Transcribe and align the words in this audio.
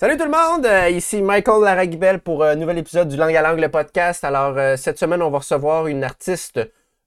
Salut 0.00 0.16
tout 0.16 0.24
le 0.24 0.30
monde, 0.30 0.66
euh, 0.66 0.90
ici 0.90 1.22
Michael 1.22 1.62
Laraguibel 1.62 2.18
pour 2.18 2.42
un 2.44 2.56
nouvel 2.56 2.78
épisode 2.78 3.08
du 3.08 3.16
Langue 3.16 3.36
à 3.36 3.42
Langue, 3.42 3.60
le 3.60 3.68
podcast. 3.68 4.24
Alors, 4.24 4.58
euh, 4.58 4.76
cette 4.76 4.98
semaine, 4.98 5.22
on 5.22 5.30
va 5.30 5.38
recevoir 5.38 5.86
une 5.86 6.02
artiste 6.02 6.60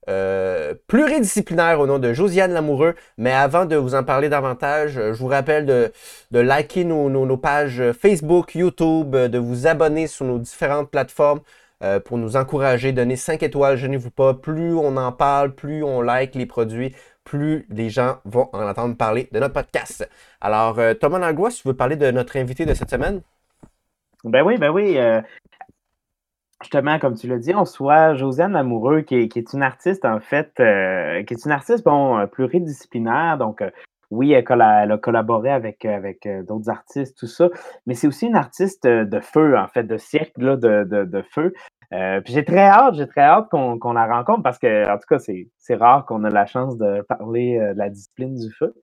euh, 0.08 0.74
pluridisciplinaire 0.86 1.80
au 1.80 1.86
nom 1.86 1.98
de 1.98 2.14
Josiane 2.14 2.52
Lamoureux. 2.52 2.94
Mais 3.18 3.32
avant 3.32 3.66
de 3.66 3.76
vous 3.76 3.94
en 3.94 4.04
parler 4.04 4.30
davantage, 4.30 4.96
euh, 4.96 5.12
je 5.12 5.18
vous 5.18 5.26
rappelle 5.26 5.66
de, 5.66 5.92
liker 6.40 6.84
nos, 6.84 7.10
nos- 7.10 7.26
nos 7.26 7.36
pages 7.36 7.82
Facebook, 7.92 8.54
YouTube, 8.54 9.14
euh, 9.14 9.28
de 9.28 9.38
vous 9.38 9.66
abonner 9.66 10.06
sur 10.06 10.24
nos 10.24 10.38
différentes 10.38 10.90
plateformes 10.90 11.40
euh, 11.84 12.00
pour 12.00 12.16
nous 12.16 12.36
encourager, 12.36 12.92
donner 12.92 13.16
5 13.16 13.42
étoiles, 13.42 13.76
gênez-vous 13.76 14.10
pas. 14.10 14.32
Plus 14.32 14.72
on 14.74 14.96
en 14.96 15.12
parle, 15.12 15.54
plus 15.54 15.84
on 15.84 16.00
like 16.00 16.34
les 16.34 16.46
produits, 16.46 16.94
plus 17.28 17.66
les 17.68 17.90
gens 17.90 18.16
vont 18.24 18.48
en 18.54 18.66
entendre 18.66 18.96
parler 18.96 19.28
de 19.32 19.38
notre 19.38 19.52
podcast. 19.52 20.08
Alors, 20.40 20.78
euh, 20.78 20.94
Thomas 20.94 21.18
Langlois, 21.18 21.50
tu 21.50 21.68
veux 21.68 21.76
parler 21.76 21.96
de 21.96 22.10
notre 22.10 22.38
invité 22.38 22.64
de 22.64 22.72
cette 22.72 22.90
semaine? 22.90 23.20
Ben 24.24 24.42
oui, 24.42 24.56
ben 24.56 24.70
oui. 24.70 24.96
euh, 24.96 25.20
justement, 26.62 26.98
comme 26.98 27.14
tu 27.14 27.28
l'as 27.28 27.36
dit, 27.36 27.54
on 27.54 27.66
soit 27.66 28.14
Josiane 28.14 28.52
Lamoureux, 28.52 29.02
qui 29.02 29.14
est, 29.16 29.52
une 29.52 29.62
artiste, 29.62 30.06
en 30.06 30.20
fait, 30.20 30.52
euh, 30.58 31.22
qui 31.24 31.34
est 31.34 31.44
une 31.44 31.52
artiste, 31.52 31.84
bon, 31.84 32.26
pluridisciplinaire. 32.28 33.36
Donc, 33.36 33.62
oui, 34.10 34.32
elle, 34.32 34.62
a 34.62 34.98
collaboré 34.98 35.50
avec, 35.50 35.86
d'autres 36.46 36.70
artistes, 36.70 37.18
tout 37.18 37.26
ça. 37.26 37.50
Mais 37.86 37.92
c'est 37.92 38.06
aussi 38.06 38.26
une 38.26 38.36
artiste 38.36 38.86
de 38.86 39.20
feu, 39.20 39.56
en 39.58 39.68
fait, 39.68 39.84
de 39.84 39.98
cirque, 39.98 40.38
de 40.38 41.22
feu. 41.30 41.52
Euh, 41.94 42.20
puis 42.20 42.34
j'ai 42.34 42.44
très 42.44 42.66
hâte, 42.66 42.96
j'ai 42.96 43.06
très 43.06 43.22
hâte 43.22 43.48
qu'on 43.50 43.78
qu'on 43.78 43.94
la 43.94 44.06
rencontre 44.06 44.42
parce 44.42 44.58
que, 44.58 44.86
en 44.92 44.98
tout 44.98 45.06
cas, 45.08 45.18
c'est 45.18 45.48
c'est 45.56 45.74
rare 45.74 46.04
qu'on 46.04 46.22
a 46.24 46.28
la 46.28 46.44
chance 46.44 46.76
de 46.76 47.00
parler 47.08 47.58
euh, 47.58 47.72
de 47.72 47.78
la 47.78 47.88
discipline 47.88 48.34
du 48.34 48.52
feu. 48.52 48.74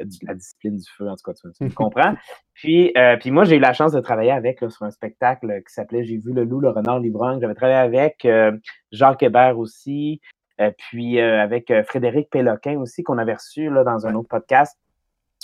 Du- 0.00 0.24
la 0.26 0.34
discipline 0.34 0.76
du 0.78 0.90
feu, 0.96 1.06
en 1.06 1.16
tout 1.16 1.22
cas, 1.22 1.34
tu, 1.34 1.52
tu 1.52 1.64
me 1.64 1.70
comprends. 1.70 2.14
Puis, 2.54 2.92
euh, 2.96 3.18
puis 3.18 3.30
moi, 3.30 3.44
j'ai 3.44 3.56
eu 3.56 3.60
la 3.60 3.74
chance 3.74 3.92
de 3.92 4.00
travailler 4.00 4.30
avec 4.30 4.62
là, 4.62 4.70
sur 4.70 4.86
un 4.86 4.90
spectacle 4.90 5.62
qui 5.66 5.74
s'appelait 5.74 6.04
J'ai 6.04 6.16
vu 6.16 6.32
le 6.32 6.44
loup, 6.44 6.60
le 6.60 6.70
renard, 6.70 6.98
l'ivrogne. 7.00 7.38
J'avais 7.38 7.54
travaillé 7.54 7.78
avec 7.78 8.24
euh, 8.24 8.52
Jacques 8.92 9.22
Hébert 9.22 9.58
aussi, 9.58 10.22
euh, 10.62 10.70
puis 10.78 11.20
euh, 11.20 11.42
avec 11.42 11.70
Frédéric 11.84 12.30
Péloquin 12.30 12.78
aussi, 12.78 13.02
qu'on 13.02 13.18
avait 13.18 13.34
reçu 13.34 13.68
là, 13.68 13.84
dans 13.84 14.06
un 14.06 14.14
autre 14.14 14.28
podcast. 14.30 14.78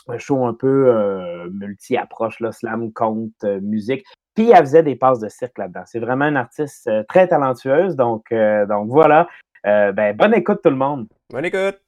Un 0.08 0.16
show 0.16 0.46
un 0.46 0.54
peu 0.54 0.88
euh, 0.88 1.50
multi-approche, 1.50 2.38
slam, 2.52 2.90
conte, 2.94 3.30
euh, 3.44 3.60
musique. 3.60 4.04
Puis 4.34 4.50
elle 4.50 4.60
faisait 4.60 4.82
des 4.82 4.96
passes 4.96 5.20
de 5.20 5.28
cirque 5.28 5.58
là-dedans. 5.58 5.82
C'est 5.84 5.98
vraiment 5.98 6.24
une 6.24 6.38
artiste 6.38 6.86
euh, 6.86 7.02
très 7.06 7.28
talentueuse. 7.28 7.96
Donc, 7.96 8.32
euh, 8.32 8.64
donc 8.64 8.88
voilà. 8.88 9.28
Euh, 9.66 9.92
ben, 9.92 10.16
bonne 10.16 10.32
écoute 10.34 10.60
tout 10.62 10.70
le 10.70 10.76
monde. 10.76 11.06
Bonne 11.30 11.44
écoute! 11.44 11.78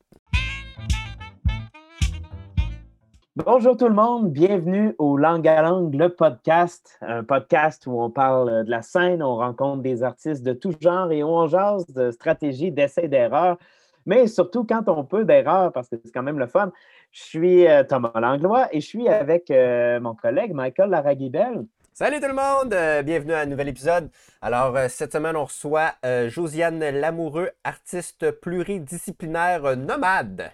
Bonjour 3.36 3.76
tout 3.76 3.88
le 3.88 3.94
monde, 3.94 4.30
bienvenue 4.30 4.94
au 4.98 5.16
Langue 5.16 5.48
à 5.48 5.60
Langue, 5.60 5.92
le 5.92 6.08
podcast, 6.08 7.00
un 7.00 7.24
podcast 7.24 7.84
où 7.88 8.00
on 8.00 8.08
parle 8.08 8.64
de 8.64 8.70
la 8.70 8.80
scène, 8.80 9.24
on 9.24 9.34
rencontre 9.34 9.82
des 9.82 10.04
artistes 10.04 10.44
de 10.44 10.52
tout 10.52 10.72
genre 10.80 11.10
et 11.10 11.24
on 11.24 11.48
jase 11.48 11.84
de 11.88 12.12
stratégie, 12.12 12.70
d'essais, 12.70 13.08
d'erreurs, 13.08 13.58
mais 14.06 14.28
surtout 14.28 14.64
quand 14.64 14.88
on 14.88 15.02
peut 15.02 15.24
d'erreurs 15.24 15.72
parce 15.72 15.88
que 15.88 15.96
c'est 15.96 16.12
quand 16.12 16.22
même 16.22 16.38
le 16.38 16.46
fun. 16.46 16.70
Je 17.10 17.22
suis 17.22 17.66
euh, 17.66 17.82
Thomas 17.82 18.12
Langlois 18.14 18.68
et 18.72 18.80
je 18.80 18.86
suis 18.86 19.08
avec 19.08 19.50
euh, 19.50 19.98
mon 19.98 20.14
collègue 20.14 20.52
Michael 20.52 20.90
Laraguibel. 20.90 21.64
Salut 21.96 22.18
tout 22.20 22.26
le 22.26 22.34
monde, 22.34 22.74
euh, 22.74 23.02
bienvenue 23.04 23.34
à 23.34 23.38
un 23.40 23.46
nouvel 23.46 23.68
épisode. 23.68 24.10
Alors, 24.42 24.76
euh, 24.76 24.88
cette 24.88 25.12
semaine, 25.12 25.36
on 25.36 25.44
reçoit 25.44 25.94
euh, 26.04 26.28
Josiane 26.28 26.80
Lamoureux, 26.90 27.52
artiste 27.62 28.32
pluridisciplinaire 28.40 29.76
nomade. 29.76 30.50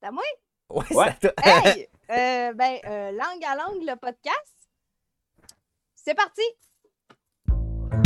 C'est 0.00 0.08
à 0.08 0.10
moi? 0.10 0.24
Ouais, 0.68 0.84
Ouais. 0.90 1.16
c'est 1.20 1.28
à 1.28 1.42
toi. 1.42 1.70
Hey! 1.70 1.88
Euh, 2.08 2.52
ben, 2.54 2.76
euh, 2.86 3.10
langue 3.10 3.44
à 3.44 3.56
langue, 3.56 3.82
le 3.82 3.96
podcast. 3.96 4.54
C'est 5.96 6.14
parti! 6.14 6.40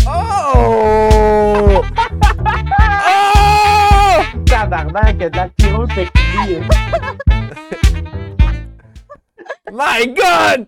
Oh! 0.07 1.83
oh! 3.07 4.23
Tabarnak, 4.47 5.19
de 5.19 5.37
la 5.37 5.51
pyrotechnie. 5.51 6.63
My 9.72 10.06
God! 10.09 10.66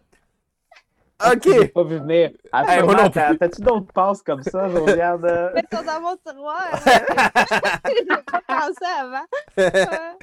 J'ai 1.44 1.60
OK. 1.60 1.72
pas 1.72 1.84
vu 1.84 1.98
venir. 1.98 2.30
Ah, 2.50 2.64
Hey, 2.66 2.80
plus. 2.82 3.38
T'as-tu 3.38 3.60
d'autres 3.62 3.92
passes 3.92 4.22
comme 4.22 4.42
ça, 4.42 4.68
Josiane? 4.68 5.24
Euh, 5.24 5.52
Mets 5.54 5.62
ça 5.70 5.82
dans 5.84 6.00
mon 6.00 6.16
tiroir. 6.16 6.66
J'ai 7.86 8.04
pas 8.06 8.40
pensé 8.46 8.84
avant. 8.98 9.24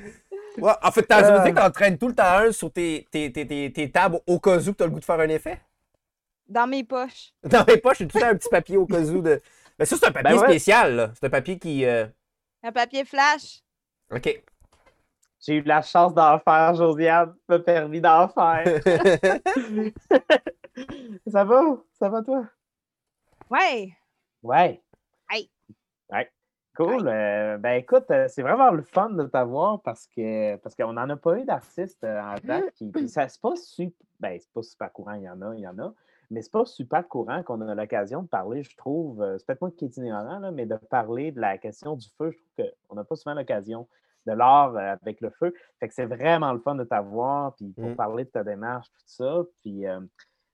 Ouais. 0.58 0.74
En 0.82 0.92
fait, 0.92 1.04
t'as 1.04 1.22
veut 1.22 1.52
dire 1.52 1.64
qu'on 1.64 1.70
traîne 1.72 1.98
tout 1.98 2.10
le 2.10 2.16
temps 2.16 2.24
un 2.40 2.52
sur 2.52 2.70
tes, 2.74 3.08
tes, 3.12 3.32
tes, 3.32 3.48
tes, 3.48 3.72
tes 3.72 3.90
tables 3.92 4.20
au 4.28 4.40
cas 4.40 4.58
où 4.60 4.72
que 4.74 4.78
t'as 4.78 4.86
le 4.86 4.92
goût 4.92 5.00
de 5.00 5.06
faire 5.06 5.20
un 5.20 5.30
effet? 5.30 5.62
Dans 6.48 6.68
mes 6.68 6.84
poches. 6.84 7.32
Dans 7.44 7.64
mes 7.66 7.78
poches, 7.78 8.00
j'ai 8.00 8.08
tout 8.08 8.18
le 8.18 8.24
temps 8.24 8.30
un 8.32 8.36
petit 8.36 8.50
papier 8.50 8.76
au 8.76 8.86
cas 8.86 9.00
où 9.00 9.22
de. 9.22 9.40
Mais 9.78 9.86
ça, 9.86 9.96
c'est 9.98 10.08
un 10.08 10.12
papier 10.12 10.32
Ben 10.36 10.42
ouais. 10.42 10.48
spécial, 10.50 10.96
là. 10.96 11.12
C'est 11.14 11.28
un 11.28 11.30
papier 11.30 11.58
qui. 11.60 11.86
euh, 11.86 12.08
Un 12.64 12.72
papier 12.74 13.06
flash. 13.06 13.62
OK. 14.14 14.44
J'ai 15.42 15.56
eu 15.56 15.62
de 15.62 15.68
la 15.68 15.82
chance 15.82 16.14
d'en 16.14 16.38
faire, 16.40 16.74
Josiane. 16.76 17.34
m'a 17.48 17.60
permis 17.60 18.02
d'en 18.02 18.28
faire. 18.28 18.64
ça 21.28 21.44
va? 21.44 21.78
Ça 21.94 22.10
va, 22.10 22.22
toi? 22.22 22.46
Ouais. 23.50 23.94
Ouais. 24.44 24.82
Hey. 25.32 25.50
Ouais. 26.10 26.30
Cool. 26.76 27.08
Euh, 27.08 27.58
ben 27.58 27.74
écoute, 27.74 28.10
euh, 28.12 28.28
c'est 28.30 28.42
vraiment 28.42 28.72
le 28.72 28.84
fun 28.84 29.10
de 29.10 29.24
t'avoir 29.24 29.82
parce 29.82 30.08
que 30.08 30.56
parce 30.58 30.76
qu'on 30.76 30.94
n'en 30.94 31.10
a 31.10 31.18
pas 31.18 31.38
eu 31.38 31.44
d'artistes 31.44 32.04
euh, 32.04 32.22
en 32.22 32.36
date 32.44 32.72
qui. 32.76 32.90
puis 32.90 33.10
ça, 33.10 33.28
c'est 33.28 33.42
pas 33.42 33.56
super. 33.56 34.06
Ben, 34.20 34.38
c'est 34.40 34.52
pas 34.54 34.62
super 34.62 34.92
courant, 34.92 35.14
il 35.14 35.24
y 35.24 35.30
en 35.30 35.42
a, 35.42 35.56
il 35.56 35.62
y 35.62 35.68
en 35.68 35.78
a. 35.80 35.94
Mais 36.32 36.42
c'est 36.42 36.52
pas 36.52 36.66
super 36.66 37.08
courant 37.08 37.42
qu'on 37.44 37.60
a 37.62 37.74
l'occasion 37.74 38.22
de 38.22 38.28
parler, 38.28 38.64
je 38.64 38.78
trouve. 38.78 39.26
C'est 39.38 39.46
peut-être 39.46 39.62
moi 39.62 39.72
qui 39.72 39.86
est 39.86 39.98
ignorant, 39.98 40.40
là, 40.40 40.52
mais 40.52 40.66
de 40.66 40.76
parler 40.76 41.32
de 41.32 41.42
la 41.42 41.58
question 41.58 41.96
du 41.96 42.08
feu, 42.18 42.32
je 42.32 42.38
trouve 42.38 42.72
qu'on 42.88 42.96
n'a 42.96 43.04
pas 43.04 43.16
souvent 43.16 43.34
l'occasion 43.34 43.88
de 44.26 44.34
l'art 44.34 44.76
euh, 44.76 44.96
avec 45.02 45.22
le 45.22 45.30
feu. 45.32 45.54
Fait 45.80 45.88
que 45.88 45.94
c'est 45.94 46.06
vraiment 46.06 46.54
le 46.54 46.60
fun 46.60 46.76
de 46.76 46.84
t'avoir, 46.84 47.56
puis 47.56 47.74
pour 47.80 47.92
Mm. 47.92 47.96
parler 47.96 48.26
de 48.26 48.30
ta 48.30 48.44
démarche, 48.44 48.88
tout 48.92 49.02
ça. 49.06 49.44
Puis 49.62 49.88
euh, 49.88 50.00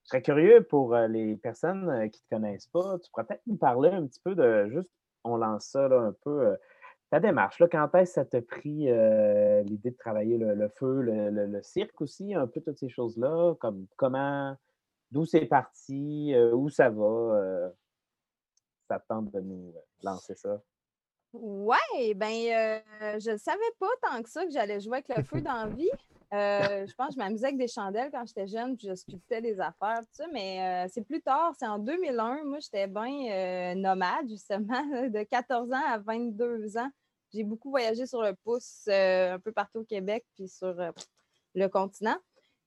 je 0.03 0.09
serais 0.09 0.21
curieux 0.21 0.63
pour 0.63 0.95
euh, 0.95 1.07
les 1.07 1.35
personnes 1.37 2.09
qui 2.11 2.21
ne 2.31 2.37
te 2.37 2.41
connaissent 2.41 2.67
pas, 2.67 2.99
tu 2.99 3.09
pourrais 3.11 3.25
peut-être 3.25 3.41
nous 3.47 3.57
parler 3.57 3.89
un 3.89 4.05
petit 4.07 4.21
peu 4.23 4.35
de 4.35 4.67
juste, 4.69 4.91
on 5.23 5.37
lance 5.37 5.65
ça 5.67 5.87
là, 5.87 5.99
un 5.99 6.13
peu, 6.23 6.47
euh, 6.49 6.55
ta 7.11 7.19
démarche. 7.19 7.59
Là, 7.59 7.67
quand 7.71 7.93
est-ce 7.95 8.11
que 8.11 8.15
ça 8.15 8.25
t'a 8.25 8.41
pris 8.41 8.89
euh, 8.91 9.61
l'idée 9.63 9.91
de 9.91 9.97
travailler 9.97 10.37
le, 10.37 10.55
le 10.55 10.69
feu, 10.69 11.01
le, 11.01 11.29
le- 11.29 11.47
le 11.47 11.63
cirque 11.63 12.01
aussi, 12.01 12.33
un 12.35 12.47
peu 12.47 12.61
toutes 12.61 12.79
ces 12.79 12.89
choses-là, 12.89 13.55
comme 13.59 13.87
comment, 13.97 14.55
d'où 15.11 15.25
c'est 15.25 15.45
parti, 15.47 16.33
euh, 16.35 16.53
où 16.53 16.69
ça 16.69 16.89
va, 16.89 17.03
euh, 17.05 17.69
ça 18.89 18.99
te 18.99 19.07
tente 19.07 19.31
de 19.31 19.39
nous 19.41 19.73
lancer 20.01 20.35
ça? 20.35 20.61
Ouais, 21.41 22.13
ben, 22.13 22.31
euh, 22.31 23.19
je 23.19 23.31
ne 23.31 23.38
savais 23.38 23.59
pas 23.79 23.90
tant 24.01 24.22
que 24.23 24.29
ça 24.29 24.46
que 24.46 24.51
j'allais 24.51 24.79
jouer 24.79 25.03
avec 25.06 25.09
le 25.09 25.23
feu 25.23 25.41
dans 25.41 25.53
la 25.53 25.68
vie. 25.68 25.90
Euh, 26.34 26.85
je 26.88 26.94
pense 26.96 27.09
que 27.09 27.13
je 27.13 27.18
m'amusais 27.19 27.47
avec 27.47 27.57
des 27.57 27.68
chandelles 27.68 28.09
quand 28.12 28.25
j'étais 28.25 28.47
jeune, 28.47 28.75
puis 28.75 28.88
je 28.88 28.96
sculptais 28.96 29.41
des 29.41 29.59
affaires, 29.59 30.00
tout 30.00 30.13
ça, 30.13 30.25
mais 30.31 30.85
euh, 30.85 30.90
c'est 30.91 31.03
plus 31.03 31.22
tard, 31.22 31.53
c'est 31.57 31.68
en 31.68 31.79
2001. 31.79 32.44
Moi, 32.45 32.59
j'étais 32.59 32.88
bien 32.88 33.75
nomade, 33.75 34.28
justement, 34.29 34.84
de 34.85 35.24
14 35.24 35.72
ans 35.72 35.84
à 35.88 35.97
22 36.00 36.78
ans. 36.78 36.90
J'ai 37.34 37.44
beaucoup 37.44 37.69
voyagé 37.69 38.06
sur 38.06 38.22
le 38.22 38.34
pouce, 38.34 38.88
un 38.88 39.40
peu 39.40 39.51
partout 39.51 39.79
au 39.79 39.84
Québec, 39.84 40.25
puis 40.35 40.47
sur 40.47 40.74
le 41.53 41.68
continent. 41.68 42.18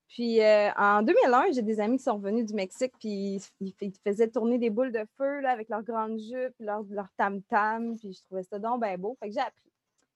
Puis 0.09 0.41
euh, 0.41 0.71
en 0.77 1.03
2001, 1.03 1.53
j'ai 1.53 1.63
des 1.63 1.81
amis 1.81 1.99
qui 1.99 2.05
sont 2.05 2.17
revenus 2.17 2.47
du 2.47 2.55
Mexique, 2.55 2.95
puis 2.99 3.43
ils, 3.61 3.75
ils 3.81 3.93
faisaient 4.03 4.29
tourner 4.29 4.59
des 4.59 4.71
boules 4.71 4.93
de 4.93 5.05
feu 5.19 5.41
là, 5.41 5.51
avec 5.51 5.69
leurs 5.69 5.83
grandes 5.83 6.19
jupes, 6.19 6.55
leur, 6.61 6.83
leur 6.89 7.09
tam-tam, 7.19 7.97
puis 7.99 8.15
je 8.15 8.23
trouvais 8.25 8.43
ça 8.43 8.59
donc 8.59 8.83
bien 8.83 8.97
beau. 8.97 9.17
Fait 9.21 9.29
que 9.29 9.35
j'ai 9.35 9.41
appris 9.41 9.71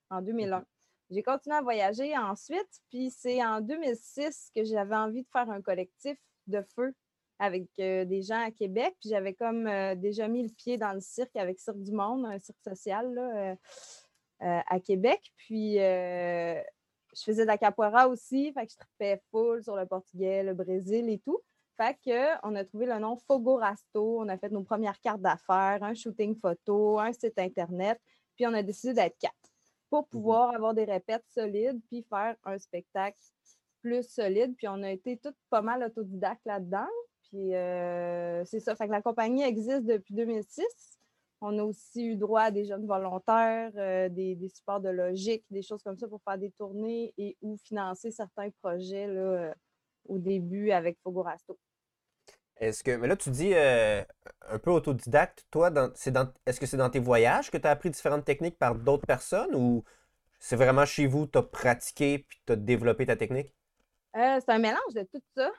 en 0.09 0.21
2001. 0.21 0.65
J'ai 1.11 1.21
continué 1.21 1.55
à 1.55 1.61
voyager 1.61 2.17
ensuite, 2.17 2.81
puis 2.89 3.11
c'est 3.11 3.43
en 3.45 3.61
2006 3.61 4.51
que 4.55 4.63
j'avais 4.63 4.95
envie 4.95 5.21
de 5.21 5.27
faire 5.31 5.49
un 5.51 5.61
collectif 5.61 6.17
de 6.47 6.63
feu 6.75 6.95
avec 7.37 7.67
euh, 7.79 8.03
des 8.05 8.23
gens 8.23 8.43
à 8.43 8.49
Québec. 8.49 8.95
Puis 8.99 9.09
j'avais 9.09 9.33
comme 9.35 9.67
euh, 9.67 9.93
déjà 9.93 10.27
mis 10.27 10.41
le 10.41 10.49
pied 10.49 10.77
dans 10.77 10.93
le 10.93 11.01
cirque 11.01 11.35
avec 11.35 11.59
Cirque 11.59 11.83
du 11.83 11.91
Monde, 11.91 12.25
un 12.25 12.39
cirque 12.39 12.61
social 12.63 13.13
là, 13.13 13.55
à 14.39 14.79
Québec. 14.79 15.21
Puis 15.37 15.77
je 17.15 17.23
faisais 17.23 17.43
de 17.43 17.47
la 17.47 17.57
capoeira 17.57 18.07
aussi, 18.07 18.51
fait 18.53 18.65
que 18.65 18.71
je 18.71 18.77
tripais 18.77 19.21
full 19.31 19.63
sur 19.63 19.75
le 19.75 19.85
portugais, 19.85 20.43
le 20.43 20.53
Brésil 20.53 21.09
et 21.09 21.19
tout. 21.19 21.39
Fait 21.77 21.97
que 22.05 22.47
on 22.47 22.55
a 22.55 22.63
trouvé 22.63 22.85
le 22.85 22.99
nom 22.99 23.17
Fogo 23.27 23.55
Rasto, 23.55 24.19
on 24.19 24.29
a 24.29 24.37
fait 24.37 24.49
nos 24.49 24.63
premières 24.63 24.99
cartes 24.99 25.21
d'affaires, 25.21 25.79
un 25.81 25.93
shooting 25.93 26.35
photo, 26.39 26.99
un 26.99 27.13
site 27.13 27.39
internet, 27.39 27.99
puis 28.35 28.45
on 28.45 28.53
a 28.53 28.61
décidé 28.61 28.93
d'être 28.93 29.17
quatre 29.17 29.33
pour 29.89 30.07
pouvoir 30.07 30.55
avoir 30.55 30.73
des 30.73 30.85
répètes 30.85 31.25
solides 31.33 31.79
puis 31.87 32.03
faire 32.09 32.35
un 32.45 32.57
spectacle 32.57 33.17
plus 33.83 34.09
solide. 34.09 34.55
Puis 34.57 34.67
on 34.67 34.81
a 34.81 34.89
été 34.89 35.17
toutes 35.17 35.37
pas 35.51 35.61
mal 35.61 35.83
autodidactes 35.83 36.45
là-dedans. 36.45 36.87
Puis 37.29 37.53
euh, 37.53 38.43
c'est 38.45 38.59
ça. 38.59 38.75
Fait 38.75 38.87
que 38.87 38.91
la 38.91 39.03
compagnie 39.03 39.43
existe 39.43 39.85
depuis 39.85 40.15
2006. 40.15 40.65
On 41.45 41.59
a 41.59 41.63
aussi 41.63 42.05
eu 42.05 42.15
droit 42.15 42.43
à 42.43 42.51
des 42.51 42.63
jeunes 42.63 42.87
volontaires, 42.87 43.71
euh, 43.75 44.07
des, 44.07 44.33
des 44.35 44.47
supports 44.47 44.79
de 44.79 44.87
logique, 44.87 45.43
des 45.49 45.61
choses 45.61 45.83
comme 45.83 45.97
ça 45.97 46.07
pour 46.07 46.21
faire 46.23 46.37
des 46.37 46.51
tournées 46.51 47.13
et 47.17 47.35
ou 47.41 47.57
financer 47.57 48.11
certains 48.11 48.49
projets 48.61 49.07
là, 49.07 49.21
euh, 49.21 49.53
au 50.07 50.19
début 50.19 50.71
avec 50.71 50.97
Fogorasto. 51.03 51.59
Est-ce 52.55 52.81
que, 52.81 52.95
mais 52.95 53.09
là, 53.09 53.17
tu 53.17 53.29
dis 53.29 53.53
euh, 53.53 54.01
un 54.47 54.57
peu 54.57 54.71
autodidacte. 54.71 55.45
Toi, 55.51 55.69
dans, 55.69 55.91
c'est 55.95 56.11
dans, 56.11 56.31
est-ce 56.45 56.61
que 56.61 56.65
c'est 56.65 56.77
dans 56.77 56.89
tes 56.89 56.99
voyages 56.99 57.51
que 57.51 57.57
tu 57.57 57.67
as 57.67 57.71
appris 57.71 57.89
différentes 57.89 58.23
techniques 58.23 58.57
par 58.57 58.75
d'autres 58.75 59.05
personnes 59.05 59.53
ou 59.53 59.83
c'est 60.39 60.55
vraiment 60.55 60.85
chez 60.85 61.07
vous, 61.07 61.27
tu 61.27 61.37
as 61.37 61.43
pratiqué 61.43 62.19
puis 62.19 62.39
tu 62.45 62.53
as 62.53 62.55
développé 62.55 63.05
ta 63.05 63.17
technique? 63.17 63.53
Euh, 64.15 64.39
c'est 64.39 64.49
un 64.49 64.59
mélange 64.59 64.93
de 64.95 65.03
tout 65.11 65.21
ça 65.35 65.51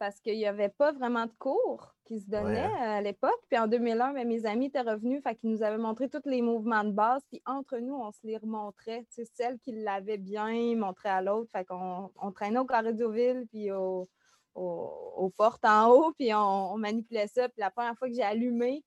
parce 0.00 0.18
qu'il 0.20 0.36
n'y 0.36 0.46
avait 0.46 0.70
pas 0.70 0.90
vraiment 0.92 1.26
de 1.26 1.32
cours 1.38 1.94
qui 2.04 2.18
se 2.18 2.28
donnaient 2.28 2.66
Ouais. 2.66 2.80
à 2.80 3.00
l'époque. 3.02 3.38
Puis 3.48 3.58
en 3.58 3.68
2001, 3.68 4.14
ben, 4.14 4.26
mes 4.26 4.44
amis 4.46 4.66
étaient 4.66 4.80
revenus, 4.80 5.22
fait 5.22 5.36
qu'ils 5.36 5.50
nous 5.50 5.62
avaient 5.62 5.78
montré 5.78 6.08
tous 6.08 6.22
les 6.24 6.42
mouvements 6.42 6.82
de 6.82 6.90
base. 6.90 7.22
Puis 7.30 7.40
entre 7.46 7.76
nous, 7.78 7.94
on 7.94 8.10
se 8.10 8.18
les 8.24 8.38
remontrait. 8.38 9.00
Tu 9.14 9.24
sais, 9.24 9.30
celle 9.32 9.58
qui 9.60 9.72
l'avait 9.72 10.16
bien 10.18 10.74
montrée 10.74 11.10
à 11.10 11.20
l'autre. 11.22 11.50
Fait 11.52 11.64
qu'on 11.66 12.10
on 12.20 12.32
traînait 12.32 12.58
au 12.58 12.64
carré 12.64 12.94
d'Auville, 12.94 13.46
puis 13.50 13.70
au, 13.70 14.08
au- 14.54 15.12
aux 15.18 15.30
portes 15.30 15.64
en 15.66 15.90
haut, 15.90 16.12
puis 16.18 16.34
on, 16.34 16.72
on 16.72 16.78
manipulait 16.78 17.28
ça. 17.28 17.48
Puis 17.50 17.60
la 17.60 17.70
première 17.70 17.94
fois 17.96 18.08
que 18.08 18.14
j'ai 18.14 18.22
allumé 18.22 18.82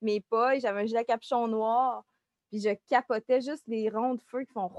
mes 0.00 0.20
pailles, 0.20 0.60
j'avais 0.60 0.82
un 0.82 0.86
gilet 0.86 1.04
capuchon 1.04 1.48
noir. 1.48 2.04
Puis 2.48 2.60
je 2.60 2.70
capotais 2.88 3.40
juste 3.40 3.64
les 3.66 3.90
ronds 3.90 4.14
de 4.14 4.22
feu 4.22 4.44
qui 4.44 4.52
font 4.52 4.70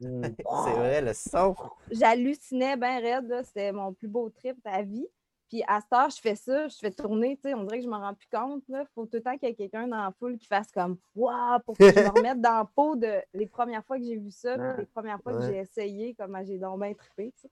Mm. 0.00 0.22
C'est 0.38 0.72
vrai, 0.72 1.00
le 1.02 1.12
son. 1.14 1.54
j'hallucinais 1.90 2.76
bien 2.76 3.00
raide. 3.00 3.42
C'était 3.44 3.72
mon 3.72 3.92
plus 3.92 4.08
beau 4.08 4.30
trip 4.30 4.56
à 4.64 4.82
vie. 4.82 5.06
Puis 5.48 5.62
à 5.68 5.80
cette 5.80 5.92
heure, 5.92 6.10
je 6.10 6.20
fais 6.20 6.34
ça, 6.34 6.66
je 6.66 6.76
fais 6.76 6.90
tourner, 6.90 7.36
tu 7.36 7.42
sais, 7.42 7.54
on 7.54 7.62
dirait 7.62 7.78
que 7.78 7.84
je 7.84 7.88
me 7.88 7.94
rends 7.94 8.14
plus 8.14 8.26
compte. 8.32 8.64
Il 8.68 8.84
faut 8.96 9.04
tout 9.06 9.14
le 9.18 9.22
temps 9.22 9.38
qu'il 9.38 9.48
y 9.48 9.52
ait 9.52 9.54
quelqu'un 9.54 9.86
dans 9.86 10.02
la 10.02 10.10
foule 10.18 10.36
qui 10.38 10.46
fasse 10.48 10.72
comme 10.72 10.96
Waouh! 11.14 11.60
pour 11.64 11.78
que 11.78 11.84
je 11.84 12.00
me 12.00 12.08
remette 12.08 12.40
dans 12.40 12.54
la 12.58 12.64
peau 12.64 12.96
de 12.96 13.20
les 13.32 13.46
premières 13.46 13.84
fois 13.84 13.96
que 13.96 14.02
j'ai 14.04 14.16
vu 14.16 14.32
ça, 14.32 14.54
puis 14.58 14.66
Ouais. 14.66 14.76
les 14.78 14.86
premières 14.86 15.20
fois 15.22 15.34
que 15.34 15.42
j'ai 15.46 15.58
essayé, 15.58 16.16
comment 16.18 16.42
j'ai 16.42 16.58
donc 16.58 16.80
bien 16.82 16.92
trippé. 16.94 17.30
tu 17.36 17.42
sais. 17.42 17.48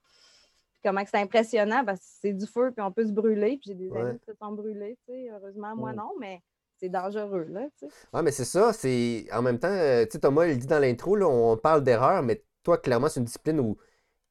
Puis 0.73 0.81
comment 0.83 1.03
c'est 1.07 1.19
impressionnant 1.19 1.85
parce 1.85 2.01
que 2.01 2.07
c'est 2.21 2.33
du 2.33 2.47
feu, 2.49 2.73
puis 2.73 2.85
on 2.85 2.91
peut 2.91 3.07
se 3.07 3.13
brûler. 3.13 3.59
Puis 3.59 3.67
j'ai 3.67 3.75
des 3.75 3.89
Ouais. 3.89 4.01
amis 4.01 4.19
qui 4.19 4.27
se 4.27 4.35
sont 4.35 4.51
brûlés, 4.51 4.99
tu 5.07 5.13
sais. 5.13 5.31
Heureusement, 5.31 5.77
moi 5.77 5.93
Mm. 5.93 5.97
non, 5.97 6.11
mais 6.19 6.43
c'est 6.79 6.89
dangereux, 6.89 7.45
là, 7.49 7.69
tu 7.79 7.87
sais. 7.89 7.93
Ouais, 8.13 8.23
mais 8.23 8.31
c'est 8.33 8.45
ça. 8.45 8.73
C'est 8.73 9.27
en 9.33 9.43
même 9.43 9.59
temps, 9.59 9.69
euh, 9.69 10.05
tu 10.05 10.13
sais, 10.13 10.21
Thomas, 10.21 10.47
il 10.47 10.59
dit 10.59 10.67
dans 10.67 10.79
l'intro, 10.79 11.17
là, 11.17 11.27
on 11.29 11.57
parle 11.57 11.83
d'erreur, 11.83 12.23
mais 12.23 12.45
toi, 12.63 12.79
clairement, 12.79 13.09
c'est 13.09 13.21
une 13.21 13.27
discipline 13.27 13.61
où 13.61 13.77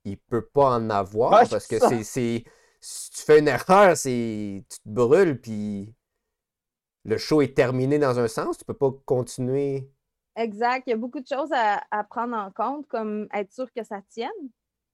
il 0.05 0.17
peut 0.19 0.45
pas 0.45 0.71
en 0.77 0.89
avoir 0.89 1.31
Ouais, 1.31 1.47
parce 1.49 1.67
que 1.67 1.79
c'est, 1.79 2.03
c'est, 2.03 2.43
si 2.81 3.11
tu 3.11 3.21
fais 3.23 3.39
une 3.39 3.47
erreur, 3.47 3.97
c'est, 3.97 4.65
tu 4.69 4.79
te 4.79 4.89
brûles, 4.89 5.39
puis 5.41 5.93
le 7.05 7.17
show 7.17 7.41
est 7.41 7.55
terminé 7.55 7.99
dans 7.99 8.19
un 8.19 8.27
sens. 8.27 8.57
Tu 8.57 8.65
peux 8.65 8.73
pas 8.73 8.91
continuer. 9.05 9.89
Exact. 10.35 10.83
Il 10.87 10.91
y 10.91 10.93
a 10.93 10.97
beaucoup 10.97 11.19
de 11.19 11.27
choses 11.27 11.51
à, 11.51 11.83
à 11.91 12.03
prendre 12.03 12.35
en 12.35 12.51
compte, 12.51 12.87
comme 12.87 13.27
être 13.33 13.51
sûr 13.51 13.71
que 13.71 13.83
ça 13.83 14.01
tienne 14.09 14.29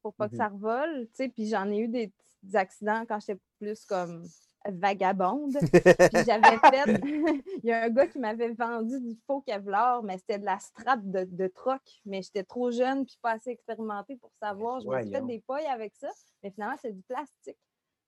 pour 0.01 0.13
pas 0.13 0.27
que 0.27 0.35
Mhm. 0.35 0.37
ça 0.37 0.47
revole. 0.49 1.07
tu 1.07 1.15
sais. 1.15 1.29
Puis 1.29 1.47
j'en 1.47 1.69
ai 1.69 1.77
eu 1.79 1.87
des 1.87 2.07
petits 2.41 2.57
accidents 2.57 3.05
quand 3.07 3.19
j'étais 3.19 3.39
plus 3.59 3.85
comme 3.85 4.23
vagabonde. 4.67 5.51
J'avais 6.25 6.57
fait. 6.57 7.01
Il 7.63 7.69
y 7.69 7.71
a 7.71 7.83
un 7.83 7.89
gars 7.89 8.07
qui 8.07 8.19
m'avait 8.19 8.53
vendu 8.53 9.00
du 9.00 9.15
faux 9.25 9.41
Kevlar, 9.41 10.03
mais 10.03 10.17
c'était 10.17 10.39
de 10.39 10.45
la 10.45 10.59
strap 10.59 11.00
de, 11.03 11.25
de 11.25 11.47
troc. 11.47 11.81
Mais 12.06 12.21
j'étais 12.21 12.44
trop 12.44 12.71
jeune 12.71 13.06
puis 13.06 13.17
pas 13.21 13.31
assez 13.31 13.51
expérimentée 13.51 14.15
pour 14.17 14.31
savoir. 14.41 14.79
Je 14.81 14.88
me 14.88 15.01
suis 15.01 15.11
fait 15.11 15.25
des 15.25 15.39
pailles 15.39 15.67
avec 15.67 15.94
ça, 15.95 16.09
mais 16.44 16.51
finalement, 16.51 16.77
c'est 16.81 16.94
du 16.94 17.01
plastique. 17.03 17.57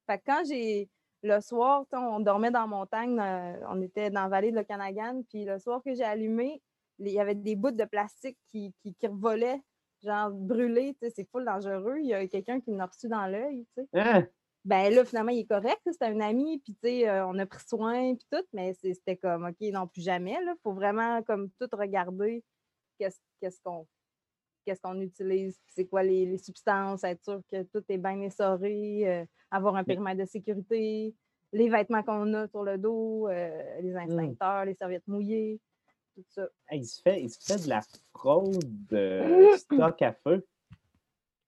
Fait 0.08 0.18
que 0.18 0.24
quand 0.26 0.44
j'ai. 0.48 0.90
Le 1.24 1.40
soir, 1.40 1.86
on 1.92 2.20
dormait 2.20 2.50
dans 2.50 2.62
la 2.62 2.66
montagne, 2.66 3.20
euh, 3.20 3.54
on 3.70 3.80
était 3.84 4.10
dans 4.10 4.24
la 4.24 4.28
vallée 4.28 4.50
de 4.50 4.56
l'Okanagan, 4.56 5.22
puis 5.30 5.46
le 5.46 5.60
soir 5.60 5.80
que 5.86 5.94
j'ai 5.94 6.04
allumé, 6.04 6.64
il 6.98 7.10
y 7.10 7.20
avait 7.20 7.36
des 7.36 7.56
bouts 7.56 7.70
de 7.70 7.86
plastique 7.86 8.40
qui, 8.48 8.74
qui, 8.82 8.96
qui 8.96 9.06
revolaient, 9.06 9.62
genre 10.04 10.32
brûlés, 10.32 10.98
c'est 11.00 11.30
full 11.30 11.46
dangereux. 11.46 11.98
Il 12.00 12.08
y 12.08 12.16
a 12.16 12.28
quelqu'un 12.28 12.60
qui 12.60 12.72
m'a 12.72 12.88
reçu 12.88 13.08
dans 13.08 13.28
l'œil, 13.28 13.68
tu 13.78 13.84
sais. 13.84 14.00
Hein? 14.00 14.28
Ben 14.64 14.94
là, 14.94 15.04
finalement, 15.06 15.32
il 15.32 15.40
est 15.40 15.46
correct, 15.46 15.82
c'était 15.86 16.06
un 16.06 16.20
ami, 16.20 16.60
puis 16.60 16.74
tu 16.76 16.80
sais, 16.88 17.10
euh, 17.10 17.26
on 17.26 17.38
a 17.40 17.46
pris 17.48 17.64
soin, 17.68 18.14
puis 18.16 18.26
tout, 18.32 18.44
mais 18.54 18.74
c'est- 18.76 18.94
c'était 18.94 19.18
comme, 19.18 19.46
OK, 19.46 19.56
non, 19.72 19.88
plus 19.88 20.02
jamais, 20.04 20.40
là. 20.44 20.54
faut 20.62 20.74
vraiment, 20.74 21.24
comme, 21.24 21.50
tout 21.60 21.68
regarder 21.74 22.44
qu'est-ce 23.00 23.20
qu'est-ce 23.40 23.60
qu'on 23.62 23.88
qu'est-ce 24.66 24.96
utilise, 25.02 25.58
puis 25.66 25.74
c'est 25.76 25.86
quoi 25.86 26.04
les, 26.04 26.26
les 26.28 26.38
substances, 26.38 27.04
être 27.04 27.24
sûr 27.24 27.42
que 27.52 27.64
tout 27.64 27.84
est 27.90 27.98
bien 27.98 28.22
essoré, 28.22 29.02
euh, 29.10 29.26
avoir 29.50 29.76
un 29.76 29.84
périmètre 29.84 30.20
de 30.22 30.26
sécurité, 30.26 31.16
les 31.52 31.70
vêtements 31.70 32.04
qu'on 32.04 32.32
a 32.36 32.48
sur 32.48 32.64
le 32.64 32.78
dos, 32.78 33.28
euh, 33.28 33.82
les 33.82 33.96
instincteurs, 33.96 34.66
les 34.66 34.76
serviettes 34.76 35.08
mouillées, 35.08 35.60
tout 36.16 36.24
ça. 36.30 36.48
Hey, 36.70 36.82
il, 36.82 36.86
se 36.86 37.02
fait, 37.02 37.24
il 37.24 37.30
se 37.30 37.40
fait 37.44 37.64
de 37.64 37.70
la 37.70 37.82
fraude 38.14 38.64
de 38.90 39.50
stock 39.58 40.02
à 40.04 40.14
feu. 40.14 40.46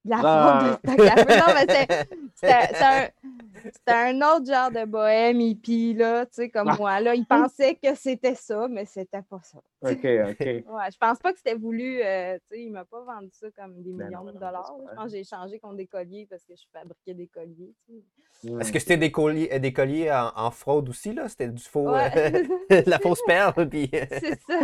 De 0.05 0.09
La 0.09 0.19
Ah. 0.23 0.79
de 0.83 0.89
stock 0.91 1.07
à 1.07 1.15
feu. 1.17 1.39
Non, 1.39 1.53
mais 1.53 1.87
c'est- 2.35 3.11
un, 3.87 4.21
autre 4.21 4.45
genre 4.51 4.71
de 4.71 4.85
bohème 4.85 5.39
hippie, 5.39 5.93
là, 5.93 6.25
tu 6.25 6.31
sais, 6.33 6.49
comme 6.49 6.67
Ah. 6.69 6.75
moi. 6.77 6.99
Là, 6.99 7.15
il 7.15 7.25
pensait 7.25 7.75
que 7.81 7.95
c'était 7.95 8.35
ça, 8.35 8.67
mais 8.69 8.85
c'était 8.85 9.21
pas 9.21 9.39
ça. 9.43 9.59
OK, 9.91 10.05
OK. 10.31 10.39
Ouais, 10.45 10.91
je 10.91 10.97
pense 10.97 11.19
pas 11.19 11.31
que 11.33 11.37
c'était 11.37 11.55
voulu. 11.55 12.01
euh, 12.01 12.37
tu 12.49 12.55
sais, 12.57 12.63
il 12.63 12.71
m'a 12.71 12.85
pas 12.85 13.01
vendu 13.03 13.29
ça 13.33 13.47
comme 13.51 13.81
des 13.81 13.91
Ben 13.91 14.05
millions 14.07 14.23
non, 14.23 14.31
de 14.31 14.37
dollars. 14.37 14.73
Je 14.89 14.95
pense 14.95 15.05
que 15.05 15.09
j'ai 15.11 15.19
échangé 15.19 15.59
contre 15.59 15.75
des 15.75 15.87
colliers 15.87 16.25
parce 16.29 16.43
que 16.45 16.53
je 16.55 16.63
fabriquais 16.71 17.13
des 17.13 17.27
colliers. 17.27 17.73
Mm. 17.89 18.59
Est-ce 18.61 18.71
que 18.73 18.79
c'était 18.79 18.97
des 18.97 19.11
colliers, 19.11 19.49
euh, 19.53 19.59
des 19.59 19.71
colliers 19.73 20.11
en, 20.11 20.31
en 20.35 20.51
fraude 20.51 20.89
aussi, 20.89 21.13
là? 21.13 21.29
C'était 21.29 21.47
du 21.49 21.63
faux, 21.63 21.89
Ouais. 21.91 22.11
euh, 22.71 22.81
de 22.83 22.89
la 22.89 22.99
fausse 22.99 23.21
perle, 23.25 23.69
puis... 23.69 23.89
c'est 23.91 24.39
ça. 24.41 24.59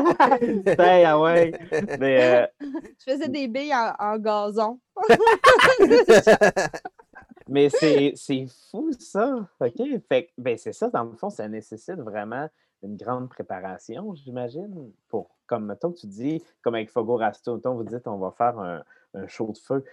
Ah 0.79 1.19
ouais. 1.19 1.51
Mais 1.99 2.43
euh, 2.43 2.47
Je 2.61 3.11
faisais 3.11 3.29
des 3.29 3.47
billes 3.47 3.73
en, 3.73 3.93
en 3.99 4.17
gazon. 4.17 4.79
Mais 7.47 7.69
c'est 7.69 8.13
c'est 8.15 8.45
fou, 8.69 8.91
ça. 8.99 9.47
OK. 9.59 9.73
Fait 10.07 10.25
que, 10.25 10.29
ben, 10.37 10.57
c'est 10.57 10.73
ça, 10.73 10.89
dans 10.89 11.03
le 11.05 11.15
fond, 11.15 11.29
ça 11.29 11.47
nécessite 11.47 11.99
vraiment 11.99 12.47
une 12.83 12.95
grande 12.95 13.29
préparation, 13.29 14.13
j'imagine. 14.15 14.91
Pour, 15.07 15.35
comme, 15.47 15.65
mettons 15.65 15.91
tu 15.91 16.07
dis, 16.07 16.43
comme 16.61 16.75
avec 16.75 16.89
Fogo 16.89 17.17
Rasto, 17.17 17.59
vous 17.63 17.83
dites, 17.83 18.07
on 18.07 18.17
va 18.17 18.31
faire 18.31 18.57
un, 18.59 18.83
un 19.13 19.27
show 19.27 19.51
de 19.51 19.57
feu. 19.57 19.83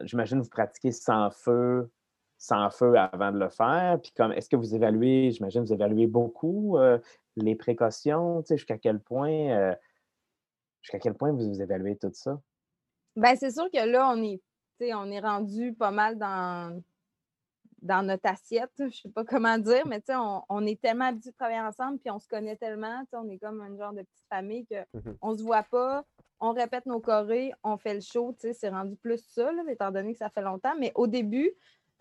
J'imagine 0.00 0.40
vous 0.40 0.48
pratiquez 0.48 0.92
sans 0.92 1.30
feu, 1.30 1.90
sans 2.38 2.70
feu 2.70 2.96
avant 2.96 3.32
de 3.32 3.38
le 3.38 3.48
faire. 3.48 4.00
Puis, 4.00 4.12
comme, 4.16 4.32
est-ce 4.32 4.48
que 4.48 4.56
vous 4.56 4.74
évaluez, 4.74 5.30
j'imagine, 5.30 5.62
vous 5.62 5.72
évaluez 5.72 6.06
beaucoup 6.06 6.76
euh, 6.78 6.98
les 7.36 7.54
précautions, 7.54 8.42
jusqu'à 8.48 8.78
quel 8.78 9.00
point, 9.00 9.50
euh, 9.50 9.74
jusqu'à 10.82 10.98
quel 10.98 11.14
point 11.14 11.32
vous, 11.32 11.62
évaluez 11.62 11.96
tout 11.96 12.10
ça? 12.12 12.40
Ben, 13.16 13.36
c'est 13.36 13.50
sûr 13.50 13.70
que 13.70 13.86
là, 13.86 14.10
on 14.14 14.22
est, 14.22 14.40
on 14.94 15.10
est 15.10 15.20
rendu 15.20 15.74
pas 15.74 15.90
mal 15.90 16.18
dans, 16.18 16.82
dans 17.82 18.02
notre 18.06 18.28
assiette. 18.30 18.70
Je 18.78 18.96
sais 19.02 19.10
pas 19.10 19.24
comment 19.24 19.58
dire, 19.58 19.86
mais 19.86 20.00
on, 20.10 20.42
on 20.48 20.64
est 20.66 20.80
tellement 20.80 21.06
habitués 21.06 21.30
de 21.32 21.36
travailler 21.36 21.60
ensemble, 21.60 21.98
puis 21.98 22.10
on 22.10 22.18
se 22.18 22.28
connaît 22.28 22.56
tellement. 22.56 23.02
On 23.12 23.28
est 23.28 23.38
comme 23.38 23.60
un 23.60 23.76
genre 23.76 23.92
de 23.92 24.02
petite 24.02 24.26
famille 24.30 24.64
que 24.66 24.76
Mhm. 24.94 25.16
on 25.20 25.36
se 25.36 25.42
voit 25.42 25.64
pas, 25.64 26.04
on 26.40 26.52
répète 26.52 26.86
nos 26.86 27.00
chorés, 27.00 27.52
on 27.62 27.76
fait 27.76 27.94
le 27.94 28.00
show. 28.00 28.34
C'est 28.38 28.68
rendu 28.68 28.96
plus 28.96 29.22
ça, 29.28 29.52
là, 29.52 29.62
étant 29.68 29.90
donné 29.90 30.12
que 30.12 30.18
ça 30.18 30.30
fait 30.30 30.42
longtemps. 30.42 30.74
Mais 30.78 30.92
au 30.94 31.06
début, 31.06 31.52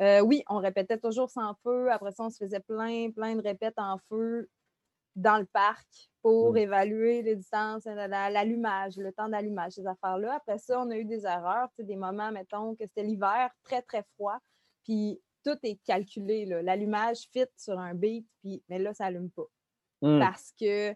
euh, 0.02 0.22
oui, 0.22 0.44
on 0.50 0.58
répétait 0.58 0.98
toujours 0.98 1.30
sans 1.30 1.54
feu. 1.64 1.92
Après 1.92 2.12
ça, 2.12 2.24
on 2.26 2.30
se 2.30 2.38
faisait 2.38 2.60
plein, 2.62 3.12
plein 3.12 3.36
de 3.36 3.42
répètes 3.42 3.78
en 3.78 3.98
feu 4.10 4.50
dans 5.16 5.38
le 5.38 5.46
parc 5.46 5.88
pour 6.22 6.54
Mm. 6.54 6.58
évaluer 6.58 7.22
les 7.22 7.36
distances, 7.36 7.86
la- 7.86 8.08
la- 8.08 8.30
l'allumage, 8.30 8.96
le 8.98 9.12
temps 9.12 9.28
d'allumage, 9.30 9.74
ces 9.74 9.86
affaires-là. 9.86 10.36
Après 10.36 10.58
ça, 10.58 10.80
on 10.80 10.90
a 10.90 10.96
eu 10.96 11.06
des 11.06 11.26
erreurs, 11.26 11.68
des 11.78 11.96
moments, 11.98 12.32
mettons, 12.32 12.76
que 12.76 12.86
c'était 12.86 13.04
l'hiver, 13.04 13.50
très, 13.64 13.82
très 13.82 14.04
froid, 14.16 14.38
puis 14.84 15.20
tout 15.44 15.58
est 15.64 15.80
calculé. 15.84 16.46
L'allumage 16.46 17.28
fit 17.32 17.46
sur 17.58 17.78
un 17.80 17.94
beat, 17.94 18.28
puis, 18.42 18.64
mais 18.70 18.80
là, 18.80 18.94
ça 18.94 19.06
n'allume 19.06 19.30
pas 19.32 19.46
Mm. 20.04 20.20
parce 20.20 20.52
que 20.60 20.96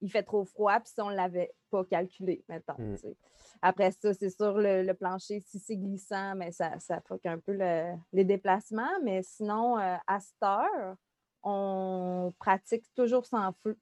il 0.00 0.10
fait 0.10 0.24
trop 0.24 0.44
froid, 0.44 0.80
puis 0.80 0.92
ça, 0.94 1.04
on 1.04 1.10
ne 1.10 1.14
l'avait 1.14 1.54
pas 1.70 1.84
calculé, 1.84 2.44
mettons. 2.48 2.74
Mm. 2.76 2.96
sais. 2.96 3.16
Après 3.62 3.90
ça, 3.92 4.12
c'est 4.12 4.28
sûr, 4.28 4.58
le, 4.58 4.82
le 4.82 4.94
plancher, 4.94 5.40
si 5.40 5.58
c'est 5.60 5.76
glissant, 5.76 6.34
mais 6.34 6.50
ça, 6.52 6.78
ça 6.80 7.00
fuck 7.02 7.24
un 7.26 7.38
peu 7.38 7.52
le- 7.52 7.94
les 8.12 8.24
déplacements. 8.24 8.90
Mais 9.02 9.22
sinon, 9.22 9.78
euh, 9.78 9.96
à 10.06 10.18
cette 10.20 10.42
heure, 10.42 10.96
on 11.42 12.32
pratique 12.38 12.84
toujours 12.94 13.24
sans 13.24 13.52
feu. 13.62 13.78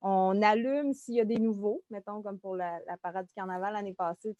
On 0.00 0.40
allume 0.42 0.92
s'il 0.94 1.16
y 1.16 1.20
a 1.20 1.24
des 1.24 1.38
nouveaux, 1.38 1.82
mettons, 1.90 2.22
comme 2.22 2.38
pour 2.38 2.54
la, 2.54 2.78
la 2.86 2.96
parade 2.96 3.26
du 3.26 3.34
carnaval 3.34 3.72
l'année 3.72 3.94
passée, 3.94 4.36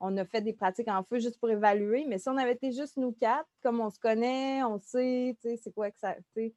on 0.00 0.16
a 0.16 0.24
fait 0.24 0.40
des 0.42 0.52
pratiques 0.52 0.88
en 0.88 1.02
feu 1.04 1.18
juste 1.18 1.38
pour 1.38 1.50
évaluer. 1.50 2.04
Mais 2.06 2.18
si 2.18 2.28
on 2.28 2.36
avait 2.36 2.52
été 2.52 2.72
juste 2.72 2.96
nous 2.96 3.12
quatre, 3.12 3.48
comme 3.62 3.80
on 3.80 3.90
se 3.90 3.98
connaît, 3.98 4.62
on 4.64 4.78
sait, 4.78 5.36
tu 5.40 5.48
sais, 5.50 5.56
c'est 5.56 5.72
quoi 5.72 5.90
que 5.90 5.98
ça. 5.98 6.14
tu 6.14 6.22
sais, 6.34 6.54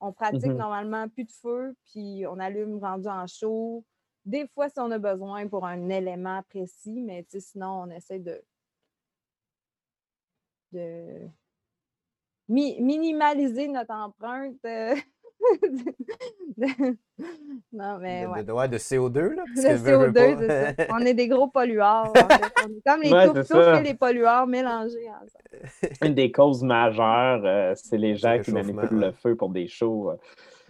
On 0.00 0.12
pratique 0.12 0.52
Mhm. 0.52 0.56
normalement 0.58 1.08
plus 1.08 1.24
de 1.24 1.32
feu, 1.32 1.74
puis 1.92 2.24
on 2.26 2.38
allume 2.38 2.78
rendu 2.78 3.08
en 3.08 3.26
chaud. 3.26 3.84
Des 4.24 4.46
fois, 4.48 4.68
si 4.68 4.78
on 4.78 4.90
a 4.90 4.98
besoin 4.98 5.46
pour 5.48 5.66
un 5.66 5.88
élément 5.88 6.42
précis, 6.48 7.00
mais 7.02 7.24
sinon, 7.38 7.82
on 7.84 7.90
essaie 7.90 8.18
de, 8.18 8.42
de 10.72 11.30
mi- 12.48 12.80
minimaliser 12.80 13.68
notre 13.68 13.92
empreinte 13.94 14.58
euh, 14.64 14.94
non, 17.72 17.98
mais 18.00 18.26
ouais. 18.26 18.42
De, 18.42 18.66
de, 18.68 18.78
CO2, 18.78 19.34
là. 19.34 19.44
Le 19.56 19.62
CO2, 19.62 20.38
c'est 20.38 20.76
ça. 20.76 20.86
On 20.94 20.98
est 20.98 21.14
des 21.14 21.28
gros 21.28 21.48
pollueurs. 21.48 22.10
En 22.10 22.14
fait. 22.14 22.52
On 22.64 22.68
est 22.68 22.82
comme 22.84 23.02
les 23.02 23.12
ouais, 23.12 23.80
et 23.80 23.82
les 23.82 23.94
pollueurs 23.94 24.46
mélangés 24.46 25.08
ensemble. 25.08 25.98
Une 26.04 26.14
des 26.14 26.30
causes 26.30 26.62
majeures, 26.62 27.42
euh, 27.44 27.74
c'est 27.74 27.98
les 27.98 28.16
gens 28.16 28.38
qui 28.40 28.52
manipulent 28.52 29.00
le 29.00 29.12
feu 29.12 29.34
pour 29.36 29.50
des 29.50 29.66
shows. 29.66 30.10
Euh, 30.10 30.16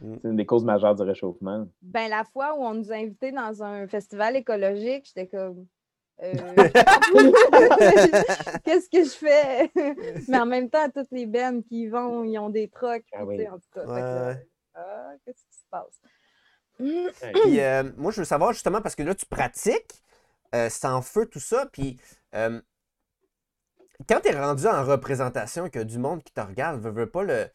mm. 0.01 0.19
C'est 0.23 0.29
une 0.29 0.37
des 0.37 0.47
causes 0.47 0.65
majeures 0.65 0.95
du 0.95 1.03
réchauffement. 1.03 1.67
Ben, 1.83 2.09
la 2.09 2.25
fois 2.25 2.57
où 2.57 2.63
on 2.63 2.75
nous 2.75 2.93
a 2.93 2.97
invités 2.97 3.33
dans 3.33 3.63
un 3.63 3.87
festival 3.89 4.37
écologique, 4.37 5.07
j'étais 5.07 5.27
comme. 5.27 5.67
Euh, 6.23 6.33
qu'est-ce 8.65 8.91
que 8.91 9.05
je 9.05 9.09
fais? 9.09 9.71
Mais 10.29 10.39
en 10.39 10.45
même 10.45 10.69
temps, 10.69 10.87
toutes 10.95 11.11
les 11.13 11.25
bennes 11.25 11.63
qui 11.63 11.85
y 11.85 11.87
vont, 11.87 12.25
ils 12.25 12.39
ont 12.39 12.51
des 12.51 12.69
trucks. 12.69 13.07
Ah 13.15 13.25
oui. 13.25 13.49
En 13.49 13.55
tout 13.55 13.71
cas. 13.73 14.37
Ah, 14.75 15.13
qu'est-ce 15.25 15.45
qui 15.45 15.57
se 15.59 15.65
passe? 15.71 16.01
Puis, 16.77 17.09
euh, 17.61 17.91
moi, 17.97 18.13
je 18.13 18.21
veux 18.21 18.25
savoir 18.25 18.53
justement, 18.53 18.81
parce 18.81 18.95
que 18.95 19.03
là, 19.03 19.15
tu 19.15 19.27
pratiques 19.27 20.03
euh, 20.55 20.69
sans 20.69 21.03
feu, 21.03 21.27
tout 21.27 21.41
ça. 21.41 21.67
Puis, 21.73 22.01
quand 22.33 24.21
tu 24.23 24.29
es 24.29 24.41
rendu 24.41 24.67
en 24.67 24.85
représentation, 24.85 25.69
que 25.69 25.81
du 25.81 25.99
monde 25.99 26.23
qui 26.23 26.33
te 26.33 26.41
regarde, 26.41 26.81
veut, 26.81 26.91
veut 26.91 27.11
pas 27.11 27.23
le, 27.23 27.49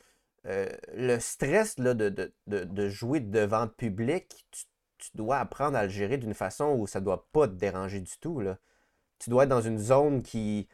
le 0.44 1.20
stress 1.20 1.78
là, 1.80 1.94
de, 1.94 2.10
de, 2.10 2.32
de, 2.48 2.90
jouer 2.90 3.20
devant 3.20 3.64
le 3.64 3.72
public, 3.72 4.46
tu 4.52 4.66
tu 4.98 5.18
dois 5.18 5.38
apprendre 5.40 5.78
à 5.78 5.84
le 5.84 5.90
gérer 5.90 6.18
d'une 6.18 6.34
façon 6.34 6.76
où 6.78 6.88
ça 6.88 7.00
ne 7.00 7.06
doit 7.06 7.28
pas 7.32 7.48
te 7.48 7.54
déranger 7.54 8.00
du 8.02 8.18
tout. 8.20 8.40
Là. 8.40 8.58
Tu 9.20 9.30
dois 9.30 9.44
être 9.44 9.50
dans 9.50 9.62
une 9.62 9.80
zone 9.80 10.22
qui, 10.24 10.68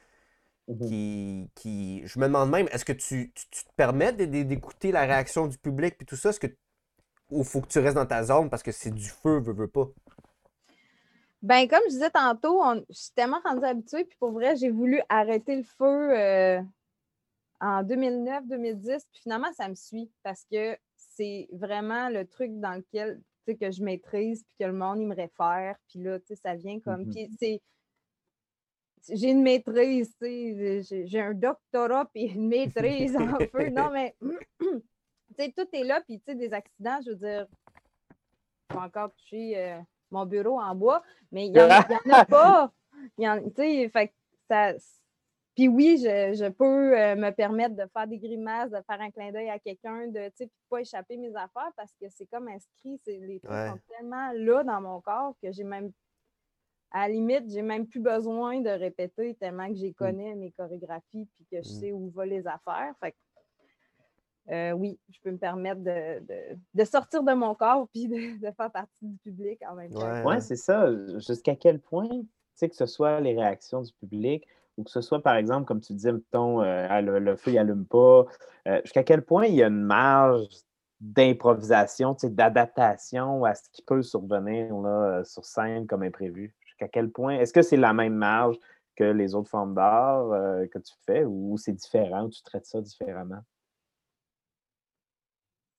mmh 0.74 0.88
qui, 0.88 1.50
qui... 1.56 2.02
Je 2.08 2.20
me 2.20 2.26
demande 2.26 2.50
même, 2.50 2.68
est-ce 2.72 2.86
que 2.86 2.94
tu, 2.94 3.32
te 3.32 3.74
permets 3.76 4.14
d'écouter 4.14 4.92
la 4.92 5.02
réaction 5.02 5.48
du 5.48 5.58
public 5.58 5.98
puis 5.98 6.06
tout 6.06 6.16
ça? 6.16 6.30
Est-ce 6.30 6.40
que 6.40 6.48
ou 7.30 7.44
faut 7.44 7.62
que 7.62 7.68
tu 7.68 7.80
restes 7.80 7.96
dans 7.96 8.06
ta 8.06 8.24
zone 8.24 8.50
parce 8.50 8.62
que 8.62 8.72
c'est 8.74 8.92
du 8.92 9.08
feu, 9.08 9.40
veux, 9.40 9.54
veux 9.54 9.70
pas? 9.70 9.88
Ben, 11.42 11.68
comme 11.68 11.80
je 11.86 11.92
disais 11.94 12.10
tantôt, 12.10 12.62
je 12.90 12.96
suis 12.96 13.14
tellement 13.14 13.40
rendue 13.44 13.66
habituée, 13.66 14.04
puis 14.04 14.18
pour 14.20 14.32
vrai, 14.32 14.56
j'ai 14.58 14.70
voulu 14.70 15.02
arrêter 15.08 15.56
le 15.56 15.64
feu 15.64 16.18
euh, 16.18 16.62
en 17.62 17.84
2009-2010, 17.84 18.84
puis 19.12 19.22
finalement, 19.24 19.52
ça 19.54 19.70
me 19.70 19.76
suit 19.76 20.12
parce 20.24 20.46
que 20.52 20.78
c'est 20.96 21.48
vraiment 21.54 22.10
le 22.10 22.28
truc 22.28 22.60
dans 22.60 22.74
lequel 22.74 23.22
que 23.56 23.72
je 23.72 23.84
maîtrise, 23.84 24.44
puis 24.44 24.56
que 24.60 24.66
le 24.66 24.74
monde, 24.74 25.00
il 25.00 25.08
me 25.08 25.16
réfère. 25.16 25.76
Puis 25.90 26.00
là, 26.00 26.18
ça 26.42 26.56
vient 26.56 26.80
comme. 26.80 27.10
Puis 27.10 27.30
c'est. 27.40 27.62
J'ai 29.10 29.32
une 29.32 29.42
maîtrise, 29.42 30.16
j'ai 30.22 31.20
un 31.20 31.34
doctorat 31.34 32.06
puis 32.14 32.26
une 32.26 32.48
maîtrise 32.48 33.16
en 33.16 33.38
feu. 33.52 33.70
Non, 33.70 33.90
mais 33.92 34.16
tout 34.60 35.68
est 35.74 35.84
là, 35.84 36.02
puis 36.02 36.22
des 36.28 36.54
accidents, 36.54 37.00
je 37.06 37.12
veux 37.12 37.16
dire, 37.16 37.48
je 38.70 38.76
vais 38.76 38.82
encore 38.82 39.12
toucher 39.14 39.58
euh, 39.58 39.80
mon 40.12 40.26
bureau 40.26 40.60
en 40.60 40.76
bois, 40.76 41.02
mais 41.32 41.48
il 41.48 41.54
n'y 41.54 41.60
en, 41.60 41.66
en, 41.66 42.14
a 42.14 42.26
pas. 42.26 42.72
Il 43.18 43.24
y 43.24 43.30
en, 43.30 43.42
fait, 43.90 44.14
ça, 44.48 44.76
puis 45.56 45.68
oui, 45.68 45.98
je, 45.98 46.50
peux 46.50 46.98
euh, 46.98 47.16
me 47.16 47.30
permettre 47.32 47.76
de 47.76 47.86
faire 47.92 48.08
des 48.08 48.18
grimaces, 48.18 48.72
de 48.72 48.82
faire 48.88 49.02
un 49.02 49.12
clin 49.12 49.32
d'œil 49.32 49.50
à 49.50 49.60
quelqu'un, 49.60 50.08
de 50.08 50.20
ne 50.20 50.48
pas 50.70 50.80
échapper 50.80 51.18
mes 51.18 51.36
affaires 51.36 51.72
parce 51.76 51.92
que 52.02 52.08
c'est 52.10 52.26
comme 52.28 52.48
inscrit, 52.48 53.00
les 53.06 53.40
trucs 53.40 53.52
sont 53.52 53.80
tellement 53.90 54.32
là 54.34 54.64
dans 54.64 54.82
mon 54.82 55.02
corps 55.02 55.36
que 55.42 55.52
j'ai 55.52 55.66
même, 55.66 55.92
à 56.92 57.08
la 57.08 57.14
limite, 57.14 57.50
j'ai 57.50 57.62
même 57.62 57.88
plus 57.88 58.00
besoin 58.00 58.60
de 58.60 58.70
répéter 58.70 59.36
tellement 59.36 59.68
que 59.68 59.76
j'ai 59.76 59.92
mmh. 59.92 59.96
connais 59.96 60.36
mes 60.36 60.52
chorégraphies 60.52 61.28
puis 61.36 61.46
que 61.52 61.62
je 61.64 61.70
mmh. 61.70 61.80
sais 61.80 61.92
où 61.92 62.10
vont 62.10 62.22
les 62.24 62.46
affaires. 62.48 62.94
Fait 63.00 63.16
euh, 64.52 64.72
oui, 64.72 65.00
je 65.10 65.20
peux 65.24 65.32
me 65.32 65.38
permettre 65.38 65.82
de, 65.82 66.84
sortir 66.84 67.24
de 67.24 67.32
mon 67.32 67.56
corps 67.56 67.88
puis 67.94 68.08
de, 68.08 68.52
faire 68.52 68.72
partie 68.72 69.06
du 69.06 69.18
public 69.20 69.62
en 69.70 69.76
même 69.76 69.92
temps. 69.92 70.26
Oui, 70.26 70.42
c'est 70.42 70.56
ça. 70.56 70.90
Jusqu'à 71.20 71.56
quel 71.56 71.80
point, 71.80 72.10
tu 72.10 72.28
sais, 72.56 72.68
que 72.68 72.76
ce 72.76 72.88
soit 72.88 73.22
les 73.22 73.34
réactions 73.34 73.82
du 73.82 73.94
public 73.94 74.46
ou 74.78 74.84
que 74.84 74.92
ce 74.92 75.02
soit, 75.02 75.22
par 75.22 75.36
exemple, 75.36 75.66
comme 75.66 75.82
tu 75.82 75.94
disais, 75.94 76.12
mettons, 76.12 76.62
euh, 76.62 77.02
le, 77.02 77.36
feu 77.36 77.52
n'allume 77.52 77.86
pas, 77.86 78.26
euh, 78.68 78.82
jusqu'à 78.84 79.04
quel 79.04 79.24
point 79.24 79.46
il 79.46 79.56
y 79.56 79.64
a 79.64 79.68
une 79.68 79.84
marge 79.84 80.48
d'improvisation, 81.00 82.16
d'adaptation 82.24 83.44
à 83.44 83.56
ce 83.56 83.64
qui 83.72 83.82
peut 83.82 84.04
survenir 84.04 84.74
là, 84.76 84.90
euh, 84.90 85.24
sur 85.24 85.46
scène 85.46 85.88
comme 85.88 86.04
imprévu? 86.04 86.56
Jusqu'à 86.82 86.88
quel 86.88 87.12
point? 87.12 87.38
Est-ce 87.38 87.54
que 87.54 87.62
c'est 87.62 87.78
la 87.78 87.94
même 87.94 88.16
marge 88.16 88.58
que 88.96 89.04
les 89.04 89.36
autres 89.36 89.50
formes 89.50 89.76
d'art 89.76 90.30
que 90.70 90.80
tu 90.80 90.94
fais 91.06 91.24
ou 91.26 91.56
c'est 91.58 91.74
différent 91.74 92.24
ou 92.24 92.30
tu 92.30 92.42
traites 92.42 92.66
ça 92.66 92.82
différemment? 92.82 93.42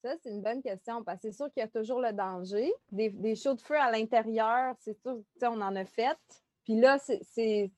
Ça, 0.01 0.15
c'est 0.21 0.29
une 0.29 0.41
bonne 0.41 0.61
question 0.61 1.03
parce 1.03 1.19
que 1.19 1.29
c'est 1.29 1.35
sûr 1.35 1.51
qu'il 1.51 1.61
y 1.61 1.65
a 1.65 1.67
toujours 1.67 1.99
le 1.99 2.13
danger. 2.13 2.71
Des, 2.91 3.09
des 3.09 3.35
shows 3.35 3.55
de 3.55 3.61
feu 3.61 3.75
à 3.77 3.91
l'intérieur, 3.91 4.75
c'est 4.79 4.97
sûr, 5.01 5.21
on 5.41 5.61
en 5.61 5.75
a 5.75 5.83
fait. 5.83 6.17
Puis 6.63 6.79
là, 6.79 6.97
c'est 6.99 7.71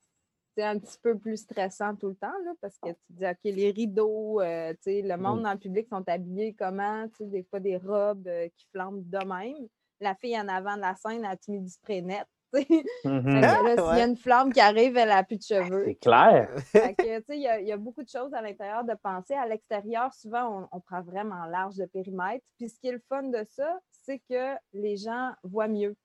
un 0.57 0.77
petit 0.77 0.99
peu 1.01 1.17
plus 1.17 1.37
stressant 1.37 1.95
tout 1.95 2.09
le 2.09 2.15
temps, 2.15 2.37
là, 2.45 2.53
parce 2.61 2.77
que 2.77 2.89
tu 2.89 3.03
dis, 3.09 3.25
OK, 3.25 3.39
les 3.43 3.71
rideaux, 3.71 4.39
euh, 4.41 4.73
le 4.85 5.15
monde 5.15 5.41
dans 5.41 5.53
le 5.53 5.59
public 5.59 5.87
sont 5.87 6.07
habillés 6.07 6.53
comment, 6.53 7.07
des 7.19 7.43
fois 7.43 7.59
des 7.59 7.77
robes 7.77 8.27
euh, 8.27 8.47
qui 8.55 8.67
flambent 8.71 9.09
de 9.09 9.25
même. 9.25 9.67
La 9.99 10.13
fille 10.13 10.37
en 10.39 10.47
avant 10.47 10.75
de 10.75 10.81
la 10.81 10.95
scène 10.95 11.25
a 11.25 11.35
mis 11.47 11.61
du 11.61 11.69
spray 11.69 12.03
net? 12.03 12.27
Mm-hmm. 12.61 13.89
S'il 13.89 13.97
y 13.97 14.01
a 14.01 14.05
une 14.05 14.17
flamme 14.17 14.51
qui 14.51 14.59
arrive, 14.59 14.97
elle 14.97 15.09
n'a 15.09 15.23
plus 15.23 15.37
de 15.37 15.43
cheveux. 15.43 15.83
C'est 15.85 15.95
clair. 15.95 16.49
Il 17.29 17.67
y, 17.67 17.71
a 17.71 17.77
beaucoup 17.77 18.03
de 18.03 18.09
choses 18.09 18.33
à 18.33 18.41
l'intérieur 18.41 18.83
de 18.83 18.93
penser. 18.93 19.33
À 19.33 19.47
l'extérieur, 19.47 20.13
souvent, 20.13 20.67
on, 20.71 20.79
prend 20.79 21.01
vraiment 21.01 21.45
large 21.45 21.75
de 21.75 21.85
périmètre. 21.85 22.45
Puis 22.57 22.69
ce 22.69 22.79
qui 22.79 22.87
est 22.87 22.93
le 22.93 23.01
fun 23.09 23.23
de 23.23 23.43
ça, 23.43 23.79
c'est 23.91 24.19
que 24.29 24.55
les 24.73 24.97
gens 24.97 25.31
voient 25.43 25.67
mieux. 25.67 25.95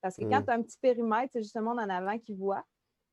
Parce 0.00 0.16
que 0.16 0.24
quand 0.24 0.40
mm. 0.40 0.44
tu 0.44 0.50
as 0.50 0.54
un 0.54 0.62
petit 0.62 0.78
périmètre, 0.80 1.30
c'est 1.32 1.42
justement 1.42 1.72
en 1.72 1.78
avant 1.78 2.18
qui 2.18 2.34
voit 2.34 2.64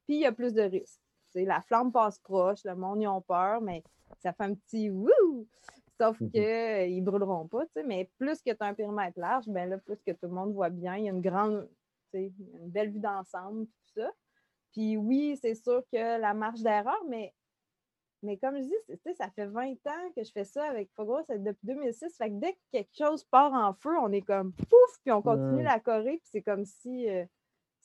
puis 0.05 0.17
il 0.17 0.21
y 0.21 0.25
a 0.25 0.31
plus 0.31 0.53
de 0.53 0.61
risques. 0.61 1.01
la 1.35 1.61
flamme 1.61 1.91
passe 1.91 2.19
proche, 2.19 2.63
le 2.65 2.75
monde 2.75 3.01
y 3.01 3.05
a 3.05 3.21
peur, 3.21 3.61
mais 3.61 3.83
ça 4.19 4.33
fait 4.33 4.43
un 4.43 4.53
petit 4.53 4.89
wouh! 4.89 5.47
Sauf 5.99 6.19
mhm. 6.19 6.31
qu'ils 6.31 6.99
ne 6.99 7.01
brûleront 7.01 7.47
pas, 7.47 7.63
mais 7.85 8.09
plus 8.17 8.41
que 8.41 8.51
tu 8.51 8.57
as 8.59 8.65
un 8.65 8.73
périmètre 8.73 9.19
large, 9.19 9.45
ben 9.47 9.69
là, 9.69 9.77
plus 9.77 9.97
que 10.05 10.11
tout 10.11 10.25
le 10.25 10.29
monde 10.29 10.53
voit 10.53 10.69
bien, 10.69 10.97
il 10.97 11.05
y 11.05 11.07
a 11.07 11.11
une 11.11 11.21
grande, 11.21 11.69
une 12.13 12.69
belle 12.69 12.91
vue 12.91 12.99
d'ensemble, 12.99 13.65
tout 13.65 14.01
ça. 14.01 14.11
Puis 14.71 14.97
oui, 14.97 15.37
c'est 15.41 15.55
sûr 15.55 15.83
que 15.91 16.19
la 16.19 16.33
marge 16.33 16.61
d'erreur, 16.61 17.03
mais, 17.09 17.33
mais 18.23 18.37
comme 18.37 18.57
je 18.57 18.63
dis, 18.63 19.15
ça 19.15 19.29
fait 19.31 19.47
20 19.47 19.71
ans 19.71 20.11
que 20.15 20.23
je 20.23 20.31
fais 20.31 20.45
ça 20.45 20.63
avec 20.65 20.89
Fogo, 20.95 21.19
c'est 21.27 21.43
depuis 21.43 21.67
2006. 21.67 22.15
Fait 22.17 22.29
que 22.29 22.35
dès 22.35 22.53
que 22.53 22.59
quelque 22.71 22.95
chose 22.97 23.23
part 23.25 23.53
en 23.53 23.73
feu, 23.73 23.91
on 24.01 24.11
est 24.11 24.21
comme 24.21 24.53
pouf, 24.53 24.99
puis 25.03 25.11
on 25.11 25.21
continue 25.21 25.63
la 25.63 25.79
corée, 25.79 26.17
puis 26.17 26.29
c'est 26.31 26.41
comme 26.41 26.65
si 26.65 27.09
euh, 27.09 27.25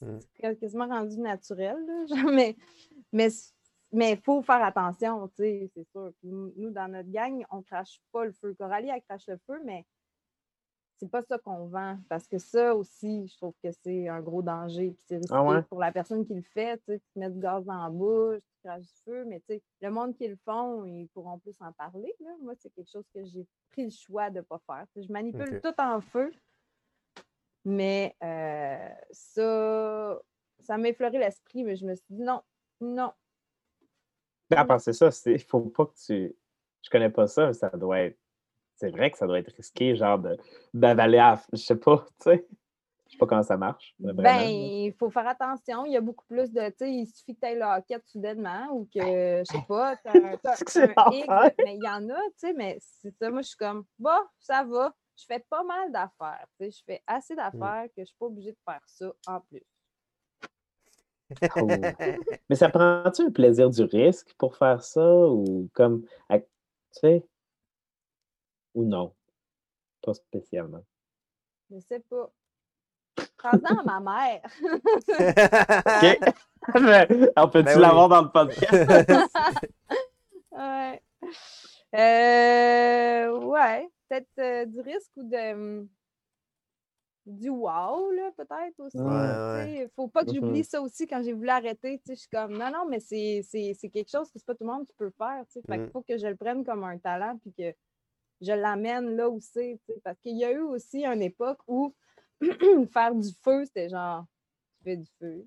Mmh. 0.02 0.18
C'est 0.20 0.58
quasiment 0.58 0.86
rendu 0.86 1.18
naturel, 1.18 1.76
mais 2.32 2.56
mais 3.12 3.28
mais 3.92 4.12
il 4.12 4.20
faut 4.20 4.42
faire 4.42 4.62
attention, 4.62 5.30
c'est 5.36 5.70
sûr. 5.92 6.12
nous, 6.22 6.70
dans 6.70 6.88
notre 6.88 7.10
gang, 7.10 7.44
on 7.50 7.58
ne 7.58 7.62
crache 7.62 8.00
pas 8.12 8.24
le 8.24 8.32
feu. 8.32 8.54
Coralie, 8.58 8.88
elle 8.88 9.00
crache 9.02 9.26
le 9.28 9.38
feu, 9.46 9.60
mais 9.64 9.86
c'est 10.98 11.10
pas 11.10 11.22
ça 11.22 11.38
qu'on 11.38 11.66
vend. 11.66 11.98
Parce 12.08 12.26
que 12.26 12.38
ça 12.38 12.74
aussi, 12.74 13.28
je 13.28 13.36
trouve 13.36 13.54
que 13.62 13.70
c'est 13.82 14.08
un 14.08 14.20
gros 14.20 14.42
danger. 14.42 14.90
Puis 14.90 15.04
c'est 15.06 15.20
ah 15.30 15.42
risqué 15.42 15.62
pour 15.68 15.80
la 15.80 15.92
personne 15.92 16.24
qui 16.26 16.34
le 16.34 16.42
fait. 16.42 16.80
Tu 16.86 17.00
mets 17.16 17.30
du 17.30 17.38
gaz 17.38 17.64
dans 17.64 17.82
la 17.82 17.90
bouche, 17.90 18.40
tu 18.40 18.68
craches 18.68 18.82
du 18.82 19.02
feu, 19.04 19.24
mais 19.26 19.42
le 19.80 19.90
monde 19.90 20.14
qui 20.16 20.26
le 20.26 20.36
font, 20.44 20.84
ils 20.84 21.08
pourront 21.08 21.38
plus 21.38 21.56
en 21.60 21.72
parler. 21.72 22.12
Moi, 22.40 22.54
c'est 22.58 22.70
quelque 22.70 22.90
chose 22.90 23.06
que 23.14 23.24
j'ai 23.24 23.46
pris 23.70 23.84
le 23.84 23.90
choix 23.90 24.30
de 24.30 24.38
ne 24.38 24.42
pas 24.42 24.60
faire. 24.66 24.86
je 24.96 25.12
manipule 25.12 25.60
tout 25.60 25.74
en 25.78 26.00
feu. 26.00 26.30
Mais 27.64 28.14
euh, 28.22 28.88
ça, 29.10 30.20
ça 30.60 30.78
m'a 30.78 30.88
effleuré 30.88 31.18
l'esprit, 31.18 31.64
mais 31.64 31.74
je 31.74 31.84
me 31.84 31.94
suis 31.94 32.06
dit 32.10 32.22
non, 32.22 32.40
non. 32.80 33.12
Ah, 34.54 34.78
c'est 34.78 34.92
ça, 34.92 35.10
il 35.26 35.42
faut 35.42 35.60
pas 35.60 35.86
que 35.86 35.96
tu. 36.06 36.36
Je 36.82 36.90
connais 36.90 37.10
pas 37.10 37.26
ça, 37.26 37.48
mais 37.48 37.52
ça 37.52 37.68
doit 37.70 38.00
être. 38.00 38.18
C'est 38.76 38.90
vrai 38.90 39.10
que 39.10 39.18
ça 39.18 39.26
doit 39.26 39.38
être 39.38 39.54
risqué, 39.56 39.96
genre 39.96 40.20
d'avaler 40.72 41.18
à. 41.18 41.40
Je 41.52 41.58
sais 41.58 41.76
pas, 41.76 42.04
tu 42.20 42.30
sais. 42.30 42.46
Je 43.06 43.12
sais 43.12 43.18
pas 43.18 43.26
comment 43.26 43.42
ça 43.42 43.56
marche. 43.56 43.94
Ben, 43.98 44.40
il 44.42 44.92
faut 44.98 45.10
faire 45.10 45.28
attention. 45.28 45.84
Il 45.84 45.92
y 45.92 45.96
a 45.96 46.00
beaucoup 46.00 46.24
plus 46.26 46.52
de. 46.52 46.68
Tu 46.70 46.74
sais, 46.78 46.92
il 46.92 47.06
suffit 47.06 47.34
que 47.34 47.40
tu 47.40 47.46
aies 47.46 47.54
la 47.54 47.78
hoquette 47.78 48.06
soudainement 48.06 48.68
ou 48.72 48.88
que, 48.92 49.00
je 49.00 49.44
sais 49.44 49.64
pas, 49.66 49.96
tu 49.96 50.08
as, 50.08 50.12
un, 50.12 51.50
mais 51.64 51.76
il 51.76 51.84
y 51.84 51.88
en 51.88 52.08
a, 52.10 52.20
tu 52.30 52.32
sais, 52.36 52.52
mais 52.52 52.76
c'est 52.80 53.14
ça. 53.16 53.30
Moi, 53.30 53.42
je 53.42 53.48
suis 53.48 53.56
comme, 53.56 53.84
bah, 53.98 54.20
ça 54.38 54.64
va 54.64 54.92
je 55.16 55.24
fais 55.26 55.44
pas 55.48 55.64
mal 55.64 55.90
d'affaires. 55.92 56.46
Je 56.60 56.78
fais 56.84 57.02
assez 57.06 57.34
mmh. 57.34 57.36
d'affaires 57.36 57.86
que 57.86 57.94
je 57.96 58.02
ne 58.02 58.06
suis 58.06 58.16
pas 58.18 58.26
obligée 58.26 58.52
de 58.52 58.58
faire 58.64 58.82
ça 58.86 59.12
en 59.26 59.40
plus. 59.40 59.64
Mais 62.48 62.54
ça 62.54 62.68
prend-tu 62.68 63.22
un 63.22 63.30
plaisir 63.30 63.70
du 63.70 63.82
risque 63.82 64.32
pour 64.38 64.56
faire 64.56 64.82
ça 64.82 65.28
ou 65.28 65.68
comme, 65.72 66.02
tu 66.30 66.40
sais, 66.92 67.24
ou 68.76 68.84
non? 68.84 69.12
Pas 70.02 70.14
spécialement. 70.14 70.84
Je 71.70 71.80
sais 71.80 72.00
pas. 72.00 72.30
Pendant 73.42 73.82
ma 73.84 74.00
mère. 74.00 74.42
OK. 75.88 76.34
On 77.36 77.48
peut-tu 77.48 77.64
ben 77.64 77.80
l'avoir 77.80 78.08
dans 78.08 78.22
le 78.22 78.30
podcast? 78.30 78.72
ouais. 80.52 81.02
Euh, 81.94 83.38
ouais. 83.38 83.88
Peut-être 84.08 84.38
euh, 84.38 84.66
du 84.66 84.80
risque 84.80 85.10
ou 85.16 85.22
de 85.22 85.52
hum, 85.52 85.88
du 87.24 87.48
wow, 87.48 88.10
là, 88.12 88.30
peut-être 88.36 88.78
aussi. 88.78 88.98
Ouais, 88.98 89.04
ouais. 89.04 89.90
Faut 89.96 90.08
pas 90.08 90.24
que 90.24 90.30
mm-hmm. 90.30 90.34
j'oublie 90.34 90.64
ça 90.64 90.80
aussi 90.80 91.06
quand 91.06 91.22
j'ai 91.22 91.32
voulu 91.32 91.48
arrêter. 91.48 92.00
Je 92.08 92.14
suis 92.14 92.28
comme 92.28 92.52
non, 92.52 92.70
non, 92.70 92.86
mais 92.88 93.00
c'est 93.00 93.42
quelque 93.92 94.10
chose 94.10 94.30
que 94.30 94.38
c'est 94.38 94.46
pas 94.46 94.54
tout 94.54 94.64
le 94.64 94.72
monde 94.72 94.86
qui 94.86 94.94
peut 94.94 95.10
faire. 95.16 95.42
Fait 95.48 95.78
mm. 95.78 95.84
il 95.86 95.90
faut 95.90 96.02
que 96.02 96.18
je 96.18 96.26
le 96.26 96.36
prenne 96.36 96.64
comme 96.64 96.84
un 96.84 96.98
talent 96.98 97.38
puis 97.38 97.52
que 97.52 97.74
je 98.40 98.52
l'amène 98.52 99.16
là 99.16 99.28
où 99.28 99.40
c'est. 99.40 99.78
Parce 100.04 100.18
qu'il 100.20 100.36
y 100.36 100.44
a 100.44 100.52
eu 100.52 100.60
aussi 100.60 101.04
une 101.04 101.22
époque 101.22 101.58
où 101.66 101.94
faire 102.92 103.14
du 103.14 103.30
feu, 103.42 103.64
c'était 103.64 103.88
genre, 103.88 104.24
tu 104.78 104.84
fais 104.84 104.96
du 104.96 105.10
feu. 105.18 105.46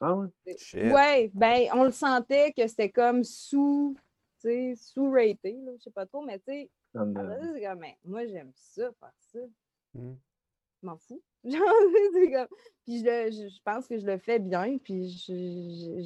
Ah 0.00 0.14
ouais? 0.16 1.30
Ben, 1.34 1.68
on 1.74 1.84
le 1.84 1.90
sentait 1.90 2.52
que 2.52 2.66
c'était 2.68 2.90
comme 2.90 3.24
sous, 3.24 3.96
tu 4.40 4.48
sais, 4.48 4.74
sous-raté, 4.76 5.58
là, 5.64 5.72
je 5.76 5.82
sais 5.82 5.90
pas 5.90 6.06
trop, 6.06 6.22
mais 6.22 6.38
tu 6.38 6.44
sais, 6.46 6.70
Comme 6.92 7.12
c'est 7.54 7.62
comme, 7.66 7.78
Ben, 7.80 7.92
moi, 8.04 8.24
j'aime 8.26 8.52
ça, 8.54 8.92
faire 9.00 9.12
ça. 9.18 9.40
Mm. 9.94 10.12
Je 10.80 10.86
m'en 10.86 10.96
fous. 10.96 11.20
Comme- 11.42 12.48
Puis 12.84 13.00
je, 13.00 13.04
le- 13.04 13.30
je, 13.32 13.48
je 13.48 13.60
pense 13.64 13.88
que 13.88 13.98
je 13.98 14.06
le 14.06 14.18
fais 14.18 14.38
bien, 14.38 14.78
puis 14.78 15.08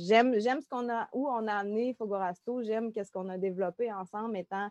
j'aime 0.06 0.38
j'aime 0.38 0.60
ce 0.62 0.68
qu'on 0.68 0.88
a, 0.90 1.08
où 1.12 1.28
on 1.28 1.46
a 1.46 1.54
amené 1.54 1.92
Fogorasto, 1.94 2.62
j'aime 2.62 2.90
qu'est-ce 2.92 3.12
qu'on 3.12 3.28
a 3.28 3.36
développé 3.36 3.92
ensemble 3.92 4.36
étant, 4.38 4.70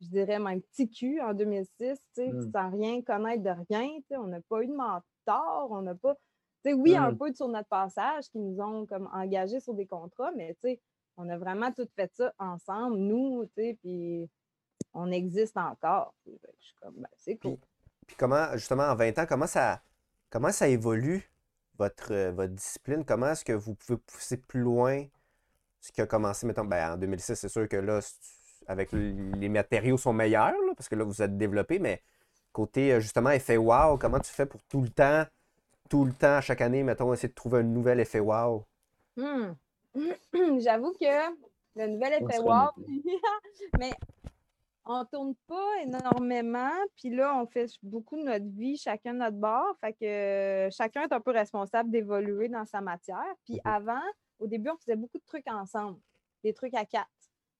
je 0.00 0.08
dirais, 0.08 0.38
même 0.38 0.62
petit 0.62 0.88
cul 0.90 1.20
en 1.20 1.34
2006, 1.34 1.68
tu 1.78 1.96
sais, 2.14 2.32
Mm. 2.32 2.52
sans 2.52 2.70
rien 2.70 3.02
connaître 3.02 3.42
de 3.42 3.50
rien, 3.68 3.88
on 4.12 4.26
n'a 4.26 4.40
pas 4.42 4.62
eu 4.62 4.66
de 4.66 4.72
mentor, 4.74 5.68
on 5.70 5.82
n'a 5.82 5.94
pas, 5.94 6.16
oui, 6.64 6.96
un 6.96 7.12
Mm. 7.12 7.18
peu 7.18 7.32
sur 7.34 7.48
notre 7.48 7.68
passage 7.68 8.28
qui 8.30 8.38
nous 8.38 8.60
ont 8.60 8.86
comme 8.86 9.08
engagés 9.12 9.60
sur 9.60 9.74
des 9.74 9.86
contrats, 9.86 10.32
mais 10.36 10.56
on 11.16 11.28
a 11.28 11.36
vraiment 11.38 11.70
tout 11.72 11.86
fait 11.96 12.10
ça 12.14 12.32
ensemble, 12.38 12.96
nous, 12.96 13.46
puis 13.54 14.28
on 14.94 15.10
existe 15.12 15.56
encore. 15.56 16.14
Puis, 16.24 16.32
ben, 16.42 16.50
Je 16.58 16.64
suis 16.64 16.74
comme, 16.80 16.94
ben, 16.96 17.08
c'est 17.16 17.36
cool. 17.36 17.58
Puis 18.06 18.16
comment, 18.16 18.46
justement, 18.54 18.84
en 18.84 18.94
20 18.96 19.18
ans, 19.18 19.26
comment 19.28 19.46
ça, 19.46 19.82
comment 20.30 20.50
ça 20.50 20.66
évolue 20.68 21.30
votre, 21.78 22.12
euh, 22.12 22.32
votre 22.32 22.52
discipline? 22.54 23.04
Comment 23.04 23.28
est-ce 23.28 23.44
que 23.44 23.52
vous 23.52 23.74
pouvez 23.74 23.98
pousser 23.98 24.36
plus 24.38 24.60
loin 24.60 25.04
ce 25.80 25.92
qui 25.92 26.00
a 26.00 26.06
commencé, 26.06 26.46
mettons, 26.46 26.64
ben, 26.64 26.92
en 26.94 26.96
2006, 26.98 27.34
c'est 27.36 27.48
sûr 27.48 27.68
que 27.68 27.76
là, 27.76 28.00
avec 28.70 28.92
les 28.92 29.48
matériaux 29.48 29.96
sont 29.96 30.12
meilleurs, 30.12 30.52
là, 30.52 30.72
parce 30.76 30.88
que 30.88 30.94
là, 30.94 31.02
vous 31.02 31.20
êtes 31.20 31.36
développé, 31.36 31.80
mais 31.80 32.00
côté, 32.52 32.92
euh, 32.92 33.00
justement, 33.00 33.30
effet 33.30 33.56
wow, 33.56 33.98
comment 33.98 34.20
tu 34.20 34.30
fais 34.30 34.46
pour 34.46 34.62
tout 34.64 34.80
le 34.80 34.88
temps, 34.88 35.24
tout 35.88 36.04
le 36.04 36.12
temps, 36.12 36.40
chaque 36.40 36.60
année, 36.60 36.84
mettons, 36.84 37.12
essayer 37.12 37.28
de 37.28 37.34
trouver 37.34 37.58
un 37.58 37.62
nouvel 37.64 37.98
effet 37.98 38.20
wow? 38.20 38.64
Hmm. 39.16 39.54
J'avoue 40.60 40.92
que 40.92 41.30
le 41.74 41.86
nouvel 41.88 42.22
effet 42.22 42.38
wow, 42.38 42.70
mais 43.80 43.92
on 44.84 45.04
tourne 45.04 45.34
pas 45.48 45.82
énormément, 45.82 46.70
puis 46.96 47.10
là, 47.10 47.36
on 47.42 47.46
fait 47.46 47.66
beaucoup 47.82 48.16
de 48.18 48.22
notre 48.22 48.46
vie, 48.56 48.76
chacun 48.76 49.14
de 49.14 49.18
notre 49.18 49.36
bord, 49.36 49.76
fait 49.80 49.94
que 49.94 50.04
euh, 50.04 50.70
chacun 50.70 51.02
est 51.02 51.12
un 51.12 51.20
peu 51.20 51.32
responsable 51.32 51.90
d'évoluer 51.90 52.48
dans 52.48 52.66
sa 52.66 52.80
matière. 52.80 53.34
Puis 53.44 53.54
Mhm. 53.64 53.72
avant, 53.72 54.02
au 54.38 54.46
début, 54.46 54.70
on 54.70 54.76
faisait 54.76 54.96
beaucoup 54.96 55.18
de 55.18 55.24
trucs 55.26 55.48
ensemble, 55.50 55.98
des 56.44 56.54
trucs 56.54 56.74
à 56.74 56.84
quatre, 56.84 57.10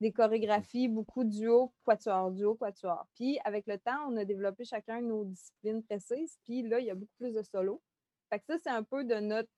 des 0.01 0.13
chorégraphies, 0.13 0.89
beaucoup 0.89 1.25
duo, 1.25 1.73
quatuor, 1.85 2.31
duo, 2.31 2.55
quatuor. 2.55 3.07
Puis 3.15 3.39
avec 3.45 3.67
le 3.67 3.79
temps, 3.79 4.09
on 4.09 4.17
a 4.17 4.25
développé 4.25 4.65
chacun 4.65 5.01
nos 5.03 5.25
disciplines 5.25 5.83
précises, 5.83 6.39
puis 6.45 6.63
là, 6.63 6.81
il 6.81 6.87
y 6.87 6.91
a 6.91 6.95
beaucoup 6.95 7.15
plus 7.19 7.35
de 7.35 7.43
solo. 7.43 7.83
Fait 8.31 8.39
que 8.39 8.47
ça, 8.47 8.59
c'est 8.59 8.71
un 8.71 8.83
peu 8.83 9.05
de 9.05 9.15
notre 9.17 9.51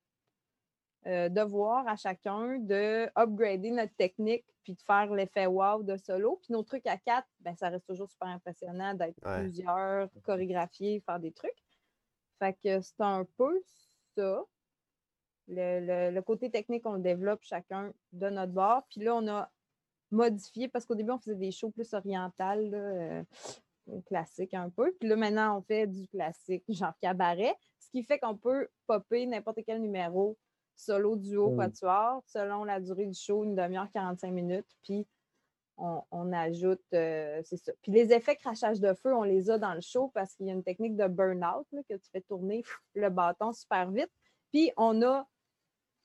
euh, 1.07 1.29
devoir 1.29 1.87
à 1.89 1.97
chacun 1.97 2.59
de 2.61 3.09
upgrader 3.17 3.71
notre 3.73 3.95
technique 3.97 4.45
puis 4.63 4.75
de 4.75 4.81
faire 4.83 5.13
l'effet 5.13 5.47
wow 5.47 5.83
de 5.83 5.97
solo. 5.97 6.37
Puis 6.43 6.53
nos 6.53 6.63
trucs 6.63 6.87
à 6.87 6.97
quatre, 6.97 7.27
ben, 7.41 7.57
ça 7.57 7.69
reste 7.71 7.87
toujours 7.87 8.09
super 8.09 8.29
impressionnant 8.29 8.95
d'être 8.95 9.17
Ouais. 9.25 9.41
plusieurs, 9.41 10.09
chorégraphiés, 10.23 11.01
faire 11.05 11.19
des 11.19 11.33
trucs. 11.33 11.61
Fait 12.39 12.53
que 12.55 12.81
c'est 12.81 13.01
un 13.01 13.25
peu 13.37 13.61
ça. 14.17 14.45
Le, 15.49 15.81
le- 15.81 16.11
le 16.15 16.23
côté 16.23 16.51
technique, 16.51 16.87
on 16.87 16.93
le 16.95 17.03
développe 17.03 17.43
chacun 17.43 17.93
de 18.13 18.31
notre 18.31 18.53
bord. 18.53 18.87
Puis 18.89 19.01
là, 19.01 19.17
on 19.17 19.27
a 19.27 19.51
modifié 20.13 20.69
parce 20.69 20.87
qu'au 20.87 20.95
début, 20.95 21.11
on 21.11 21.19
faisait 21.19 21.35
des 21.35 21.51
shows 21.51 21.71
plus 21.71 21.93
orientales, 21.95 22.71
là, 22.71 22.79
euh, 22.79 23.23
classiques 24.07 24.55
un 24.55 24.71
peu. 24.71 24.93
Puis 25.01 25.09
là, 25.09 25.17
maintenant, 25.17 25.59
on 25.59 25.63
fait 25.63 25.87
du 25.87 26.07
classique, 26.09 26.65
genre 26.69 26.95
cabaret, 27.01 27.55
ce 27.79 27.91
qui 27.91 28.03
fait 28.05 28.19
qu'on 28.19 28.37
peut 28.37 28.69
popper 28.87 29.27
n'importe 29.27 29.61
quel 29.67 29.81
numéro 29.81 30.37
solo, 30.75 31.17
duo, 31.17 31.51
Mm. 31.51 31.57
quatuor, 31.59 32.23
selon 32.27 32.65
la 32.65 32.81
durée 32.81 33.07
du 33.07 33.15
show, 33.19 33.45
une 33.45 33.55
demi-heure, 33.55 33.91
45 33.93 34.33
minutes. 34.33 34.69
Puis 34.83 35.07
on, 35.77 36.03
on 36.11 36.33
ajoute, 36.33 36.83
euh, 36.95 37.41
c'est 37.45 37.57
ça. 37.57 37.73
Puis 37.83 37.93
les 37.93 38.13
effets 38.13 38.37
crachage 38.37 38.81
de 38.81 38.95
feu, 38.95 39.15
on 39.15 39.23
les 39.23 39.51
a 39.51 39.59
dans 39.59 39.75
le 39.75 39.81
show 39.81 40.09
parce 40.15 40.35
qu'il 40.35 40.47
y 40.47 40.51
a 40.51 40.53
une 40.53 40.63
technique 40.63 40.97
de 40.97 41.07
burn-out 41.09 41.67
là, 41.73 41.83
que 41.89 41.95
tu 41.95 42.11
fais 42.11 42.21
tourner 42.21 42.63
le 42.95 43.11
bâton 43.11 43.53
super 43.53 43.91
vite. 43.91 44.11
Puis 44.53 44.71
on 44.77 45.03
a, 45.03 45.27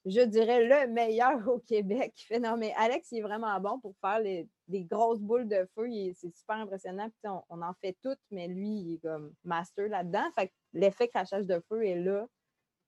je 0.09 0.21
dirais, 0.21 0.63
le 0.63 0.91
meilleur 0.91 1.47
au 1.47 1.59
Québec 1.59 2.13
fait. 2.27 2.39
Non, 2.39 2.55
mais 2.57 2.73
Alex, 2.77 3.11
il 3.11 3.19
est 3.19 3.21
vraiment 3.21 3.59
bon 3.59 3.79
pour 3.79 3.93
faire 4.01 4.19
les- 4.19 4.47
des 4.67 4.83
grosses 4.83 5.19
boules 5.21 5.47
de 5.47 5.67
feu. 5.75 5.87
C'est 6.13 6.35
super 6.35 6.57
impressionnant. 6.57 7.09
Puis, 7.09 7.29
on, 7.31 7.41
on 7.49 7.61
en 7.61 7.73
fait 7.81 7.95
toutes, 8.03 8.19
mais 8.31 8.47
lui, 8.47 8.69
il 8.69 8.93
est 8.95 8.97
comme 9.01 9.31
master 9.43 9.87
là-dedans. 9.89 10.25
Fait 10.37 10.51
l'effet 10.73 11.07
crachage 11.07 11.45
de 11.47 11.59
feu 11.69 11.85
est 11.85 11.95
là. 11.99 12.27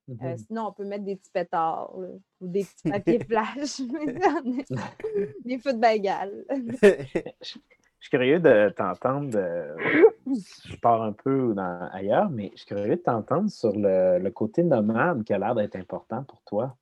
Euh, 0.10 0.14
Mhm. 0.32 0.38
sinon, 0.40 0.68
on 0.70 0.74
peut 0.74 0.86
mettre 0.86 1.04
des 1.04 1.16
petits 1.18 1.30
pétards 1.32 1.94
là, 2.00 2.08
ou 2.42 2.48
des 2.48 2.64
petits 2.64 2.90
papiers 3.20 3.20
flash. 3.20 3.80
des 5.46 5.60
feux 5.60 5.74
de 5.74 5.80
Bengale. 5.80 6.46
Je 7.42 7.60
suis 8.00 8.10
curieux 8.10 8.40
de 8.40 8.70
t'entendre. 8.76 9.38
euh, 9.38 9.76
je 10.66 10.76
pars 10.78 11.02
un 11.04 11.12
peu 11.14 11.54
dans- 11.54 11.90
ailleurs, 11.92 12.30
mais 12.30 12.50
je 12.54 12.58
suis 12.58 12.66
curieux 12.68 12.96
de 12.96 13.02
t'entendre 13.02 13.50
sur 13.50 13.72
le, 13.76 14.20
le 14.20 14.32
côté 14.32 14.64
nomade 14.64 15.24
qui 15.24 15.34
a 15.34 15.38
l'air 15.38 15.54
d'être 15.56 15.76
important 15.76 16.24
pour 16.24 16.42
toi. 16.44 16.76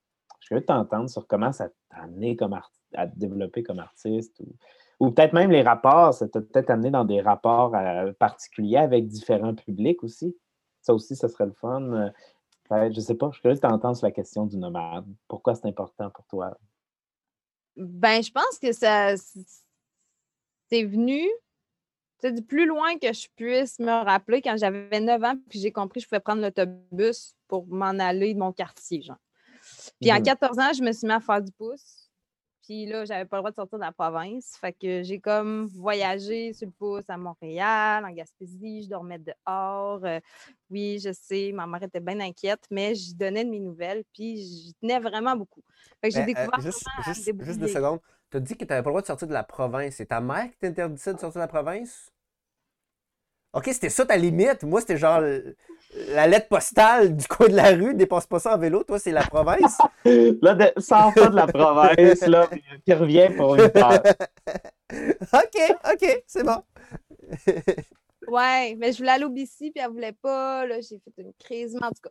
Je 0.48 0.56
suis 0.56 0.62
curieux 0.62 0.62
de 0.62 0.66
t'entendre 0.66 1.10
sur 1.10 1.28
comment 1.28 1.52
ça 1.52 1.68
t'a 1.90 1.98
amené 2.04 2.38
comme 2.38 2.58
à 2.94 3.08
te 3.08 3.20
développer 3.20 3.64
comme 3.64 3.80
artiste 3.80 4.42
ou, 5.00 5.12
peut-être 5.12 5.34
même 5.34 5.52
les 5.52 5.62
rapports. 5.62 6.14
Ça 6.14 6.30
t'a 6.30 6.40
peut-être 6.40 6.70
amené 6.70 6.90
dans 6.90 7.04
des 7.04 7.20
rapports 7.20 7.76
euh, 7.76 8.14
particuliers 8.14 8.78
avec 8.78 9.08
différents 9.08 9.54
publics 9.54 10.02
aussi. 10.04 10.38
Ça 10.82 10.94
aussi, 10.94 11.18
ça 11.18 11.28
serait 11.28 11.48
le 11.48 11.52
fun. 11.52 12.14
Euh, 12.72 12.90
je 12.94 13.00
sais 13.02 13.16
pas, 13.16 13.30
je 13.34 13.40
suis 13.40 13.50
de 13.50 13.56
t'entendre 13.56 13.98
sur 13.98 14.08
la 14.08 14.12
question 14.12 14.46
du 14.46 14.56
nomade. 14.56 15.06
Pourquoi 15.28 15.54
c'est 15.54 15.68
important 15.68 16.10
pour 16.12 16.26
toi? 16.28 16.58
Ben, 17.76 18.24
je 18.24 18.32
pense 18.32 18.58
que 18.58 18.72
ça 18.72 19.16
c'est 20.70 20.84
venu 20.84 21.28
sais, 22.20 22.32
du 22.32 22.42
plus 22.42 22.66
loin 22.66 22.98
que 22.98 23.12
je 23.12 23.28
puisse 23.36 23.80
me 23.80 23.92
rappeler 23.92 24.42
quand 24.42 24.56
j'avais 24.58 25.02
9 25.02 25.24
ans, 25.24 25.36
puis 25.50 25.60
j'ai 25.60 25.72
compris 25.74 26.00
que 26.00 26.06
je 26.06 26.10
pouvais 26.10 26.22
prendre 26.22 26.42
l'autobus 26.42 27.36
pour 27.50 27.68
m'en 27.68 28.00
aller 28.00 28.34
de 28.34 28.40
mon 28.40 28.54
quartier, 28.54 29.02
genre. 29.02 29.18
Puis 30.02 30.10
à 30.12 30.20
Mhm. 30.20 30.24
14 30.24 30.60
ans, 30.60 30.74
je 30.74 30.84
me 30.84 30.92
suis 30.92 31.08
mis 31.08 31.14
à 31.14 31.20
faire 31.20 31.42
du 31.42 31.52
pouce. 31.52 32.10
Puis 32.64 32.86
là, 32.86 33.06
j'avais 33.06 33.26
pas 33.26 33.38
le 33.38 33.42
droit 33.42 33.52
de 33.52 33.56
sortir 33.56 33.78
de 33.80 33.84
la 33.84 33.94
province. 33.94 34.58
Fait 34.60 34.74
que 34.74 35.02
j'ai 35.02 35.20
comme 35.22 35.68
voyagé 35.68 36.52
sur 36.54 36.68
le 36.68 36.74
pouce 36.74 37.06
à 37.08 37.16
Montréal, 37.18 38.04
en 38.06 38.12
Gaspésie, 38.12 38.84
je 38.84 38.90
dormais 38.90 39.20
dehors. 39.20 40.04
Euh, 40.04 40.20
oui, 40.70 41.00
je 41.00 41.14
sais, 41.14 41.52
ma 41.54 41.66
mère 41.66 41.84
était 41.84 42.02
bien 42.02 42.20
inquiète, 42.20 42.66
mais 42.70 42.94
j'y 42.94 43.14
donnais 43.16 43.46
de 43.46 43.50
mes 43.50 43.60
nouvelles, 43.62 44.04
puis 44.14 44.38
j'y 44.38 44.74
tenais 44.82 45.00
vraiment 45.00 45.36
beaucoup. 45.38 45.64
Fait 46.02 46.10
que 46.10 46.16
j'ai 46.16 46.22
euh, 46.22 46.26
découvert 46.26 46.60
juste, 46.62 46.82
à 46.98 47.02
me 47.10 47.14
juste, 47.14 47.34
juste 47.40 47.60
deux 47.60 47.68
secondes. 47.68 48.00
Tu 48.30 48.38
as 48.38 48.40
dit 48.42 48.56
que 48.58 48.66
tu 48.66 48.70
n'avais 48.70 48.84
pas 48.84 48.90
le 48.90 48.94
droit 48.94 49.02
de 49.02 49.08
sortir 49.08 49.28
de 49.28 49.34
la 49.34 49.44
province. 49.44 49.96
C'est 49.96 50.08
ta 50.08 50.20
mère 50.22 50.50
qui 50.52 50.58
t'interdisait 50.60 51.14
de 51.14 51.20
sortir 51.20 51.40
de 51.40 51.44
la 51.44 51.48
province? 51.48 52.12
Ok, 53.54 53.70
c'était 53.72 53.90
ça 53.90 54.06
ta 54.06 54.18
limite. 54.18 54.64
Moi, 54.64 54.82
c'était 54.82 54.98
genre 54.98 55.22
la 56.10 56.28
lettre 56.28 56.48
postale 56.48 57.16
du 57.16 57.28
coin 57.28 57.48
de 57.48 57.56
la 57.56 57.72
rue, 57.72 57.94
dépasse 57.94 58.28
pas 58.28 58.40
ça 58.40 58.56
en 58.56 58.58
vélo. 58.58 58.84
Toi, 58.84 59.00
c'est 59.00 59.12
la 59.12 59.24
province. 59.24 59.78
Là, 60.06 60.54
de, 60.54 60.82
sors 60.82 61.14
pas 61.14 61.28
de 61.28 61.36
la 61.36 61.48
province, 61.48 62.22
là, 62.22 62.48
puis 62.48 62.64
puis 62.86 62.94
reviens 62.94 63.32
pour 63.32 63.56
une 63.56 63.62
heure. 63.62 64.04
ok, 65.34 65.78
ok, 65.94 66.24
c'est 66.28 66.44
bon. 66.44 66.62
Ouais, 68.28 68.76
mais 68.78 68.92
je 68.92 68.98
voulais 68.98 69.12
aller 69.12 69.24
au 69.24 69.30
BC, 69.30 69.72
puis 69.72 69.74
elle 69.78 69.90
voulait 69.90 70.12
pas. 70.12 70.66
Là, 70.66 70.82
j'ai 70.82 71.00
fait 71.00 71.14
une 71.22 71.32
crise, 71.40 71.78
mais 71.80 71.88
en 71.88 71.92
tout 71.92 72.02
cas. 72.04 72.10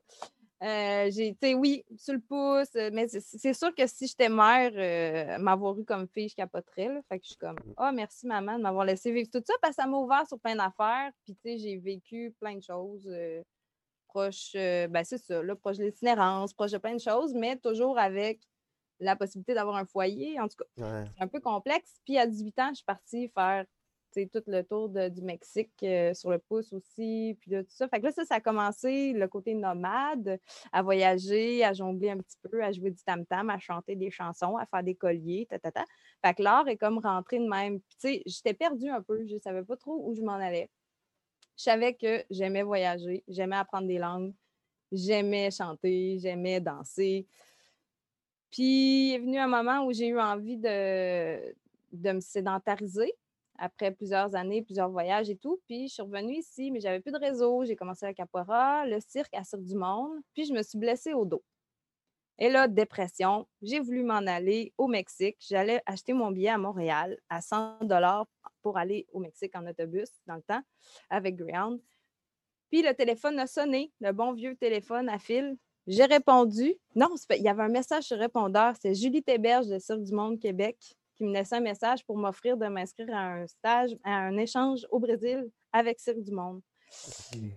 Euh, 0.63 1.11
j'ai, 1.11 1.33
tu 1.35 1.49
sais, 1.49 1.55
oui, 1.55 1.85
sur 1.99 2.15
le 2.15 2.21
pouce, 2.21 2.75
euh, 2.77 2.91
mais 2.93 3.09
c'est, 3.09 3.53
sûr 3.53 3.75
que 3.75 3.87
si 3.87 4.07
j'étais 4.07 4.31
mère, 4.31 4.73
euh, 4.75 5.39
m'avoir 5.39 5.79
eu 5.79 5.85
comme 5.85 6.09
fille, 6.09 6.29
je 6.31 6.35
capoterais. 6.35 6.89
Là, 6.89 7.01
fait 7.09 7.19
que 7.19 7.25
je 7.25 7.31
suis 7.31 7.37
comme, 7.37 7.57
ah, 7.77 7.93
merci 7.93 8.27
maman 8.27 8.57
de 8.57 8.63
m'avoir 8.63 8.87
laissé 8.87 9.13
vivre 9.13 9.29
tout 9.31 9.43
ça, 9.47 9.53
parce 9.61 9.77
que 9.77 9.83
ça 9.83 9.89
m'a 9.89 9.99
ouvert 9.99 10.27
sur 10.27 10.41
plein 10.41 10.57
d'affaires. 10.57 11.11
Puis, 11.25 11.35
tu 11.35 11.41
sais, 11.43 11.59
j'ai 11.59 11.77
vécu 11.77 12.35
plein 12.41 12.57
de 12.57 12.63
choses 12.63 13.07
euh, 13.07 13.43
proches, 14.09 14.53
euh, 14.55 14.89
ben, 14.89 15.05
c'est 15.05 15.19
ça, 15.19 15.43
là, 15.43 15.55
proche 15.57 15.77
de 15.77 15.85
l'itinérance, 15.85 16.55
proche 16.55 16.73
de 16.73 16.79
plein 16.79 16.95
de 16.95 17.01
choses, 17.01 17.35
mais 17.35 17.57
toujours 17.59 17.99
avec 17.99 18.41
la 18.99 19.15
possibilité 19.15 19.53
d'avoir 19.53 19.77
un 19.77 19.85
foyer. 19.85 20.41
En 20.41 20.49
tout 20.49 20.57
cas, 20.57 20.83
Ouais. 20.83 21.05
c'est 21.19 21.23
un 21.23 21.29
peu 21.29 21.41
complexe. 21.41 21.97
Puis 22.07 22.17
à 22.17 22.27
18 22.27 22.59
ans, 22.61 22.69
je 22.71 22.77
suis 22.77 22.85
partie 22.85 23.29
faire 23.29 23.67
tout 24.25 24.43
le 24.47 24.63
tour 24.63 24.89
du 24.89 25.23
Mexique 25.23 25.73
euh, 25.83 26.15
sur 26.15 26.31
le 26.31 26.39
pouce 26.39 26.73
aussi, 26.73 27.37
puis 27.41 27.51
là, 27.51 27.63
tout 27.63 27.71
ça. 27.71 27.89
Fait 27.89 28.01
que 28.01 28.07
là, 28.07 28.13
ça, 28.13 28.25
ça 28.25 28.37
a 28.37 28.41
commencé 28.41 29.13
le 29.13 29.29
côté 29.29 29.55
nomade, 29.55 30.39
à 30.73 30.83
voyager, 30.83 31.65
à 31.65 31.73
jongler 31.73 32.11
un 32.11 32.19
petit 32.19 32.39
peu, 32.43 32.63
à 32.63 32.73
jouer 32.73 32.91
du 32.91 33.03
tam-tam, 33.03 33.51
à 33.51 33.59
chanter 33.59 33.97
des 33.97 34.11
chansons, 34.11 34.57
à 34.57 34.67
faire 34.67 34.83
des 34.83 34.95
colliers, 34.95 35.47
ta, 35.49 35.59
ta, 35.59 35.71
ta. 35.71 35.85
Fait 36.25 36.35
que 36.35 36.43
l'art 36.43 36.67
est 36.69 36.77
comme 36.77 36.99
rentré 36.99 37.39
de 37.39 37.49
même. 37.49 37.81
Puis, 37.81 37.97
tu 38.01 38.09
sais, 38.09 38.23
j'étais 38.27 38.55
perdue 38.55 38.89
un 38.89 39.03
peu, 39.03 39.27
je 39.27 39.37
savais 39.39 39.63
pas 39.63 39.77
trop 39.77 40.09
où 40.09 40.15
je 40.15 40.23
m'en 40.23 40.35
allais. 40.35 40.71
Je 41.59 41.65
savais 41.65 41.95
que 41.95 42.25
j'aimais 42.31 42.63
voyager, 42.63 43.25
j'aimais 43.29 43.57
apprendre 43.57 43.87
des 43.87 43.99
langues, 43.99 44.33
J'aimais 44.93 45.51
chanter, 45.51 46.19
j'aimais 46.21 46.61
danser. 46.61 47.27
Puis, 48.51 49.09
il 49.09 49.15
est 49.15 49.19
venu 49.19 49.39
un 49.39 49.49
moment 49.49 49.85
où 49.85 49.93
j'ai 49.93 50.09
eu 50.09 50.21
envie 50.21 50.57
de, 50.57 51.55
de 51.93 52.13
me 52.13 52.21
sédentariser 52.21 53.13
après 53.59 53.91
plusieurs 53.91 54.35
années, 54.35 54.63
plusieurs 54.63 54.91
voyages 54.91 55.31
et 55.31 55.37
tout. 55.37 55.61
Puis, 55.67 55.89
je 55.89 55.95
suis 55.95 56.03
revenue 56.03 56.37
ici, 56.37 56.71
mais 56.71 56.81
j'avais 56.81 57.01
plus 57.01 57.13
de 57.13 57.19
réseau. 57.19 57.65
J'ai 57.65 57.77
commencé 57.77 58.07
la 58.07 58.15
capoeira, 58.15 58.87
le 58.87 58.99
cirque 59.01 59.35
à 59.35 59.45
Cirque 59.45 59.65
du 59.65 59.75
Monde. 59.75 60.21
Puis, 60.35 60.47
je 60.47 60.53
me 60.53 60.63
suis 60.63 60.79
blessée 60.79 61.15
au 61.15 61.25
dos. 61.25 61.43
Et 62.39 62.51
là, 62.51 62.69
dépression, 62.69 63.47
j'ai 63.63 63.81
voulu 63.81 64.03
m'en 64.03 64.27
aller 64.27 64.75
au 64.77 64.89
Mexique. 64.89 65.39
J'allais 65.41 65.83
acheter 65.87 66.13
mon 66.13 66.31
billet 66.31 66.51
à 66.51 66.59
Montréal 66.59 67.19
à 67.31 67.41
100 67.41 67.85
dollars 67.85 68.27
pour 68.63 68.77
aller 68.77 69.07
au 69.13 69.21
Mexique 69.21 69.57
en 69.57 69.67
autobus 69.67 70.11
dans 70.27 70.35
le 70.35 70.43
temps 70.43 70.63
avec 71.09 71.37
Greyhound. 71.37 71.81
Puis 72.71 72.83
le 72.83 72.93
téléphone 72.95 73.39
a 73.39 73.47
sonné, 73.47 73.93
le 74.01 74.13
bon 74.13 74.33
vieux 74.33 74.55
téléphone 74.57 75.09
à 75.09 75.19
fil. 75.19 75.57
J'ai 75.87 76.05
répondu. 76.05 76.75
Non, 76.95 77.15
il 77.31 77.43
y 77.43 77.49
avait 77.49 77.63
un 77.63 77.69
message 77.69 78.05
sur 78.05 78.19
répondeur. 78.19 78.75
C'est 78.81 78.95
Julie 78.95 79.23
Théberge 79.23 79.69
de 79.69 79.79
Cirque 79.79 80.03
du 80.03 80.13
Monde 80.13 80.39
Québec 80.41 80.77
qui 81.17 81.25
me 81.25 81.33
laissait 81.33 81.57
un 81.57 81.61
message 81.61 82.05
pour 82.05 82.17
m'offrir 82.17 82.57
de 82.57 82.67
m'inscrire 82.67 83.15
à 83.15 83.35
un 83.35 83.47
stage, 83.47 83.97
à 84.05 84.17
un 84.17 84.37
échange 84.37 84.87
au 84.91 84.99
Brésil 84.99 85.51
avec 85.73 85.99
Cirque 85.99 86.23
du 86.23 86.33
Monde. 86.33 86.61
Puis 87.33 87.51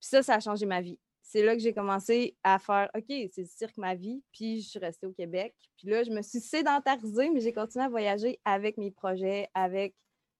ça, 0.00 0.22
ça 0.22 0.34
a 0.34 0.40
changé 0.40 0.66
ma 0.66 0.80
vie 0.80 0.98
c'est 1.32 1.42
là 1.42 1.54
que 1.54 1.62
j'ai 1.62 1.72
commencé 1.72 2.36
à 2.44 2.58
faire 2.58 2.90
OK, 2.94 3.06
c'est 3.08 3.38
le 3.38 3.46
cirque 3.46 3.78
ma 3.78 3.94
vie. 3.94 4.22
Puis 4.32 4.60
je 4.60 4.68
suis 4.68 4.78
restée 4.78 5.06
au 5.06 5.12
Québec. 5.12 5.54
Puis 5.78 5.88
là, 5.88 6.02
je 6.04 6.10
me 6.10 6.20
suis 6.20 6.40
sédentarisée, 6.40 7.30
mais 7.30 7.40
j'ai 7.40 7.54
continué 7.54 7.86
à 7.86 7.88
voyager 7.88 8.38
avec 8.44 8.76
mes 8.76 8.90
projets, 8.90 9.48
avec. 9.54 9.94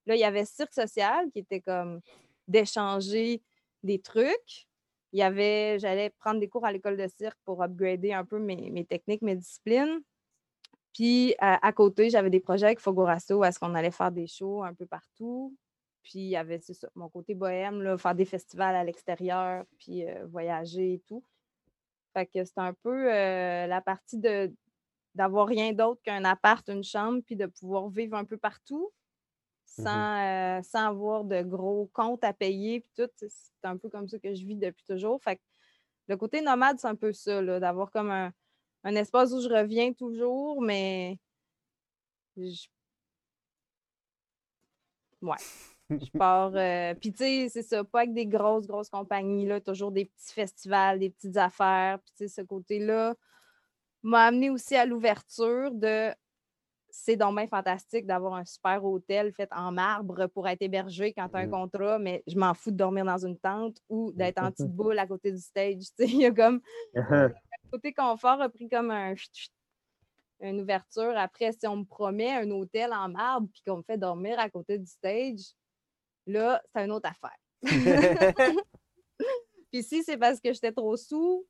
Là, 0.04 0.16
il 0.16 0.20
y 0.20 0.24
avait 0.24 0.44
Cirque 0.44 0.74
Social 0.74 1.30
qui 1.32 1.38
était 1.38 1.62
comme 1.62 2.00
d'échanger 2.46 3.42
des 3.82 4.00
trucs. 4.00 4.66
Il 5.12 5.20
y 5.20 5.22
avait, 5.22 5.78
j'allais 5.78 6.10
prendre 6.10 6.40
des 6.40 6.48
cours 6.48 6.66
à 6.66 6.72
l'école 6.72 6.98
de 6.98 7.06
cirque 7.06 7.38
pour 7.46 7.62
upgrader 7.62 8.12
un 8.12 8.26
peu 8.26 8.38
mes, 8.38 8.84
techniques, 8.84 9.22
mes 9.22 9.36
disciplines. 9.36 10.00
Puis 10.92 11.34
à, 11.38 11.72
côté, 11.72 12.10
j'avais 12.10 12.30
des 12.30 12.40
projets 12.40 12.66
avec 12.66 12.80
Fogorasso 12.80 13.38
où 13.38 13.44
est-ce 13.44 13.58
qu'on 13.58 13.74
allait 13.74 13.90
faire 13.90 14.12
des 14.12 14.26
shows 14.26 14.62
un 14.62 14.74
peu 14.74 14.86
partout. 14.86 15.56
Puis 16.02 16.18
il 16.18 16.28
y 16.28 16.36
avait 16.36 16.58
ça, 16.58 16.88
mon 16.94 17.08
côté 17.08 17.34
bohème, 17.34 17.80
là, 17.82 17.96
faire 17.96 18.14
des 18.14 18.24
festivals 18.24 18.74
à 18.74 18.84
l'extérieur, 18.84 19.64
puis 19.78 20.06
euh, 20.06 20.26
voyager 20.26 20.94
et 20.94 21.02
tout. 21.06 21.24
Fait 22.12 22.26
que 22.26 22.44
c'est 22.44 22.58
un 22.58 22.74
peu 22.74 23.12
euh, 23.12 23.66
la 23.66 23.80
partie 23.80 24.18
de 24.18 24.52
d'avoir 25.14 25.46
rien 25.46 25.72
d'autre 25.72 26.00
qu'un 26.02 26.24
appart, 26.24 26.66
une 26.70 26.82
chambre, 26.82 27.20
puis 27.24 27.36
de 27.36 27.44
pouvoir 27.44 27.88
vivre 27.90 28.16
un 28.16 28.24
peu 28.24 28.38
partout 28.38 28.90
mmh 29.78 29.82
sans, 29.84 30.58
euh, 30.58 30.62
sans 30.62 30.88
avoir 30.88 31.24
de 31.24 31.42
gros 31.42 31.88
comptes 31.92 32.24
à 32.24 32.32
payer, 32.32 32.80
puis 32.80 32.90
tout. 32.96 33.10
C'est 33.16 33.64
un 33.64 33.76
peu 33.76 33.88
comme 33.88 34.08
ça 34.08 34.18
que 34.18 34.34
je 34.34 34.44
vis 34.44 34.56
depuis 34.56 34.84
toujours. 34.84 35.22
Fait 35.22 35.36
que 35.36 35.42
le 36.08 36.16
côté 36.16 36.42
nomade, 36.42 36.78
c'est 36.78 36.88
un 36.88 36.94
peu 36.94 37.12
ça, 37.12 37.42
d'avoir 37.60 37.90
comme 37.90 38.10
un, 38.10 38.32
un, 38.84 38.94
espace 38.96 39.32
où 39.32 39.40
je 39.40 39.48
reviens 39.48 39.92
toujours, 39.92 40.60
mais 40.62 41.18
je... 42.36 42.66
Ouais. 45.22 45.36
Je 45.90 46.10
pars. 46.18 46.52
Euh, 46.54 46.94
puis, 46.94 47.12
tu 47.12 47.18
sais, 47.18 47.48
c'est 47.48 47.62
ça, 47.62 47.84
pas 47.84 48.00
avec 48.00 48.14
des 48.14 48.26
grosses, 48.26 48.66
grosses 48.66 48.88
compagnies, 48.88 49.46
là, 49.46 49.60
toujours 49.60 49.92
des 49.92 50.06
petits 50.06 50.32
festivals, 50.32 50.98
des 50.98 51.10
petites 51.10 51.36
affaires. 51.36 51.98
Puis, 52.00 52.12
tu 52.16 52.28
sais, 52.28 52.40
ce 52.40 52.46
côté-là 52.46 53.14
m'a 54.02 54.24
amené 54.24 54.50
aussi 54.50 54.76
à 54.76 54.86
l'ouverture 54.86 55.72
de. 55.72 56.10
C'est 56.94 57.16
donc 57.16 57.38
fantastique 57.48 58.04
d'avoir 58.06 58.34
un 58.34 58.44
super 58.44 58.84
hôtel 58.84 59.32
fait 59.32 59.48
en 59.50 59.72
marbre 59.72 60.26
pour 60.26 60.46
être 60.46 60.60
hébergé 60.60 61.14
quand 61.14 61.26
tu 61.30 61.36
as 61.36 61.40
un 61.40 61.46
mmh. 61.46 61.50
contrat, 61.50 61.98
mais 61.98 62.22
je 62.26 62.36
m'en 62.36 62.52
fous 62.52 62.70
de 62.70 62.76
dormir 62.76 63.06
dans 63.06 63.24
une 63.24 63.38
tente 63.38 63.78
ou 63.88 64.12
d'être 64.12 64.42
en 64.42 64.50
petite 64.52 64.70
boule 64.70 64.98
à 64.98 65.06
côté 65.06 65.32
du 65.32 65.40
stage. 65.40 65.76
Tu 65.78 65.84
sais, 65.96 66.04
il 66.04 66.18
y 66.18 66.26
a 66.26 66.32
comme. 66.32 66.60
côté 67.72 67.92
confort 67.92 68.40
a 68.40 68.48
pris 68.48 68.68
comme 68.68 68.90
un 68.90 69.14
une 70.40 70.60
ouverture. 70.60 71.16
Après, 71.16 71.52
si 71.52 71.66
on 71.66 71.76
me 71.76 71.84
promet 71.84 72.32
un 72.32 72.50
hôtel 72.50 72.92
en 72.92 73.08
marbre 73.08 73.48
puis 73.52 73.62
qu'on 73.66 73.78
me 73.78 73.82
fait 73.82 73.98
dormir 73.98 74.38
à 74.40 74.50
côté 74.50 74.78
du 74.78 74.86
stage, 74.86 75.54
Là, 76.26 76.60
c'est 76.72 76.84
une 76.84 76.92
autre 76.92 77.08
affaire. 77.08 77.36
Puis 79.72 79.82
si 79.82 80.04
c'est 80.04 80.18
parce 80.18 80.40
que 80.40 80.52
j'étais 80.52 80.72
trop 80.72 80.96
sous, 80.96 81.46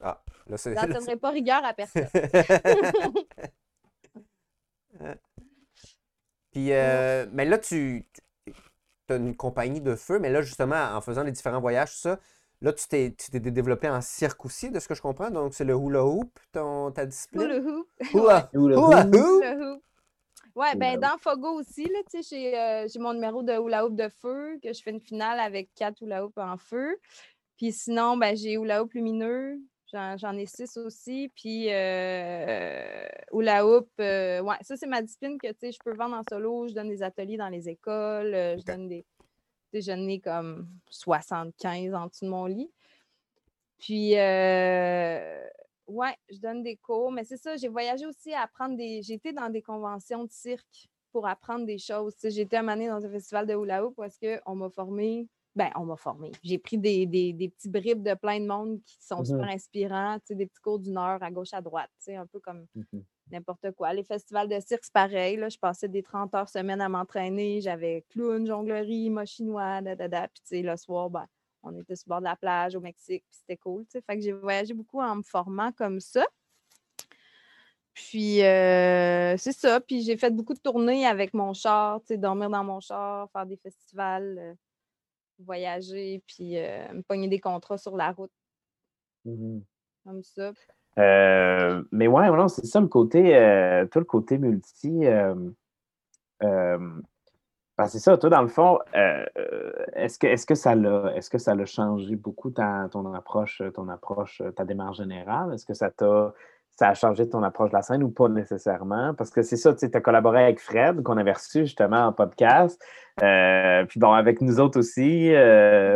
ah, 0.00 0.20
là, 0.48 0.56
ça 0.56 0.70
ne 0.70 0.92
donnerait 0.92 1.16
pas 1.16 1.30
rigueur 1.30 1.64
à 1.64 1.72
personne. 1.72 2.08
Puis, 6.50 6.72
euh, 6.72 7.26
mais 7.32 7.44
là, 7.44 7.58
tu, 7.58 8.04
as 9.08 9.16
une 9.16 9.36
compagnie 9.36 9.80
de 9.80 9.94
feu, 9.96 10.18
mais 10.18 10.30
là, 10.30 10.42
justement, 10.42 10.94
en 10.94 11.00
faisant 11.00 11.22
les 11.22 11.32
différents 11.32 11.60
voyages, 11.60 11.92
tout 11.92 11.98
ça, 11.98 12.20
là, 12.60 12.72
tu 12.72 12.88
t'es, 12.88 13.10
développé 13.40 13.88
en 13.88 14.00
cirque 14.00 14.44
aussi, 14.44 14.70
de 14.70 14.80
ce 14.80 14.88
que 14.88 14.94
je 14.94 15.02
comprends. 15.02 15.30
Donc, 15.30 15.54
c'est 15.54 15.64
le 15.64 15.74
hula 15.74 16.04
hoop, 16.04 16.38
ton, 16.52 16.90
ta 16.90 17.06
discipline. 17.06 17.42
Hula 17.42 17.58
hoop. 17.58 17.86
Hula, 18.14 18.50
hula, 18.52 19.06
hoop. 19.06 19.82
Oui, 20.56 20.66
ben 20.76 21.00
dans 21.00 21.18
Fogo 21.18 21.58
aussi, 21.58 21.84
là, 21.84 21.98
j'ai, 22.30 22.56
euh, 22.56 22.86
j'ai 22.86 23.00
mon 23.00 23.12
numéro 23.12 23.42
de 23.42 23.52
hula 23.52 23.84
hoop 23.84 23.96
de 23.96 24.08
feu, 24.22 24.56
que 24.62 24.72
je 24.72 24.82
fais 24.82 24.92
une 24.92 25.00
finale 25.00 25.40
avec 25.40 25.74
quatre 25.74 26.00
hula 26.00 26.24
hoop 26.24 26.38
en 26.38 26.56
feu. 26.56 26.96
Puis 27.56 27.72
sinon, 27.72 28.16
ben, 28.16 28.36
j'ai 28.36 28.52
hula 28.52 28.82
hoop 28.82 28.92
lumineux, 28.92 29.58
j'en, 29.92 30.36
ai 30.38 30.46
six 30.46 30.76
aussi. 30.76 31.32
Puis 31.34 31.72
euh, 31.72 33.08
hula 33.32 33.66
hoop, 33.66 33.88
euh, 34.00 34.42
ouais, 34.42 34.56
ça 34.60 34.76
c'est 34.76 34.86
ma 34.86 35.02
discipline 35.02 35.38
que 35.38 35.48
je 35.48 35.78
peux 35.84 35.94
vendre 35.96 36.16
en 36.16 36.22
solo. 36.28 36.68
Je 36.68 36.74
donne 36.74 36.88
des 36.88 37.02
ateliers 37.02 37.36
dans 37.36 37.48
les 37.48 37.68
écoles, 37.68 38.32
je 38.32 38.64
donne 38.64 38.88
des 38.88 39.04
déjeuners 39.74 40.20
comme 40.20 40.68
75 40.88 41.94
en 41.94 42.06
dessous 42.06 42.24
de 42.24 42.30
mon 42.30 42.46
lit. 42.46 42.70
Puis 43.78 44.14
oui, 45.86 46.08
je 46.30 46.38
donne 46.38 46.62
des 46.62 46.76
cours, 46.76 47.12
mais 47.12 47.24
c'est 47.24 47.36
ça, 47.36 47.56
j'ai 47.56 47.68
voyagé 47.68 48.06
aussi 48.06 48.32
à 48.32 48.42
apprendre 48.42 48.76
des. 48.76 49.12
Été 49.12 49.32
dans 49.32 49.50
des 49.50 49.60
conventions 49.60 50.24
de 50.24 50.30
cirque 50.30 50.88
pour 51.12 51.26
apprendre 51.26 51.66
des 51.66 51.78
choses. 51.78 52.14
Été 52.24 52.56
amenée 52.56 52.88
dans 52.88 53.04
un 53.04 53.10
festival 53.10 53.46
de 53.46 53.54
hula 53.54 53.84
hoop 53.84 53.94
parce 53.96 54.18
qu'on 54.18 54.54
m'a 54.54 54.70
formé. 54.70 55.28
Ben, 55.54 55.70
on 55.76 55.84
m'a 55.84 55.96
formé. 55.96 56.32
J'ai 56.42 56.58
pris 56.58 56.78
des, 56.78 57.06
petits 57.06 57.68
bribes 57.68 58.02
de 58.02 58.14
plein 58.14 58.40
de 58.40 58.46
monde 58.46 58.80
qui 58.84 58.96
sont 59.00 59.20
mmh 59.20 59.24
super 59.26 59.48
inspirants, 59.48 60.18
des 60.28 60.46
petits 60.46 60.60
cours 60.60 60.80
d'une 60.80 60.96
heure 60.96 61.22
à 61.22 61.30
gauche, 61.30 61.52
à 61.52 61.60
droite, 61.60 61.90
un 62.08 62.26
peu 62.26 62.40
comme 62.40 62.66
mmh 62.74 62.98
n'importe 63.30 63.72
quoi. 63.72 63.92
Les 63.92 64.04
festivals 64.04 64.48
de 64.48 64.60
cirque, 64.60 64.84
c'est 64.84 64.92
pareil. 64.92 65.36
Là, 65.36 65.48
je 65.48 65.58
passais 65.58 65.88
des 65.88 66.02
30 66.02 66.34
heures 66.34 66.48
semaine 66.48 66.80
à 66.80 66.88
m'entraîner. 66.88 67.60
J'avais 67.60 68.04
clown, 68.10 68.46
jonglerie, 68.46 69.10
mot 69.10 69.24
chinois, 69.24 69.80
da, 69.82 69.96
da, 69.96 70.08
da. 70.08 70.28
Puis, 70.28 70.62
le 70.62 70.76
soir, 70.76 71.10
ben, 71.10 71.26
on 71.62 71.78
était 71.78 71.96
sur 71.96 72.06
le 72.08 72.10
bord 72.10 72.20
de 72.20 72.24
la 72.24 72.36
plage 72.36 72.76
au 72.76 72.80
Mexique, 72.80 73.24
puis 73.28 73.38
c'était 73.40 73.56
cool. 73.56 73.84
Fait 73.90 74.02
que 74.16 74.20
j'ai 74.20 74.32
voyagé 74.32 74.74
beaucoup 74.74 75.00
en 75.00 75.16
me 75.16 75.22
formant 75.22 75.72
comme 75.72 76.00
ça. 76.00 76.24
Puis 77.94 78.42
euh, 78.42 79.36
c'est 79.36 79.52
ça. 79.52 79.80
Puis 79.80 80.02
j'ai 80.02 80.16
fait 80.16 80.30
beaucoup 80.30 80.54
de 80.54 80.58
tournées 80.58 81.06
avec 81.06 81.32
mon 81.32 81.54
char, 81.54 82.00
dormir 82.10 82.50
dans 82.50 82.64
mon 82.64 82.80
char, 82.80 83.30
faire 83.30 83.46
des 83.46 83.56
festivals, 83.56 84.36
euh, 84.38 84.54
voyager, 85.38 86.22
puis 86.26 86.58
euh, 86.58 86.92
me 86.92 87.02
pogner 87.02 87.28
des 87.28 87.40
contrats 87.40 87.78
sur 87.78 87.96
la 87.96 88.12
route. 88.12 88.32
Mmh 89.24 89.60
comme 90.04 90.22
ça. 90.22 90.52
Mais 90.96 92.06
ouais, 92.06 92.48
c'est 92.48 92.66
ça 92.66 92.80
le 92.80 92.88
côté, 92.88 93.86
tout 93.90 93.98
le 93.98 94.04
côté 94.04 94.38
multi. 94.38 95.06
Ben, 97.76 97.88
c'est 97.88 97.98
ça, 97.98 98.16
toi, 98.16 98.30
dans 98.30 98.42
le 98.42 98.48
fond, 98.48 98.78
euh, 98.94 99.24
euh, 99.36 99.72
est-ce 99.94 100.18
que, 100.46 100.54
ça 100.54 100.76
l'a 100.76 101.12
est-ce 101.16 101.64
changé 101.64 102.14
beaucoup 102.14 102.50
ta, 102.50 102.88
ton 102.92 103.12
approche, 103.14 103.62
ton 103.74 103.88
approche, 103.88 104.42
ta 104.54 104.64
démarche 104.64 104.98
générale? 104.98 105.52
Est-ce 105.52 105.66
que 105.66 105.74
ça 105.74 105.90
t'a 105.90 106.32
a 106.80 106.94
changé 106.94 107.28
ton 107.28 107.42
approche 107.42 107.70
de 107.70 107.76
la 107.76 107.82
scène 107.82 108.04
ou 108.04 108.10
pas 108.10 108.28
nécessairement? 108.28 109.14
Parce 109.14 109.30
que 109.30 109.42
c'est 109.42 109.56
ça, 109.56 109.74
tu 109.74 109.88
as 109.92 110.00
collaboré 110.00 110.44
avec 110.44 110.60
Fred, 110.60 111.02
qu'on 111.02 111.16
avait 111.16 111.32
reçu 111.32 111.60
justement 111.60 112.06
en 112.06 112.12
podcast. 112.12 112.80
Euh, 113.22 113.84
puis 113.86 113.98
bon, 113.98 114.12
avec 114.12 114.40
nous 114.40 114.60
autres 114.60 114.78
aussi, 114.78 115.32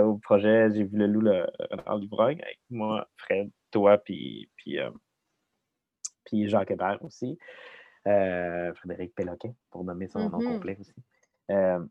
au 0.02 0.16
projet 0.16 0.70
J'ai 0.74 0.82
vu 0.82 0.98
le 0.98 1.06
loup 1.06 1.20
le 1.20 1.46
Renard 1.70 2.00
du 2.00 2.08
avec 2.18 2.58
moi, 2.70 3.06
Fred, 3.16 3.50
toi, 3.70 3.98
puis, 3.98 4.50
puis, 4.56 4.78
puis 6.24 6.48
Jacques 6.48 6.70
Hébert 6.70 6.98
aussi. 7.02 7.38
Frédéric 8.04 9.14
Péloquin, 9.14 9.52
pour 9.70 9.84
nommer 9.84 10.08
son 10.08 10.30
nom 10.30 10.38
mm-hmm. 10.38 10.52
complet 10.52 10.78
aussi. 10.80 10.94
Euh, 11.50 11.84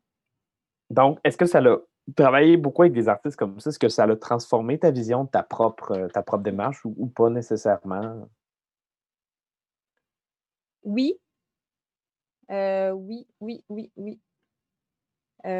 donc, 0.90 1.20
est-ce 1.24 1.38
que 1.38 1.46
ça 1.46 1.62
l'a 1.62 1.78
travaillé 2.16 2.58
beaucoup 2.58 2.84
avec 2.84 2.94
des 2.94 3.10
artistes 3.10 3.38
comme 3.38 3.60
ça? 3.60 3.70
Est-ce 3.70 3.80
que 3.80 3.90
ça 3.90 4.04
a 4.04 4.16
transformé 4.16 4.80
ta 4.80 4.92
vision 4.92 5.26
de 5.26 5.30
ta 5.30 5.44
propre, 5.44 5.92
euh, 5.92 6.08
ta 6.08 6.24
propre 6.24 6.44
démarche 6.44 6.84
ou, 6.86 7.08
pas 7.08 7.30
nécessairement? 7.30 8.30
Oui. 10.84 11.20
Euh, 12.50 12.92
oui, 12.92 13.28
oui, 13.42 13.64
oui, 13.68 13.92
oui. 15.44 15.52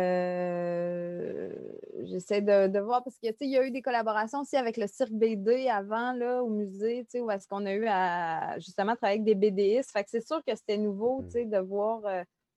J'essaie 2.04 2.42
de, 2.42 2.80
voir 2.80 3.04
parce 3.04 3.18
que 3.20 3.28
il 3.42 3.50
y 3.50 3.58
a 3.58 3.66
eu 3.66 3.72
des 3.72 3.82
collaborations 3.82 4.42
aussi 4.42 4.56
avec 4.56 4.78
le 4.78 4.88
Cirque 4.88 5.12
BD 5.12 5.68
avant 5.68 6.14
là, 6.14 6.42
au 6.44 6.50
musée, 6.50 7.06
où 7.16 7.30
est-ce 7.30 7.48
qu'on 7.48 7.66
a 7.66 7.74
eu 7.74 7.86
à 7.88 8.58
justement 8.60 8.96
travailler 8.96 9.20
avec 9.22 9.24
des 9.24 9.36
BDistes. 9.36 9.92
Fait 9.92 10.04
que 10.04 10.10
c'est 10.10 10.26
sûr 10.26 10.44
que 10.46 10.56
c'était 10.56 10.78
nouveau 10.78 11.22
mmh. 11.22 11.50
de 11.50 11.58
voir 11.60 12.02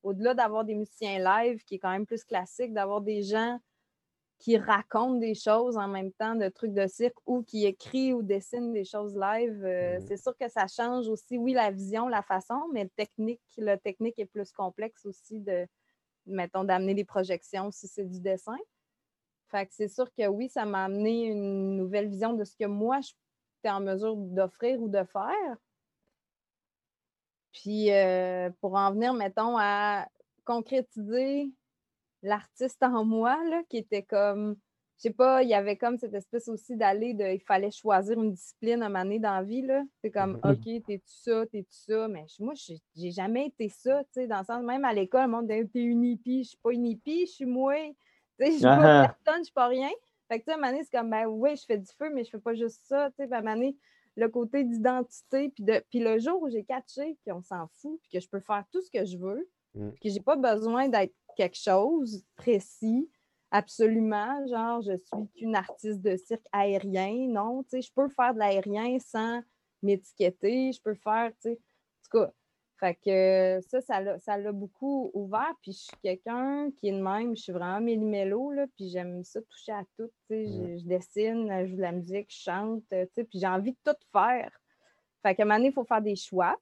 au-delà 0.02 0.34
d'avoir 0.34 0.64
des 0.64 0.74
musiciens 0.74 1.18
live, 1.18 1.62
qui 1.64 1.76
est 1.76 1.78
quand 1.78 1.90
même 1.90 2.06
plus 2.06 2.24
classique, 2.24 2.72
d'avoir 2.72 3.00
des 3.00 3.22
gens 3.22 3.58
qui 4.38 4.56
raconte 4.56 5.20
des 5.20 5.34
choses 5.34 5.76
en 5.76 5.86
même 5.86 6.12
temps 6.12 6.34
de 6.34 6.48
trucs 6.48 6.72
de 6.72 6.86
cirque 6.86 7.18
ou 7.26 7.42
qui 7.42 7.66
écrit 7.66 8.14
ou 8.14 8.22
dessine 8.22 8.72
des 8.72 8.84
choses 8.84 9.14
live. 9.14 9.62
Euh, 9.64 9.98
Mhm. 9.98 10.06
C'est 10.06 10.16
sûr 10.16 10.34
que 10.34 10.48
ça 10.48 10.66
change 10.66 11.08
aussi, 11.08 11.36
oui, 11.36 11.52
la 11.52 11.70
vision, 11.70 12.08
la 12.08 12.22
façon, 12.22 12.68
mais 12.72 12.84
le 12.84 12.90
technique, 12.90 13.42
le 13.58 13.76
technique 13.76 14.18
est 14.18 14.26
plus 14.26 14.50
complexe 14.50 15.04
aussi 15.04 15.40
de, 15.40 15.66
mettons, 16.30 16.64
d'amener 16.64 16.94
des 16.94 17.04
projections 17.04 17.70
si 17.70 17.88
c'est 17.88 18.04
du 18.04 18.20
dessin. 18.20 18.56
Fait 19.48 19.66
que 19.66 19.74
c'est 19.74 19.88
sûr 19.88 20.12
que 20.14 20.26
oui, 20.28 20.48
ça 20.48 20.64
m'a 20.64 20.84
amené 20.84 21.24
une 21.24 21.76
nouvelle 21.76 22.08
vision 22.08 22.34
de 22.34 22.44
ce 22.44 22.54
que 22.56 22.66
moi, 22.66 23.00
j'étais 23.00 23.70
en 23.70 23.80
mesure 23.80 24.16
d'offrir 24.16 24.80
ou 24.80 24.88
de 24.88 25.02
faire. 25.04 25.56
Puis 27.52 27.92
euh, 27.92 28.50
pour 28.60 28.74
en 28.74 28.92
venir, 28.92 29.12
mettons, 29.12 29.58
à 29.58 30.06
concrétiser 30.44 31.50
l'artiste 32.22 32.82
en 32.82 33.04
moi, 33.04 33.42
là, 33.48 33.62
qui 33.68 33.78
était 33.78 34.02
comme, 34.02 34.56
je 35.02 35.08
sais 35.08 35.14
pas, 35.14 35.42
il 35.42 35.48
y 35.48 35.54
avait 35.54 35.76
comme 35.78 35.96
cette 35.96 36.12
espèce 36.12 36.46
aussi 36.48 36.76
d'aller 36.76 37.14
de, 37.14 37.24
il 37.24 37.40
fallait 37.40 37.70
choisir 37.70 38.20
une 38.20 38.32
discipline 38.32 38.82
à 38.82 38.86
un 38.86 38.88
moment 38.90 39.04
donné 39.04 39.18
dans 39.18 39.32
la 39.34 39.42
vie, 39.42 39.62
là. 39.62 39.82
C'est 40.02 40.10
comme, 40.10 40.38
Mhm. 40.44 40.50
OK, 40.52 40.84
t'es-tu 40.86 41.02
ça, 41.06 41.46
t'es-tu 41.46 41.74
ça, 41.74 42.06
mais 42.08 42.26
moi, 42.38 42.52
j'ai 42.94 43.10
jamais 43.10 43.46
été 43.46 43.68
ça, 43.70 44.04
tu 44.04 44.10
sais, 44.12 44.26
dans 44.26 44.40
le 44.40 44.44
sens, 44.44 44.62
même 44.62 44.84
à 44.84 44.92
l'école, 44.92 45.22
le 45.22 45.28
monde 45.28 45.46
disait, 45.48 45.64
t'es 45.72 45.80
une 45.82 46.04
hippie, 46.04 46.44
je 46.44 46.48
suis 46.50 46.58
pas 46.62 46.72
une 46.72 46.84
hippie, 46.86 47.26
je 47.26 47.32
suis 47.32 47.46
moi, 47.46 47.74
tu 48.38 48.44
sais, 48.44 48.50
je 48.52 48.56
suis 48.58 48.62
pas 48.62 48.78
Ah 48.78 49.02
ah. 49.04 49.16
personne, 49.24 49.40
je 49.40 49.44
suis 49.44 49.52
pas 49.54 49.68
rien. 49.68 49.88
Fait 50.28 50.38
que, 50.38 50.44
tu 50.44 50.46
sais, 50.46 50.52
à 50.52 50.54
un 50.54 50.56
moment 50.58 50.70
donné, 50.72 50.84
c'est 50.84 50.96
comme, 50.98 51.10
ben 51.10 51.26
oui, 51.26 51.56
je 51.56 51.64
fais 51.64 51.78
du 51.78 51.90
feu, 51.98 52.10
mais 52.12 52.22
je 52.24 52.30
fais 52.30 52.38
pas 52.38 52.54
juste 52.54 52.82
ça, 52.86 53.10
tu 53.18 53.26
sais, 53.26 53.32
à 53.32 53.38
un 53.38 53.40
moment 53.40 53.54
donné, 53.54 53.76
le 54.16 54.28
côté 54.28 54.64
d'identité, 54.64 55.48
puis, 55.48 55.64
de, 55.64 55.82
puis 55.88 56.00
le 56.00 56.18
jour 56.18 56.42
où 56.42 56.50
j'ai 56.50 56.64
catché 56.64 57.16
qu'on 57.26 57.42
s'en 57.42 57.68
fout, 57.74 57.98
puis 58.02 58.10
que 58.12 58.20
je 58.20 58.28
peux 58.28 58.40
faire 58.40 58.64
tout 58.70 58.82
ce 58.82 58.90
que 58.90 59.04
je 59.06 59.16
veux, 59.16 59.48
Mm. 59.74 59.90
puis 59.90 60.00
que 60.02 60.08
j'ai 60.12 60.20
pas 60.20 60.34
besoin 60.36 60.88
d'être 60.88 61.14
quelque 61.36 61.56
chose 61.56 62.24
précis, 62.34 63.08
absolument, 63.50 64.46
genre, 64.46 64.82
je 64.82 64.92
suis 64.96 65.28
qu'une 65.34 65.56
artiste 65.56 66.00
de 66.00 66.16
cirque 66.16 66.46
aérien, 66.52 67.28
non, 67.28 67.62
tu 67.64 67.70
sais, 67.70 67.82
je 67.82 67.92
peux 67.92 68.08
faire 68.08 68.34
de 68.34 68.38
l'aérien 68.38 68.98
sans 68.98 69.42
m'étiqueter, 69.82 70.72
je 70.72 70.80
peux 70.80 70.94
faire, 70.94 71.30
tu 71.40 71.50
sais, 71.50 71.52
en 71.52 72.02
tout 72.04 72.18
cas, 72.18 72.32
fait 72.78 72.94
que 73.04 73.60
ça, 73.68 73.80
ça 73.82 74.00
l'a, 74.00 74.18
ça 74.18 74.38
l'a 74.38 74.52
beaucoup 74.52 75.10
ouvert, 75.12 75.52
puis 75.60 75.72
je 75.72 75.78
suis 75.78 75.96
quelqu'un 76.02 76.70
qui 76.76 76.88
est 76.88 76.92
de 76.92 77.02
même, 77.02 77.36
je 77.36 77.42
suis 77.42 77.52
vraiment 77.52 77.80
méli-mélo, 77.80 78.52
là, 78.52 78.66
puis 78.76 78.88
j'aime 78.88 79.22
ça 79.24 79.40
toucher 79.42 79.72
à 79.72 79.84
tout, 79.98 80.10
tu 80.28 80.28
sais, 80.28 80.46
je, 80.46 80.78
je 80.78 80.86
dessine, 80.86 81.48
je 81.60 81.66
joue 81.66 81.76
de 81.76 81.82
la 81.82 81.92
musique, 81.92 82.30
je 82.30 82.42
chante, 82.42 82.82
tu 82.90 82.96
sais, 83.14 83.24
puis 83.24 83.38
j'ai 83.38 83.46
envie 83.46 83.72
de 83.72 83.78
tout 83.84 83.98
faire. 84.12 84.50
Fait 85.22 85.34
qu'à 85.34 85.42
un 85.42 85.46
moment 85.46 85.58
donné, 85.58 85.68
il 85.68 85.74
faut 85.74 85.84
faire 85.84 86.00
des 86.00 86.16
choix, 86.16 86.56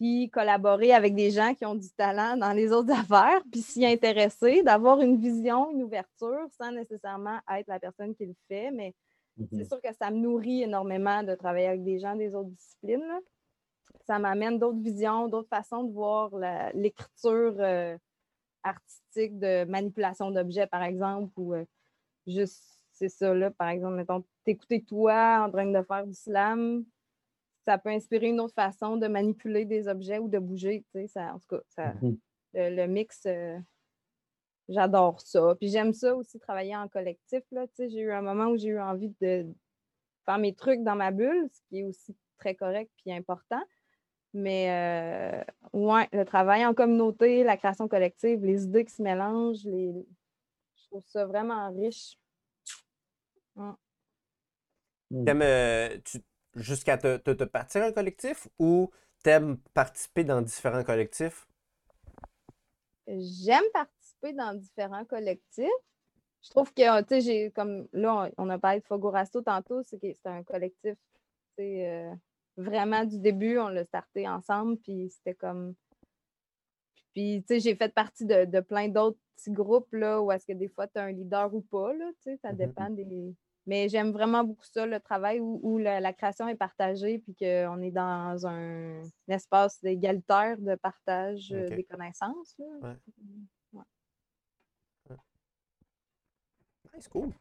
puis 0.00 0.30
collaborer 0.30 0.94
avec 0.94 1.14
des 1.14 1.30
gens 1.30 1.54
qui 1.54 1.66
ont 1.66 1.74
du 1.74 1.90
talent 1.90 2.34
dans 2.38 2.52
les 2.52 2.72
autres 2.72 2.90
affaires, 3.12 3.42
puis 3.52 3.60
s'y 3.60 3.84
intéresser, 3.84 4.62
d'avoir 4.62 5.02
une 5.02 5.18
vision, 5.18 5.70
une 5.72 5.82
ouverture, 5.82 6.46
sans 6.58 6.72
nécessairement 6.72 7.38
être 7.54 7.68
la 7.68 7.78
personne 7.78 8.14
qui 8.14 8.24
le 8.24 8.34
fait, 8.48 8.70
mais 8.70 8.94
c'est 9.52 9.58
Mhm. 9.58 9.64
sûr 9.64 9.80
que 9.80 9.92
ça 9.94 10.10
me 10.10 10.16
nourrit 10.16 10.62
énormément 10.62 11.22
de 11.22 11.34
travailler 11.34 11.66
avec 11.68 11.84
des 11.84 11.98
gens 11.98 12.16
des 12.16 12.34
autres 12.34 12.48
disciplines. 12.50 13.00
là. 13.06 13.20
Ça 14.06 14.18
m'amène 14.18 14.58
d'autres 14.58 14.80
visions, 14.80 15.28
d'autres 15.28 15.48
façons 15.48 15.84
de 15.84 15.92
voir 15.92 16.30
l'écriture 16.74 17.54
euh, 17.58 17.96
artistique 18.62 19.38
de 19.38 19.64
manipulation 19.64 20.30
d'objets, 20.30 20.66
par 20.66 20.82
exemple, 20.82 21.32
ou 21.36 21.54
euh, 21.54 21.64
juste, 22.26 22.62
c'est 22.92 23.08
ça, 23.08 23.34
là, 23.34 23.50
par 23.50 23.68
exemple, 23.68 23.96
mettons, 23.96 24.24
t'écouter 24.44 24.82
toi 24.82 25.44
en 25.46 25.50
train 25.50 25.66
de 25.66 25.82
faire 25.82 26.06
du 26.06 26.14
slam, 26.14 26.84
ça 27.64 27.78
peut 27.78 27.90
inspirer 27.90 28.28
une 28.28 28.40
autre 28.40 28.54
façon 28.54 28.96
de 28.96 29.06
manipuler 29.06 29.64
des 29.64 29.88
objets 29.88 30.18
ou 30.18 30.28
de 30.28 30.38
bouger, 30.38 30.84
tu 30.92 31.00
sais, 31.00 31.06
ça, 31.08 31.34
en 31.34 31.38
tout 31.38 31.48
cas, 31.56 31.62
ça, 31.68 31.94
Mhm. 32.02 32.18
le, 32.54 32.76
le 32.76 32.86
mix, 32.86 33.22
euh, 33.26 33.58
j'adore 34.68 35.20
ça. 35.20 35.54
Puis 35.58 35.68
j'aime 35.68 35.92
ça 35.92 36.14
aussi, 36.14 36.38
travailler 36.38 36.76
en 36.76 36.88
collectif. 36.88 37.42
Là, 37.50 37.66
tu 37.68 37.74
sais, 37.76 37.88
j'ai 37.88 38.00
eu 38.00 38.12
un 38.12 38.22
moment 38.22 38.46
où 38.46 38.56
j'ai 38.56 38.68
eu 38.68 38.80
envie 38.80 39.14
de 39.20 39.46
faire 40.24 40.38
mes 40.38 40.54
trucs 40.54 40.82
dans 40.82 40.96
ma 40.96 41.10
bulle, 41.10 41.48
ce 41.52 41.60
qui 41.68 41.80
est 41.80 41.84
aussi 41.84 42.16
très 42.38 42.54
correct 42.54 42.90
puis 42.96 43.12
important. 43.12 43.62
Mais 44.32 44.70
euh, 44.70 45.44
ouais, 45.72 46.08
le 46.12 46.24
travail 46.24 46.64
en 46.64 46.72
communauté, 46.72 47.42
la 47.42 47.56
création 47.56 47.88
collective, 47.88 48.44
les 48.44 48.62
idées 48.62 48.84
qui 48.84 48.94
se 48.94 49.02
mélangent, 49.02 49.64
les... 49.64 49.92
je 50.76 50.86
trouve 50.86 51.04
ça 51.06 51.26
vraiment 51.26 51.68
riche. 51.72 52.16
Euh, 55.12 55.98
tu- 56.04 56.20
jusqu'à 56.56 56.98
te, 56.98 57.16
te, 57.18 57.30
te 57.30 57.44
partir 57.44 57.82
un 57.84 57.92
collectif 57.92 58.48
ou 58.58 58.90
t'aimes 59.22 59.58
participer 59.74 60.24
dans 60.24 60.42
différents 60.42 60.84
collectifs? 60.84 61.46
J'aime 63.06 63.64
participer 63.72 64.32
dans 64.32 64.54
différents 64.54 65.04
collectifs. 65.04 65.66
Je 66.42 66.50
trouve 66.50 66.72
que, 66.74 67.02
tu 67.02 67.08
sais, 67.08 67.20
j'ai 67.22 67.50
comme 67.52 67.88
là, 67.92 68.30
on 68.38 68.46
on 68.46 68.50
a 68.50 68.58
parlé 68.58 68.80
de 68.80 68.86
Fogorasto 68.86 69.42
tantôt, 69.42 69.82
c'est 69.84 69.98
que 70.00 70.08
c'est 70.14 70.28
un 70.28 70.44
collectif, 70.44 70.94
tu 71.58 71.64
sais, 71.64 71.88
euh, 71.90 72.14
vraiment 72.58 73.04
du 73.06 73.18
début, 73.20 73.58
on 73.58 73.68
l'a 73.68 73.84
starté 73.84 74.28
ensemble, 74.28 74.78
puis 74.78 75.10
c'était 75.10 75.34
comme. 75.34 75.74
Puis, 77.14 77.42
tu 77.42 77.54
sais, 77.54 77.60
j'ai 77.60 77.76
fait 77.76 77.92
partie 77.92 78.24
de, 78.26 78.44
de 78.44 78.60
plein 78.60 78.88
d'autres 78.88 79.18
petits 79.36 79.50
groupes, 79.52 79.92
là, 79.92 80.20
où 80.22 80.30
est-ce 80.32 80.46
que 80.46 80.52
des 80.52 80.68
fois, 80.68 80.86
tu 80.86 80.98
as 80.98 81.04
un 81.04 81.12
leader 81.12 81.52
ou 81.54 81.60
pas, 81.62 81.92
là, 81.92 82.06
tu 82.22 82.30
sais, 82.32 82.36
ça 82.42 82.52
Mhm. 82.52 82.58
dépend 82.58 82.90
des. 82.90 83.34
Mais 83.66 83.88
j'aime 83.88 84.10
vraiment 84.10 84.42
beaucoup 84.42 84.64
ça, 84.64 84.86
le 84.86 84.98
travail 85.00 85.40
où, 85.40 85.60
où 85.62 85.78
la, 85.78 86.00
la 86.00 86.12
création 86.12 86.48
est 86.48 86.56
partagée, 86.56 87.18
puis 87.18 87.34
qu'on 87.34 87.82
est 87.82 87.90
dans 87.90 88.46
un, 88.46 89.02
espace 89.28 89.82
égalitaire 89.84 90.58
de 90.58 90.74
partage 90.74 91.52
euh, 91.52 91.68
des 91.68 91.84
connaissances. 91.84 92.56
là. 92.58 92.66
Ouais. 92.82 92.96
Ouais. 95.10 95.16
Nice, 96.94 97.08
cool. 97.08 97.32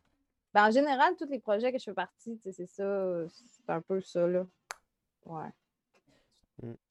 Ben, 0.53 0.67
en 0.67 0.71
général, 0.71 1.15
tous 1.15 1.29
les 1.29 1.39
projets 1.39 1.71
que 1.71 1.79
je 1.79 1.85
fais 1.85 1.93
partie, 1.93 2.37
c'est 2.37 2.65
ça, 2.65 3.27
c'est 3.27 3.69
un 3.69 3.81
peu 3.81 4.01
ça, 4.01 4.27
là. 4.27 4.45
Ouais. 5.25 5.49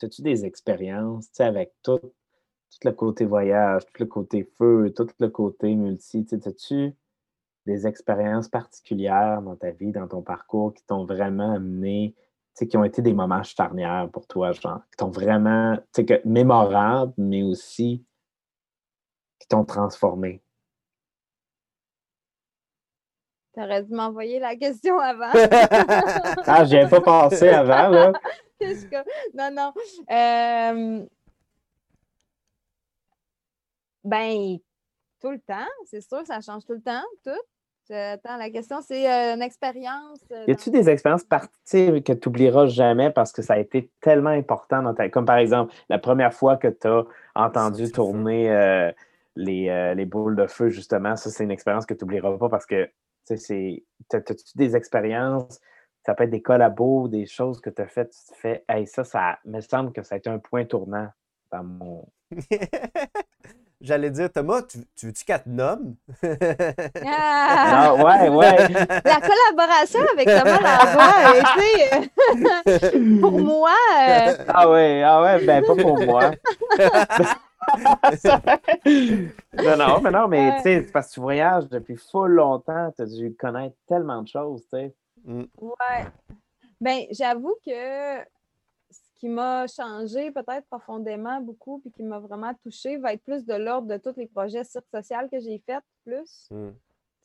As-tu 0.02 0.22
des 0.22 0.44
expériences, 0.44 1.26
tu 1.30 1.36
sais, 1.36 1.44
avec 1.44 1.74
tout, 1.82 1.98
tout 1.98 2.78
le 2.84 2.92
côté 2.92 3.24
voyage, 3.24 3.84
tout 3.86 4.02
le 4.02 4.06
côté 4.06 4.44
feu, 4.44 4.92
tout 4.96 5.08
le 5.18 5.28
côté 5.28 5.74
multi, 5.74 6.26
as-tu 6.32 6.94
des 7.68 7.86
expériences 7.86 8.48
particulières 8.48 9.42
dans 9.42 9.56
ta 9.56 9.70
vie, 9.70 9.92
dans 9.92 10.08
ton 10.08 10.22
parcours, 10.22 10.74
qui 10.74 10.84
t'ont 10.84 11.04
vraiment 11.04 11.54
amené, 11.54 12.14
tu 12.16 12.24
sais, 12.54 12.66
qui 12.66 12.76
ont 12.76 12.84
été 12.84 13.02
des 13.02 13.12
moments 13.12 13.42
charnières 13.42 14.08
pour 14.12 14.26
toi, 14.26 14.52
genre, 14.52 14.80
qui 14.90 14.96
t'ont 14.96 15.10
vraiment, 15.10 15.76
tu 15.76 15.82
sais, 15.92 16.04
que, 16.04 16.20
mémorables, 16.26 17.12
mais 17.18 17.42
aussi 17.42 18.04
qui 19.38 19.46
t'ont 19.48 19.64
transformé? 19.64 20.42
T'aurais 23.52 23.82
dû 23.82 23.94
m'envoyer 23.94 24.40
la 24.40 24.56
question 24.56 24.98
avant. 24.98 25.32
Ah, 26.46 26.64
j'y 26.64 26.76
avais 26.76 26.88
pas 26.88 27.00
pensé 27.00 27.48
avant, 27.48 27.88
là. 27.88 28.12
Non, 29.34 29.50
non. 29.52 29.72
Euh, 30.10 31.06
Ben, 34.04 34.58
tout 35.20 35.30
le 35.30 35.40
temps, 35.40 35.68
c'est 35.84 36.00
sûr, 36.00 36.24
ça 36.24 36.40
change 36.40 36.64
tout 36.64 36.72
le 36.72 36.80
temps, 36.80 37.04
tout. 37.24 37.57
Euh, 37.90 38.14
Attends, 38.14 38.36
la 38.36 38.50
question, 38.50 38.80
c'est 38.80 39.10
euh, 39.10 39.34
une 39.34 39.42
expérience. 39.42 40.20
euh, 40.32 40.44
Y 40.46 40.52
a-tu 40.52 40.70
des 40.70 40.88
expériences 40.90 41.24
parties 41.24 42.02
que 42.02 42.12
tu 42.12 42.28
n'oublieras 42.28 42.66
jamais 42.66 43.10
parce 43.10 43.32
que 43.32 43.42
ça 43.42 43.54
a 43.54 43.58
été 43.58 43.90
tellement 44.00 44.30
important 44.30 44.82
dans 44.82 44.94
ta. 44.94 45.08
Comme 45.08 45.24
par 45.24 45.38
exemple, 45.38 45.72
la 45.88 45.98
première 45.98 46.32
fois 46.34 46.56
que 46.56 46.68
tu 46.68 46.86
as 46.86 47.04
entendu 47.34 47.90
tourner 47.90 48.50
euh, 48.50 48.92
les, 49.36 49.68
euh, 49.68 49.94
les 49.94 50.04
boules 50.04 50.36
de 50.36 50.46
feu, 50.46 50.68
justement, 50.68 51.16
ça, 51.16 51.30
c'est 51.30 51.44
une 51.44 51.50
expérience 51.50 51.86
que 51.86 51.94
tu 51.94 52.04
n'oublieras 52.04 52.36
pas 52.38 52.48
parce 52.48 52.66
que, 52.66 52.84
tu 52.84 52.90
sais, 53.24 53.36
c'est. 53.36 53.84
T'as-tu 54.08 54.34
des 54.56 54.76
expériences, 54.76 55.60
ça 56.04 56.14
peut 56.14 56.24
être 56.24 56.30
des 56.30 56.42
collabos, 56.42 57.08
des 57.08 57.26
choses 57.26 57.60
que 57.60 57.70
tu 57.70 57.82
as 57.82 57.86
faites, 57.88 58.10
tu 58.10 58.32
te 58.32 58.38
fais, 58.38 58.64
hey, 58.68 58.86
ça, 58.86 59.04
ça 59.04 59.38
me 59.44 59.60
semble 59.60 59.92
que 59.92 60.02
ça 60.02 60.14
a 60.14 60.18
été 60.18 60.28
un 60.30 60.38
point 60.38 60.64
tournant 60.64 61.08
dans 61.52 61.64
mon. 61.64 62.08
J'allais 63.80 64.10
dire, 64.10 64.32
Thomas, 64.32 64.62
tu, 64.62 64.78
tu 64.96 65.06
veux-tu 65.06 65.24
qu'elle 65.24 65.42
te 65.42 65.48
nomme? 65.48 65.94
Ah! 67.06 67.90
Ah, 67.90 67.94
ouais, 67.94 68.28
ouais. 68.28 68.68
La 69.04 69.20
collaboration 69.20 70.00
avec 70.12 70.26
Thomas 70.26 70.60
Lavoie 70.60 71.14
a 71.14 71.36
été, 71.38 71.70
euh, 71.94 73.20
pour 73.20 73.38
moi, 73.40 73.76
euh, 73.98 74.34
Ah 74.48 74.68
ouais, 74.68 75.02
ah 75.04 75.22
ouais, 75.22 75.46
ben 75.46 75.64
pas 75.64 75.76
pour 75.76 76.04
moi. 76.04 76.32
non, 79.54 79.76
non, 79.76 80.00
mais 80.00 80.10
non, 80.10 80.28
mais 80.28 80.56
tu 80.56 80.62
sais, 80.62 80.80
parce 80.92 81.08
que 81.08 81.14
tu 81.14 81.20
voyages 81.20 81.68
depuis 81.68 81.96
full 81.96 82.32
longtemps, 82.32 82.92
tu 82.96 83.02
as 83.02 83.06
dû 83.06 83.34
connaître 83.38 83.76
tellement 83.86 84.22
de 84.22 84.28
choses, 84.28 84.62
tu 84.62 84.68
sais. 84.70 84.94
Mm. 85.24 85.44
Ouais. 85.60 86.06
Ben, 86.80 87.02
j'avoue 87.12 87.56
que 87.64 88.18
qui 89.18 89.28
m'a 89.28 89.66
changé 89.66 90.30
peut-être 90.30 90.66
profondément 90.68 91.40
beaucoup, 91.40 91.80
puis 91.80 91.90
qui 91.90 92.02
m'a 92.02 92.20
vraiment 92.20 92.54
touchée, 92.62 92.96
va 92.98 93.12
être 93.12 93.22
plus 93.22 93.44
de 93.44 93.54
l'ordre 93.54 93.88
de 93.88 93.96
tous 93.96 94.16
les 94.16 94.26
projets 94.26 94.64
cirque 94.64 94.88
social 94.94 95.28
que 95.30 95.40
j'ai 95.40 95.58
faits, 95.66 95.82
plus. 96.04 96.48
Mm. 96.50 96.70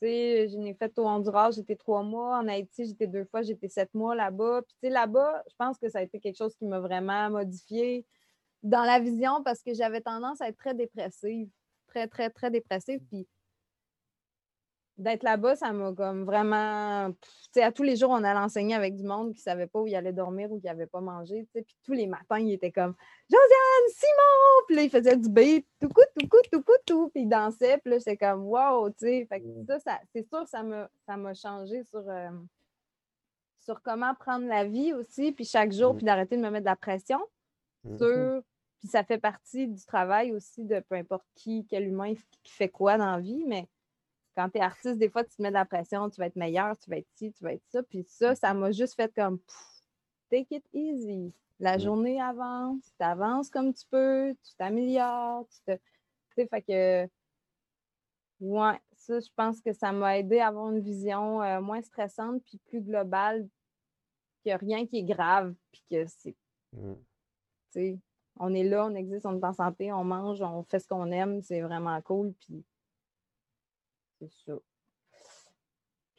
Tu 0.00 0.08
sais, 0.08 0.48
j'en 0.48 0.64
ai 0.64 0.74
fait 0.74 0.98
au 0.98 1.06
Honduras, 1.06 1.52
j'étais 1.52 1.76
trois 1.76 2.02
mois. 2.02 2.38
En 2.38 2.48
Haïti, 2.48 2.86
j'étais 2.86 3.06
deux 3.06 3.24
fois, 3.24 3.42
j'étais 3.42 3.68
sept 3.68 3.94
mois 3.94 4.16
là-bas. 4.16 4.62
Puis, 4.62 4.74
tu 4.82 4.88
sais, 4.88 4.90
là-bas, 4.92 5.44
je 5.48 5.54
pense 5.56 5.78
que 5.78 5.88
ça 5.88 6.00
a 6.00 6.02
été 6.02 6.18
quelque 6.18 6.36
chose 6.36 6.54
qui 6.56 6.66
m'a 6.66 6.80
vraiment 6.80 7.30
modifié 7.30 8.04
dans 8.64 8.82
la 8.82 8.98
vision 8.98 9.42
parce 9.44 9.62
que 9.62 9.72
j'avais 9.72 10.00
tendance 10.00 10.40
à 10.40 10.48
être 10.48 10.56
très 10.56 10.74
dépressive. 10.74 11.48
Très, 11.86 12.08
très, 12.08 12.28
très 12.28 12.50
dépressive. 12.50 13.00
Puis, 13.08 13.28
d'être 14.96 15.22
là-bas, 15.24 15.56
ça 15.56 15.72
m'a 15.72 15.92
comme 15.92 16.24
vraiment. 16.24 17.10
Tu 17.12 17.28
sais, 17.52 17.62
à 17.62 17.72
tous 17.72 17.82
les 17.82 17.96
jours, 17.96 18.10
on 18.10 18.22
allait 18.22 18.38
enseigner 18.38 18.74
avec 18.74 18.94
du 18.96 19.02
monde 19.02 19.32
qui 19.32 19.40
ne 19.40 19.42
savait 19.42 19.66
pas 19.66 19.80
où 19.80 19.86
il 19.86 19.94
allait 19.96 20.12
dormir 20.12 20.52
ou 20.52 20.60
qui 20.60 20.66
n'avait 20.66 20.86
pas 20.86 21.00
mangé. 21.00 21.46
Puis 21.52 21.64
tous 21.82 21.92
les 21.92 22.06
matins, 22.06 22.38
il 22.38 22.52
était 22.52 22.70
comme 22.72 22.94
Josiane, 23.28 23.88
Simon! 23.88 24.64
Puis 24.66 24.76
là, 24.76 24.82
il 24.82 24.90
faisait 24.90 25.16
du 25.16 25.28
beat, 25.28 25.66
tout 25.80 25.88
coup, 25.88 26.02
tout 26.18 26.28
coup, 26.28 26.36
tout 26.52 26.62
coup, 26.62 26.72
tout. 26.86 27.08
Puis 27.10 27.22
il 27.22 27.28
dansait. 27.28 27.78
Puis 27.78 27.90
là, 27.90 27.98
j'étais 27.98 28.16
comme 28.16 28.44
wow, 28.46 28.88
tu 28.90 28.96
sais. 29.00 29.26
Fait 29.28 29.40
que 29.40 29.46
ça, 29.66 29.78
ça 29.80 30.00
c'est 30.12 30.26
sûr 30.28 30.44
que 30.44 30.50
ça 30.50 30.62
m'a, 30.62 30.88
ça 31.06 31.16
m'a 31.16 31.34
changé 31.34 31.82
sur, 31.84 32.08
euh, 32.08 32.30
sur 33.60 33.82
comment 33.82 34.14
prendre 34.14 34.46
la 34.46 34.64
vie 34.64 34.92
aussi. 34.92 35.32
Puis 35.32 35.44
chaque 35.44 35.72
jour, 35.72 35.96
puis 35.96 36.04
d'arrêter 36.04 36.36
de 36.36 36.42
me 36.42 36.50
mettre 36.50 36.64
de 36.64 36.70
la 36.70 36.76
pression 36.76 37.18
Mhm. 37.84 37.98
sur. 37.98 38.42
Puis 38.78 38.88
ça 38.88 39.02
fait 39.02 39.18
partie 39.18 39.66
du 39.66 39.82
travail 39.86 40.32
aussi 40.32 40.62
de 40.64 40.78
peu 40.80 40.94
importe 40.96 41.24
qui, 41.34 41.66
quel 41.70 41.86
humain 41.86 42.12
qui 42.42 42.52
fait 42.52 42.68
quoi 42.68 42.98
dans 42.98 43.12
la 43.12 43.18
vie, 43.18 43.42
mais 43.46 43.66
quand 44.36 44.50
tu 44.50 44.58
es 44.58 44.60
artiste, 44.60 44.98
des 44.98 45.08
fois, 45.08 45.24
tu 45.24 45.36
te 45.36 45.42
mets 45.42 45.48
de 45.48 45.54
la 45.54 45.64
pression, 45.64 46.08
tu 46.10 46.20
vas 46.20 46.26
être 46.26 46.36
meilleur, 46.36 46.76
tu 46.78 46.90
vas 46.90 46.98
être 46.98 47.08
ci, 47.14 47.32
tu 47.32 47.44
vas 47.44 47.52
être 47.52 47.64
ça. 47.68 47.82
Puis 47.82 48.04
ça, 48.08 48.34
ça 48.34 48.52
m'a 48.54 48.72
juste 48.72 48.94
fait 48.94 49.12
comme 49.14 49.38
pff, 49.38 49.82
take 50.30 50.56
it 50.56 50.64
easy. 50.72 51.32
La 51.60 51.76
Mm. 51.76 51.80
journée 51.80 52.20
avance, 52.20 52.82
tu 52.98 53.04
avances 53.04 53.48
comme 53.50 53.72
tu 53.72 53.84
peux, 53.90 54.34
tu 54.42 54.54
t'améliores, 54.56 55.46
tu 55.48 55.60
te. 55.60 55.76
Tu 55.76 55.80
sais, 56.36 56.46
fait 56.48 56.62
que. 56.62 57.08
Ouais, 58.40 58.80
ça, 58.96 59.20
je 59.20 59.28
pense 59.36 59.60
que 59.60 59.72
ça 59.72 59.92
m'a 59.92 60.18
aidé 60.18 60.40
à 60.40 60.48
avoir 60.48 60.70
une 60.70 60.80
vision 60.80 61.40
euh, 61.42 61.60
moins 61.60 61.80
stressante 61.82 62.42
puis 62.44 62.58
plus 62.66 62.80
globale, 62.80 63.48
qu'il 64.42 64.50
n'y 64.50 64.52
a 64.52 64.56
rien 64.56 64.86
qui 64.86 64.98
est 64.98 65.04
grave, 65.04 65.54
puis 65.70 65.82
que 65.90 66.04
c'est 66.06 66.36
Mhm. 66.72 66.96
tu 66.96 67.04
sais, 67.70 67.98
on 68.36 68.52
est 68.52 68.64
là, 68.64 68.86
on 68.86 68.94
existe, 68.96 69.26
on 69.26 69.38
est 69.38 69.44
en 69.44 69.52
santé, 69.52 69.92
on 69.92 70.02
mange, 70.02 70.42
on 70.42 70.64
fait 70.64 70.80
ce 70.80 70.88
qu'on 70.88 71.10
aime, 71.12 71.40
c'est 71.40 71.60
vraiment 71.60 72.00
cool. 72.02 72.32
Puis 72.40 72.64
c'est 74.18 74.30
ça. 74.46 74.52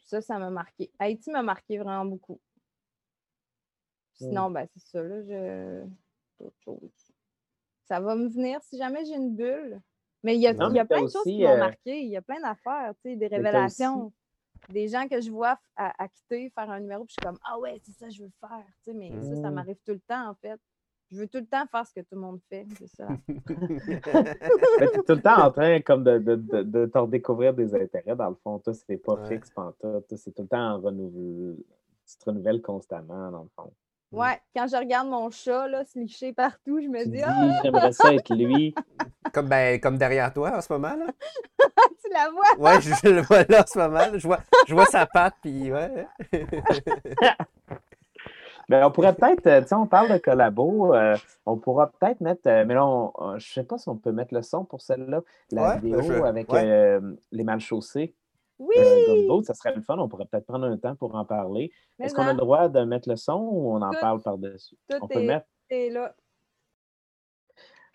Ça, 0.04 0.20
ça 0.20 0.38
m'a 0.38 0.50
marqué. 0.50 0.90
Haïti 0.98 1.30
m'a 1.30 1.42
marqué 1.42 1.78
vraiment 1.78 2.04
beaucoup. 2.04 2.40
Sinon, 4.14 4.50
ben, 4.50 4.66
c'est 4.72 4.80
ça, 4.80 5.02
là, 5.02 5.22
je. 5.22 5.84
d'autres 6.38 6.60
choses. 6.64 7.12
Ça 7.84 8.00
va 8.00 8.14
me 8.14 8.28
venir 8.28 8.62
si 8.62 8.78
jamais 8.78 9.04
j'ai 9.04 9.14
une 9.14 9.34
bulle. 9.34 9.80
Mais 10.22 10.36
il 10.36 10.40
y 10.40 10.46
a, 10.46 10.54
Non, 10.54 10.70
il 10.70 10.76
y 10.76 10.78
a 10.78 10.84
plein 10.84 10.98
de 11.02 11.02
choses 11.02 11.16
aussi, 11.16 11.36
qui 11.36 11.42
m'ont 11.42 11.54
euh, 11.54 11.58
marqué. 11.58 12.00
Il 12.02 12.08
y 12.08 12.16
a 12.16 12.22
plein 12.22 12.40
d'affaires, 12.40 12.94
tu 13.02 13.10
sais, 13.10 13.16
des 13.16 13.26
révélations. 13.26 14.12
Des 14.70 14.88
gens 14.88 15.06
que 15.06 15.20
je 15.20 15.30
vois 15.30 15.60
à 15.76 16.08
quitter, 16.08 16.50
faire 16.50 16.68
un 16.70 16.80
numéro, 16.80 17.04
puis 17.04 17.12
je 17.12 17.20
suis 17.22 17.28
comme 17.28 17.38
Ah 17.44 17.56
ouais, 17.58 17.78
c'est 17.84 17.92
ça, 17.92 18.08
je 18.08 18.22
veux 18.22 18.26
le 18.28 18.48
faire. 18.48 18.66
Tu 18.82 18.90
sais, 18.90 18.94
mais 18.94 19.10
ça, 19.22 19.36
ça 19.36 19.50
Mm. 19.50 19.54
m'arrive 19.54 19.76
tout 19.84 19.92
le 19.92 20.00
temps, 20.00 20.30
en 20.30 20.34
fait. 20.34 20.60
Je 21.12 21.18
veux 21.18 21.28
tout 21.28 21.38
le 21.38 21.46
temps 21.46 21.64
faire 21.70 21.86
ce 21.86 21.94
que 21.94 22.00
tout 22.00 22.14
le 22.16 22.20
monde 22.20 22.40
fait. 22.48 22.66
C'est 22.78 22.88
ça. 22.88 23.06
Mais 23.28 24.88
t'es 24.88 24.98
tout 25.06 25.14
le 25.14 25.20
temps 25.22 25.44
en 25.44 25.50
train 25.52 25.80
comme 25.80 26.02
de, 26.02 26.18
de, 26.18 26.34
de, 26.36 26.62
de 26.62 26.86
te 26.86 26.98
redécouvrir 26.98 27.54
des 27.54 27.74
intérêts, 27.74 28.16
dans 28.16 28.30
le 28.30 28.34
fond. 28.42 28.58
Toi, 28.58 28.74
c'est 28.74 28.96
pas 28.96 29.14
Ouais. 29.14 29.28
fixe 29.28 29.50
pantoute. 29.50 30.06
Toi, 30.08 30.18
c'est 30.18 30.32
tout 30.34 30.42
le 30.42 30.48
temps 30.48 30.74
en 30.74 30.80
renouvel... 30.80 31.56
Tu 32.08 32.16
te 32.18 32.24
renouvelles 32.30 32.60
constamment, 32.62 33.30
dans 33.30 33.42
le 33.42 33.48
fond. 33.56 33.72
Mm. 34.12 34.16
Ouais, 34.18 34.40
quand 34.54 34.66
je 34.68 34.76
regarde 34.76 35.08
mon 35.08 35.30
chat, 35.30 35.66
là, 35.68 35.84
se 35.84 35.98
licher 35.98 36.32
partout, 36.32 36.80
je 36.80 36.86
me 36.88 37.02
Tu 37.04 37.10
dis 37.10 37.22
Ah, 37.22 37.60
j'aimerais 37.62 37.92
ça 37.92 38.12
être 38.14 38.34
lui. 38.34 38.74
comme, 39.32 39.48
ben, 39.48 39.80
comme 39.80 39.98
derrière 39.98 40.32
toi 40.32 40.56
en 40.56 40.60
ce 40.60 40.72
moment, 40.72 40.94
là. 40.94 41.06
tu 42.04 42.10
la 42.12 42.30
vois? 42.30 42.56
Ouais, 42.58 42.80
je, 42.80 42.90
je 43.02 43.08
le 43.10 43.22
vois 43.22 43.42
là 43.48 43.62
en 43.62 43.66
ce 43.66 43.78
moment. 43.78 43.98
là. 43.98 44.16
Je 44.18 44.26
vois, 44.26 44.38
je 44.68 44.74
vois 44.74 44.86
sa 44.86 45.06
patte, 45.06 45.34
puis 45.42 45.72
ouais. 45.72 46.06
Ben, 48.68 48.84
on 48.84 48.90
pourrait 48.90 49.14
peut-être, 49.14 49.46
euh, 49.46 49.60
tu 49.62 49.68
sais, 49.68 49.74
on 49.76 49.86
parle 49.86 50.10
de 50.12 50.18
collabo, 50.18 50.92
euh, 50.92 51.16
on 51.44 51.56
pourra 51.56 51.88
peut-être 51.92 52.20
mettre, 52.20 52.48
euh, 52.48 52.64
mais 52.64 52.74
là, 52.74 52.84
on- 52.84 53.12
on- 53.14 53.38
je 53.38 53.52
sais 53.52 53.62
pas 53.62 53.78
si 53.78 53.88
on 53.88 53.96
peut 53.96 54.10
mettre 54.10 54.34
le 54.34 54.42
son 54.42 54.64
pour 54.64 54.80
celle-là, 54.80 55.22
la 55.52 55.62
Ouais, 55.62 55.74
vidéo 55.80 56.02
je- 56.02 56.12
avec 56.24 56.52
ouais. 56.52 56.64
euh, 56.68 57.14
les 57.30 57.44
mal 57.44 57.60
chaussés. 57.60 58.16
Oui! 58.58 58.74
Euh, 58.76 59.06
Gumbo, 59.06 59.42
ça 59.42 59.54
serait 59.54 59.74
le 59.74 59.82
fun, 59.82 59.96
on 59.98 60.08
pourrait 60.08 60.24
peut-être 60.26 60.46
prendre 60.46 60.66
un 60.66 60.76
temps 60.78 60.96
pour 60.96 61.14
en 61.14 61.24
parler. 61.24 61.70
mais 61.98 62.06
Est-ce 62.06 62.14
qu'on 62.14 62.26
a 62.26 62.32
le 62.32 62.38
droit 62.38 62.68
de 62.68 62.80
mettre 62.84 63.08
le 63.08 63.14
son 63.16 63.38
ou 63.40 63.70
on 63.76 63.82
en 63.82 63.90
Tout- 63.92 64.00
parle 64.00 64.20
par-dessus? 64.22 64.76
tout 64.88 64.96
On 65.00 65.06
peut 65.06 65.20
est- 65.20 65.26
mettre. 65.26 65.46
c'est 65.70 65.90
là. 65.90 66.14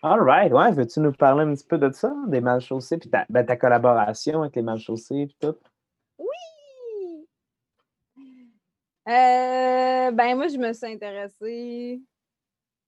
All 0.04 0.20
right, 0.20 0.52
ouais, 0.52 0.72
veux-tu 0.72 1.00
nous 1.00 1.12
parler 1.12 1.44
un 1.44 1.54
petit 1.54 1.66
peu 1.66 1.78
de 1.78 1.90
ça, 1.92 2.12
des 2.28 2.40
mal 2.40 2.60
chaussés, 2.60 2.96
puis 2.96 3.10
ta, 3.10 3.24
ben, 3.28 3.44
ta 3.44 3.56
collaboration 3.56 4.40
avec 4.42 4.56
les 4.56 4.62
mal 4.62 4.78
chaussés, 4.78 5.26
puis 5.26 5.36
tout? 5.38 5.56
Oui! 6.18 7.28
Euh, 9.08 10.10
ben, 10.12 10.36
moi, 10.36 10.48
je 10.48 10.58
me 10.58 10.72
suis 10.72 10.86
intéressée. 10.86 12.00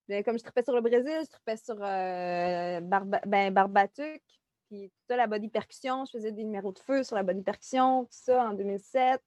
ben, 0.09 0.23
comme 0.23 0.39
je 0.39 0.45
tripais 0.45 0.63
sur 0.63 0.75
le 0.75 0.81
Brésil, 0.81 1.21
je 1.25 1.31
tripais 1.31 1.57
sur 1.57 1.77
euh, 1.81 2.81
ben, 3.27 3.53
Barbatuc, 3.53 4.23
puis 4.69 4.91
tout 4.91 5.05
ça, 5.09 5.17
la 5.17 5.27
body 5.27 5.49
percussion. 5.49 6.05
Je 6.05 6.13
faisais 6.13 6.33
des 6.33 6.45
numéros 6.45 6.73
de 6.73 6.79
feu 6.79 7.03
sur 7.03 7.17
la 7.17 7.23
body 7.23 7.43
percussion, 7.43 8.05
tout 8.05 8.11
ça, 8.13 8.49
en 8.49 8.55
2007. 8.55 9.21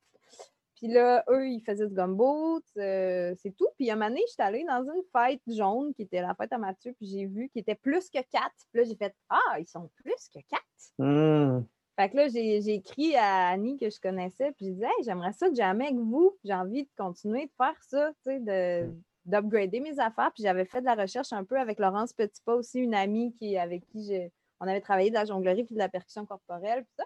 Puis 0.77 0.87
là, 0.87 1.23
eux, 1.29 1.49
ils 1.49 1.61
faisaient 1.61 1.87
du 1.87 1.93
gumbo, 1.93 2.61
euh, 2.77 3.33
c'est 3.41 3.55
tout. 3.57 3.67
Puis 3.77 3.89
un 3.89 3.95
moment 3.95 4.09
donné, 4.09 4.21
j'étais 4.29 4.43
allée 4.43 4.63
dans 4.63 4.83
une 4.83 5.01
fête 5.11 5.41
jaune 5.47 5.91
qui 5.95 6.03
était 6.03 6.21
la 6.21 6.35
fête 6.35 6.53
à 6.53 6.59
Mathieu, 6.59 6.93
puis 6.93 7.07
j'ai 7.07 7.25
vu 7.25 7.49
qu'il 7.49 7.61
était 7.61 7.75
plus 7.75 8.09
que 8.09 8.19
quatre. 8.19 8.53
Puis 8.71 8.81
là, 8.81 8.83
j'ai 8.83 8.95
fait 8.95 9.13
Ah, 9.29 9.59
ils 9.59 9.65
sont 9.65 9.89
plus 9.95 10.29
que 10.31 10.39
quatre. 10.47 10.63
Hmm, 10.99 11.63
Fait 11.97 12.09
que 12.09 12.15
là, 12.15 12.27
j'ai 12.27 12.57
écrit 12.75 13.15
à 13.15 13.49
Annie 13.49 13.75
que 13.77 13.89
je 13.89 13.99
connaissais, 13.99 14.51
puis 14.51 14.67
j'ai 14.67 14.73
dit 14.73 14.83
Hey, 14.83 15.03
j'aimerais 15.03 15.33
ça 15.33 15.47
jamais 15.53 15.85
avec 15.87 15.97
vous. 15.97 16.37
J'ai 16.43 16.53
envie 16.53 16.83
de 16.83 16.89
continuer 16.95 17.47
de 17.47 17.51
faire 17.57 17.75
ça, 17.83 18.11
tu 18.23 18.31
sais, 18.31 18.39
de- 18.39 18.89
d'upgrader 19.25 19.79
mes 19.79 19.99
affaires. 19.99 20.31
Puis 20.33 20.43
j'avais 20.43 20.65
fait 20.65 20.79
de 20.81 20.85
la 20.85 20.95
recherche 20.95 21.33
un 21.33 21.43
peu 21.43 21.59
avec 21.59 21.79
Laurence 21.79 22.13
Petitpas 22.13 22.53
aussi, 22.55 22.79
une 22.79 22.93
amie 22.93 23.33
qui, 23.33 23.57
avec 23.57 23.83
qui 23.87 24.13
on 24.59 24.67
avait 24.67 24.79
travaillé 24.81 25.09
de 25.09 25.15
la 25.15 25.25
jonglerie 25.25 25.63
puis 25.63 25.73
de 25.73 25.79
la 25.79 25.89
percussion 25.89 26.25
corporelle, 26.25 26.83
puis 26.83 26.93
ça. 26.97 27.03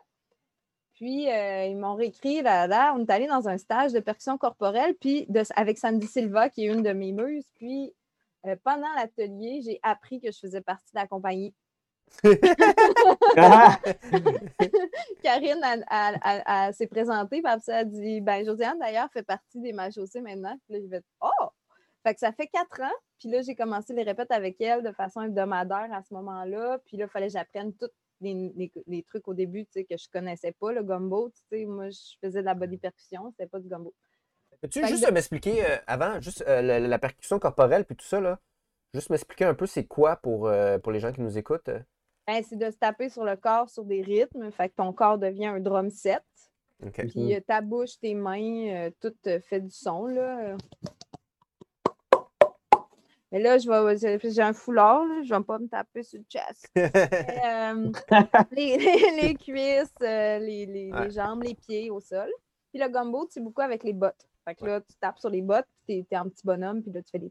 Puis 0.93 1.31
euh, 1.31 1.65
ils 1.65 1.77
m'ont 1.77 1.95
réécrit, 1.95 2.41
là, 2.41 2.67
là, 2.67 2.93
on 2.95 2.99
est 3.03 3.09
allé 3.09 3.27
dans 3.27 3.47
un 3.47 3.57
stage 3.57 3.91
de 3.93 3.99
percussion 3.99 4.37
corporelle, 4.37 4.93
puis 4.99 5.25
de- 5.29 5.41
avec 5.55 5.77
Sandy 5.77 6.05
Silva, 6.05 6.49
qui 6.49 6.65
est 6.65 6.73
une 6.73 6.83
de 6.83 6.91
mes 6.93 7.11
muses. 7.13 7.49
Puis 7.55 7.93
euh, 8.45 8.55
pendant 8.63 8.91
l'atelier, 8.95 9.61
j'ai 9.63 9.79
appris 9.83 10.19
que 10.19 10.31
je 10.31 10.37
faisais 10.39 10.61
partie 10.61 10.91
de 10.93 10.99
la 10.99 11.07
compagnie. 11.07 11.53
Karine 15.23 15.61
elle- 15.63 15.85
elle- 15.89 16.19
elle- 16.23 16.43
elle 16.47 16.73
s'est 16.73 16.87
présentée, 16.87 17.41
puis 17.41 17.51
après 17.51 17.71
elle 17.71 17.73
a 17.75 17.83
dit 17.85 18.21
ben, 18.21 18.45
Josiane, 18.45 18.77
d'ailleurs, 18.79 19.09
fait 19.11 19.23
partie 19.23 19.59
des 19.59 19.73
chaussés 19.93 20.21
maintenant. 20.21 20.55
Puis 20.65 20.75
là, 20.75 20.79
j'ai 20.81 20.89
fait 20.89 21.03
Oh! 21.21 21.47
Fait 22.03 22.13
que 22.13 22.19
ça 22.19 22.31
fait 22.31 22.47
quatre 22.47 22.81
ans. 22.81 22.93
Puis 23.19 23.29
là, 23.29 23.41
j'ai 23.43 23.55
commencé 23.55 23.93
les 23.93 24.01
répètes 24.03 24.31
avec 24.31 24.59
elle 24.59 24.81
de 24.83 24.91
façon 24.91 25.21
hebdomadaire 25.21 25.89
à 25.93 26.01
ce 26.01 26.13
moment-là. 26.15 26.79
Puis 26.85 26.97
là, 26.97 27.05
il 27.05 27.09
fallait 27.09 27.27
que 27.27 27.33
j'apprenne 27.33 27.73
tous 27.75 27.89
les, 28.21 28.51
les- 28.55 28.71
les 28.87 29.03
trucs 29.03 29.27
au 29.27 29.33
début 29.33 29.65
tu 29.65 29.71
sais, 29.73 29.83
que 29.85 29.95
je 29.97 30.09
connaissais 30.11 30.51
pas, 30.53 30.71
le 30.71 30.83
gumbo. 30.83 31.29
tu 31.29 31.41
sais. 31.57 31.65
Moi, 31.65 31.89
je 31.91 31.99
faisais 32.23 32.41
de 32.41 32.45
la 32.45 32.55
body 32.55 32.77
percussion, 32.77 33.31
c'était 33.31 33.47
pas 33.49 33.59
du 33.59 33.67
gumbo. 33.67 33.93
Peux-tu 34.61 34.85
juste 34.87 35.05
de- 35.07 35.11
m'expliquer 35.11 35.63
euh, 35.65 35.77
avant, 35.87 36.19
juste 36.21 36.43
euh, 36.47 36.61
la, 36.61 36.79
la 36.79 36.99
percussion 36.99 37.39
corporelle 37.39 37.85
puis 37.85 37.95
tout 37.95 38.05
ça, 38.05 38.19
là? 38.19 38.39
Juste 38.93 39.09
m'expliquer 39.09 39.45
un 39.45 39.53
peu 39.53 39.65
c'est 39.65 39.85
quoi 39.85 40.17
pour, 40.17 40.47
euh, 40.47 40.77
pour 40.77 40.91
les 40.91 40.99
gens 40.99 41.11
qui 41.13 41.21
nous 41.21 41.37
écoutent. 41.37 41.69
Ben, 42.27 42.43
c'est 42.43 42.55
de 42.57 42.69
se 42.69 42.77
taper 42.77 43.09
sur 43.09 43.23
le 43.25 43.35
corps 43.35 43.69
sur 43.69 43.83
des 43.83 44.01
rythmes. 44.01 44.51
Fait 44.51 44.69
que 44.69 44.75
ton 44.75 44.93
corps 44.93 45.17
devient 45.17 45.47
un 45.47 45.59
drum 45.59 45.89
set. 45.89 46.23
Puis 47.09 47.35
euh, 47.35 47.39
ta 47.41 47.61
bouche, 47.61 47.99
tes 47.99 48.13
mains, 48.15 48.67
euh, 48.69 48.91
tout 48.99 49.13
euh, 49.27 49.39
fait 49.41 49.59
du 49.59 49.71
son, 49.71 50.05
là. 50.07 50.55
Mais 53.31 53.39
là, 53.39 53.57
je 53.57 53.69
vais, 53.69 54.19
j'ai 54.29 54.41
un 54.41 54.51
foulard, 54.51 55.05
là, 55.05 55.21
je 55.23 55.33
vais 55.33 55.43
pas 55.43 55.57
me 55.57 55.67
taper 55.67 56.03
sur 56.03 56.19
le 56.19 56.25
chest. 56.27 56.67
Euh, 56.75 57.91
les, 58.51 58.77
les- 58.77 59.21
les 59.21 59.35
cuisses, 59.35 59.93
euh, 60.01 60.39
les, 60.39 60.65
les- 60.65 60.91
jambes, 61.11 61.43
les 61.43 61.55
pieds 61.55 61.89
au 61.89 61.99
sol. 62.01 62.29
Puis 62.71 62.81
le 62.81 62.89
gumbo, 62.89 63.25
c'est 63.29 63.39
beaucoup 63.41 63.61
avec 63.61 63.83
les 63.83 63.93
bottes. 63.93 64.27
Fait 64.45 64.55
que 64.55 64.65
là, 64.65 64.81
tu 64.81 64.95
tapes 64.99 65.17
sur 65.19 65.29
les 65.29 65.41
bottes, 65.41 65.67
puis 65.85 66.03
t'es 66.05 66.15
es 66.15 66.17
un 66.17 66.27
petit 66.27 66.45
bonhomme, 66.45 66.81
puis 66.81 66.91
là, 66.91 67.01
tu 67.01 67.09
fais 67.11 67.19
des. 67.19 67.29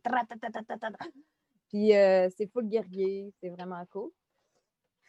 Puis 1.68 1.94
euh, 1.94 2.28
c'est 2.36 2.46
full 2.46 2.66
guerrier, 2.66 3.32
c'est 3.40 3.48
vraiment 3.50 3.84
cool. 3.92 4.10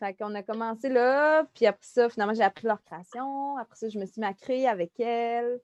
Fait 0.01 0.15
qu'on 0.15 0.33
a 0.33 0.41
commencé 0.41 0.89
là, 0.89 1.43
puis 1.53 1.67
après 1.67 1.85
ça, 1.85 2.09
finalement, 2.09 2.33
j'ai 2.33 2.41
appris 2.41 2.65
leur 2.65 2.81
création. 2.83 3.55
Après 3.57 3.75
ça, 3.75 3.87
je 3.87 3.99
me 3.99 4.05
suis 4.07 4.19
mis 4.19 4.25
à 4.25 4.33
créer 4.33 4.67
avec 4.67 4.99
elle. 4.99 5.59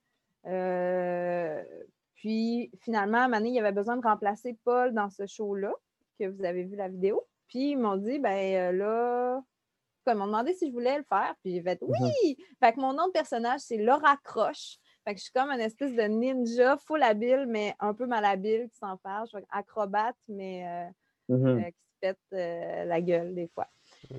Euh, 0.46 1.64
puis 2.16 2.70
finalement, 2.82 3.18
à 3.18 3.22
un 3.22 3.28
moment 3.28 3.38
donné, 3.38 3.50
il 3.50 3.56
y 3.56 3.60
avait 3.60 3.72
besoin 3.72 3.98
de 3.98 4.06
remplacer 4.06 4.56
Paul 4.64 4.94
dans 4.94 5.10
ce 5.10 5.26
show-là, 5.26 5.74
que 6.20 6.28
vous 6.28 6.44
avez 6.46 6.64
vu 6.66 6.76
la 6.76 6.88
vidéo. 6.88 7.26
Puis 7.48 7.72
ils 7.72 7.78
m'ont 7.78 7.98
dit, 7.98 8.20
ben 8.20 8.38
euh, 8.56 8.72
là, 8.74 9.42
quoi, 10.04 10.14
ils 10.14 10.18
m'ont 10.20 10.28
demandé 10.28 10.54
si 10.54 10.68
je 10.68 10.72
voulais 10.72 10.98
le 11.00 11.04
faire. 11.04 11.34
Puis 11.42 11.54
j'ai 11.54 11.62
fait 11.64 11.80
oui! 11.82 12.38
Fait 12.60 12.74
que 12.74 12.80
mon 12.80 12.94
nom 12.94 13.08
de 13.08 13.12
personnage, 13.14 13.62
c'est 13.62 13.78
Laura 13.78 14.18
Croche. 14.24 14.78
Fait 15.04 15.14
que 15.14 15.18
je 15.20 15.24
suis 15.24 15.34
comme 15.34 15.50
une 15.50 15.62
espèce 15.62 15.94
de 15.96 16.04
ninja 16.04 16.78
full 16.78 17.02
habile, 17.02 17.46
mais 17.48 17.74
un 17.80 17.96
peu 17.96 18.06
malhabile 18.06 18.70
qui 18.70 18.78
s'en 18.78 18.98
parle. 18.98 19.26
Je 19.34 19.38
suis 19.38 19.48
acrobate, 19.50 20.16
mais 20.28 20.68
euh, 20.68 20.90
Mhm. 21.30 21.48
euh, 21.48 21.62
qui 21.72 21.72
se 21.72 22.00
pète 22.02 22.20
euh, 22.34 22.86
la 22.86 23.02
gueule 23.02 23.34
des 23.34 23.48
fois. 23.48 23.68
Mm. 24.12 24.16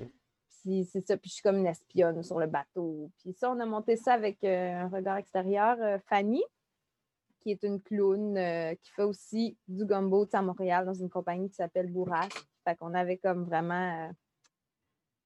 Puis 0.69 0.85
c'est 0.85 1.07
ça, 1.07 1.17
puis 1.17 1.29
je 1.29 1.33
suis 1.33 1.41
comme 1.41 1.57
une 1.57 1.65
espionne 1.65 2.21
sur 2.21 2.37
le 2.37 2.45
bateau. 2.45 3.09
Puis 3.17 3.33
ça, 3.33 3.49
on 3.49 3.59
a 3.59 3.65
monté 3.65 3.95
ça 3.95 4.13
avec 4.13 4.43
euh, 4.43 4.83
un 4.83 4.87
regard 4.87 5.17
extérieur. 5.17 5.77
euh, 5.81 5.97
Fanny, 6.05 6.43
qui 7.41 7.49
est 7.49 7.63
une 7.63 7.81
clown 7.81 8.37
euh, 8.37 8.75
qui 8.75 8.91
fait 8.91 9.01
aussi 9.01 9.57
du 9.67 9.83
gumbo 9.85 10.27
à 10.31 10.41
Montréal 10.43 10.85
dans 10.85 10.93
une 10.93 11.09
compagnie 11.09 11.49
qui 11.49 11.55
s'appelle 11.55 11.91
Bourrasque. 11.91 12.45
Fait 12.63 12.75
qu'on 12.75 12.93
avait 12.93 13.17
comme 13.17 13.45
vraiment 13.45 14.13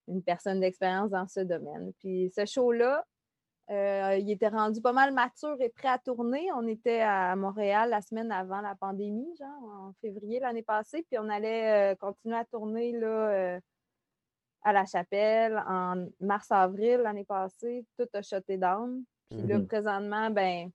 une 0.08 0.24
personne 0.24 0.62
d'expérience 0.62 1.10
dans 1.12 1.28
ce 1.28 1.42
domaine. 1.42 1.92
Puis 2.00 2.32
ce 2.34 2.46
show-là, 2.46 3.04
il 3.70 4.32
était 4.32 4.48
rendu 4.48 4.80
pas 4.82 4.94
mal 4.94 5.14
mature 5.14 5.58
et 5.60 5.70
prêt 5.70 5.90
à 5.90 5.98
tourner. 5.98 6.48
On 6.56 6.66
était 6.68 7.02
à 7.02 7.36
Montréal 7.36 7.90
la 7.90 8.02
semaine 8.02 8.32
avant 8.32 8.62
la 8.62 8.76
pandémie, 8.76 9.36
genre 9.38 9.64
en 9.64 9.94
février 10.00 10.40
l'année 10.40 10.64
passée, 10.64 11.04
puis 11.10 11.18
on 11.20 11.28
allait 11.28 11.98
continuer 12.00 12.38
à 12.38 12.46
tourner 12.46 12.94
là, 12.94 13.60
à 14.64 14.74
La 14.74 14.86
Chapelle 14.86 15.62
en 15.68 16.06
mars-avril 16.20 17.02
l'année 17.04 17.26
passée. 17.26 17.86
Tout 17.98 18.08
a 18.14 18.22
shuté 18.22 18.58
down. 18.58 19.04
Puis 19.30 19.42
là, 19.48 19.58
Mhm. 19.58 19.68
présentement, 19.68 20.30
ben, 20.30 20.70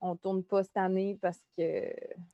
on 0.00 0.14
tourne 0.16 0.44
pas 0.44 0.62
cette 0.62 0.76
année 0.76 1.18
parce 1.20 1.40
que 1.56 1.90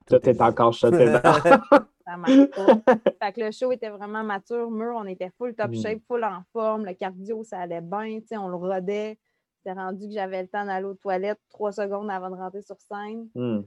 Tout 0.07 0.29
est 0.29 0.41
encore 0.41 0.73
shoté 0.73 1.07
dans. 1.11 1.23
ça 2.05 2.17
marche 2.17 2.51
pas. 2.51 2.67
fait 3.23 3.33
que 3.33 3.41
le 3.41 3.51
show 3.53 3.71
était 3.73 3.89
vraiment 3.91 4.25
mature, 4.25 4.71
mûr, 4.71 4.95
on 4.97 5.07
était 5.07 5.31
full 5.39 5.55
top 5.55 5.71
Mm. 5.71 5.75
shape, 5.83 6.03
full 6.07 6.25
en 6.25 6.43
forme, 6.53 6.85
le 6.87 6.95
cardio, 6.95 7.45
ça 7.45 7.61
allait 7.61 7.81
bien, 7.81 8.21
tu 8.21 8.27
sais, 8.29 8.37
on 8.37 8.49
le 8.49 8.57
rodait. 8.57 9.19
C'était 9.59 9.79
rendu 9.79 10.09
que 10.09 10.13
j'avais 10.13 10.43
le 10.43 10.49
temps 10.49 10.67
d'aller 10.67 10.87
aux 10.87 10.95
toilettes 10.95 11.41
trois 11.49 11.71
secondes 11.71 12.11
avant 12.11 12.31
de 12.31 12.35
rentrer 12.35 12.63
sur 12.63 12.81
scène. 12.81 13.29
Hmm. 13.37 13.61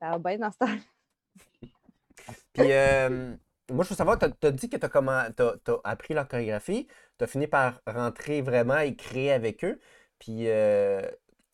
Ça 0.00 0.10
va 0.10 0.18
bien 0.18 0.38
dans 0.38 0.50
ce 0.50 0.58
temps. 0.58 0.66
Puis, 2.52 2.72
euh, 2.72 3.36
moi, 3.70 3.84
je 3.84 3.90
veux 3.90 3.96
savoir, 3.96 4.18
tu 4.18 4.26
as, 4.26 4.50
dit 4.52 4.68
que 4.68 4.76
tu 4.76 4.86
as, 4.86 5.80
appris 5.84 6.14
leur 6.14 6.28
chorégraphie, 6.28 6.86
tu 7.18 7.24
as 7.24 7.26
fini 7.26 7.46
par 7.46 7.80
rentrer 7.86 8.42
vraiment 8.42 8.78
et 8.78 8.96
créer 8.96 9.32
avec 9.32 9.64
eux. 9.64 9.78
Puis, 10.18 10.48
euh, 10.48 11.02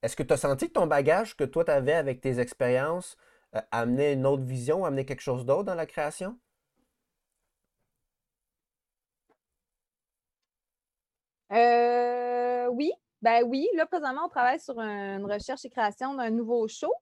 est-ce 0.03 0.17
que 0.17 0.23
tu 0.23 0.33
as 0.33 0.37
senti 0.37 0.69
que 0.69 0.73
ton 0.75 0.87
bagage 0.87 1.37
que 1.37 1.45
toi, 1.45 1.64
tu 1.64 1.71
avais 1.71 1.93
avec 1.95 2.21
tes 2.21 2.39
expériences 2.41 3.17
euh, 3.55 3.61
amenait 3.73 4.14
une 4.14 4.27
autre 4.27 4.45
vision, 4.45 4.85
amenait 4.85 5.05
quelque 5.05 5.23
chose 5.23 5.47
d'autre 5.47 5.64
dans 5.64 5.75
la 5.75 5.87
création? 5.87 6.39
Euh, 11.53 12.67
oui, 12.69 12.93
ben 13.23 13.43
oui. 13.45 13.69
Là, 13.77 13.87
présentement, 13.87 14.23
on 14.27 14.29
travaille 14.29 14.61
sur 14.61 14.79
un- 14.81 15.19
une 15.19 15.31
recherche 15.31 15.64
et 15.64 15.71
création 15.71 16.14
d'un 16.14 16.31
nouveau 16.31 16.67
show. 16.69 16.93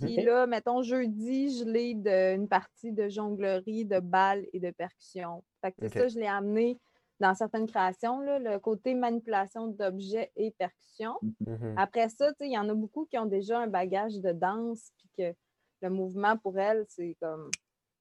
Puis 0.00 0.16
Ok. 0.16 0.18
là, 0.18 0.46
mettons, 0.46 0.82
jeudi, 0.82 1.58
je 1.58 1.64
l'ai 1.64 1.94
d'une 1.94 2.48
partie 2.48 2.92
de 2.92 3.08
jonglerie, 3.08 3.84
de 3.86 4.00
balles 4.00 4.46
et 4.52 4.60
de 4.60 4.70
percussion. 4.70 5.44
Fait 5.62 5.72
que 5.72 5.78
c'est 5.80 5.88
Ok. 5.88 5.96
ça, 5.96 6.08
je 6.08 6.18
l'ai 6.18 6.26
amené 6.26 6.78
dans 7.20 7.34
certaines 7.34 7.66
créations, 7.66 8.20
là, 8.20 8.38
le 8.38 8.58
côté 8.58 8.94
manipulation 8.94 9.68
d'objets 9.68 10.32
et 10.36 10.50
percussion. 10.52 11.14
Mhm. 11.46 11.76
Après 11.76 12.08
ça, 12.08 12.32
il 12.40 12.52
y 12.52 12.58
en 12.58 12.68
a 12.68 12.74
beaucoup 12.74 13.06
qui 13.06 13.18
ont 13.18 13.26
déjà 13.26 13.60
un 13.60 13.68
bagage 13.68 14.20
de 14.20 14.32
danse, 14.32 14.92
puis 14.98 15.10
que 15.18 15.34
le 15.82 15.90
mouvement 15.90 16.36
pour 16.38 16.58
elles, 16.58 16.84
c'est 16.88 17.16
comme. 17.20 17.50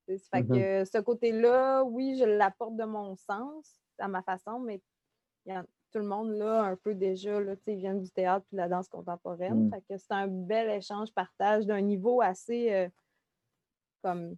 Fait 0.08 0.44
Mhm. 0.44 0.52
que 0.52 0.86
ce 0.86 1.00
côté-là, 1.00 1.84
oui, 1.84 2.18
je 2.20 2.26
l'apporte 2.26 2.76
de 2.76 2.84
mon 2.86 3.16
sens, 3.16 3.82
à 4.00 4.08
ma 4.08 4.22
façon, 4.24 4.60
mais 4.60 4.82
il 5.46 5.54
y 5.54 5.58
en- 5.58 5.66
tout 5.94 6.00
le 6.00 6.06
monde 6.08 6.32
là, 6.32 6.64
un 6.64 6.76
peu 6.76 6.96
déjà, 6.96 7.40
là, 7.40 7.54
ils 7.68 7.78
viennent 7.78 8.02
du 8.02 8.10
théâtre 8.10 8.46
puis 8.48 8.56
de 8.56 8.62
la 8.62 8.68
danse 8.68 8.90
contemporaine. 8.90 9.68
Mm. 9.68 9.72
Fait 9.72 9.82
que 9.82 9.98
c'est 9.98 10.12
un 10.14 10.28
bel 10.28 10.70
échange, 10.72 11.14
partage 11.14 11.66
d'un 11.66 11.82
niveau 11.82 12.22
assez 12.22 12.74
euh, 12.74 12.90
comme 14.02 14.36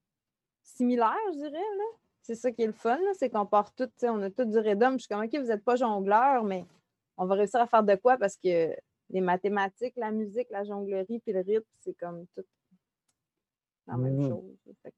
similaire, 0.63 1.15
je 1.33 1.37
dirais. 1.37 1.51
Là. 1.51 1.83
C'est 2.21 2.35
ça 2.35 2.51
qui 2.51 2.63
est 2.63 2.67
le 2.67 2.73
fun, 2.73 2.97
là, 2.97 3.11
c'est 3.13 3.29
qu'on 3.29 3.45
part 3.45 3.73
tout, 3.73 3.89
on 4.03 4.21
a 4.21 4.29
tout 4.29 4.45
du 4.45 4.57
rhythm. 4.57 4.93
Je 4.93 4.97
suis 4.99 5.07
comme, 5.07 5.23
OK, 5.23 5.33
vous 5.33 5.47
n'êtes 5.47 5.63
pas 5.63 5.75
jongleur, 5.75 6.43
mais 6.43 6.65
on 7.17 7.25
va 7.25 7.35
réussir 7.35 7.61
à 7.61 7.67
faire 7.67 7.83
de 7.83 7.95
quoi? 7.95 8.17
Parce 8.17 8.35
que 8.35 8.75
les 9.09 9.21
mathématiques, 9.21 9.95
la 9.95 10.11
musique, 10.11 10.49
la 10.49 10.63
jonglerie 10.63 11.19
puis 11.19 11.31
le 11.31 11.41
rythme, 11.41 11.65
c'est 11.79 11.93
comme 11.93 12.25
tout 12.35 12.43
la 13.87 13.97
même 13.97 14.17
Mhm. 14.17 14.29
chose. 14.29 14.57
Fait 14.81 14.93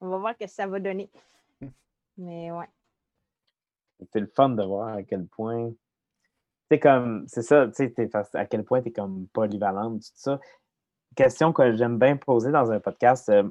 on 0.00 0.08
va 0.08 0.18
voir 0.18 0.34
ce 0.34 0.44
que 0.44 0.50
ça 0.50 0.66
va 0.66 0.78
donner. 0.78 1.10
Mais 2.16 2.52
ouais. 2.52 2.68
C'est 4.12 4.20
le 4.20 4.26
fun 4.34 4.50
de 4.50 4.62
voir 4.64 4.88
à 4.96 5.02
quel 5.02 5.26
point. 5.26 5.70
C'est 6.70 6.80
comme, 6.80 7.24
c'est 7.28 7.42
ça, 7.42 7.66
tu 7.68 7.92
sais, 7.94 8.10
à 8.34 8.46
quel 8.46 8.64
point 8.64 8.82
tu 8.82 8.88
es 8.88 8.92
comme 8.92 9.26
polyvalente, 9.32 10.00
tout 10.00 10.10
ça. 10.14 10.40
Question 11.14 11.52
que 11.52 11.76
j'aime 11.76 11.98
bien 11.98 12.16
poser 12.16 12.50
dans 12.50 12.70
un 12.72 12.80
podcast. 12.80 13.28
euh, 13.28 13.44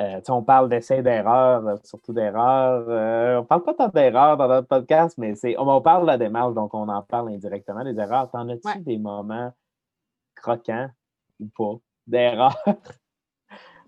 euh, 0.00 0.20
on 0.28 0.42
parle 0.44 0.68
d'essais 0.68 1.02
d'erreurs, 1.02 1.66
euh, 1.66 1.76
surtout 1.82 2.12
d'erreurs. 2.12 3.40
on 3.42 3.44
parle 3.44 3.64
pas 3.64 3.74
tant 3.74 3.88
d'erreurs 3.88 4.36
dans 4.36 4.46
notre 4.48 4.68
podcast, 4.68 5.18
mais 5.18 5.34
c'est, 5.34 5.58
on, 5.58 5.68
on 5.68 5.82
parle 5.82 6.02
de 6.02 6.06
la 6.06 6.18
démarche, 6.18 6.54
donc 6.54 6.72
on 6.72 6.88
en 6.88 7.02
parle 7.02 7.30
indirectement 7.30 7.82
des 7.84 7.98
erreurs. 7.98 8.30
T'en 8.30 8.48
as-tu 8.48 8.66
Ouais. 8.66 8.78
des 8.80 8.96
moments 8.98 9.52
croquants 10.36 10.88
ou 11.40 11.48
pas 11.48 11.78
d'erreurs? 12.06 12.56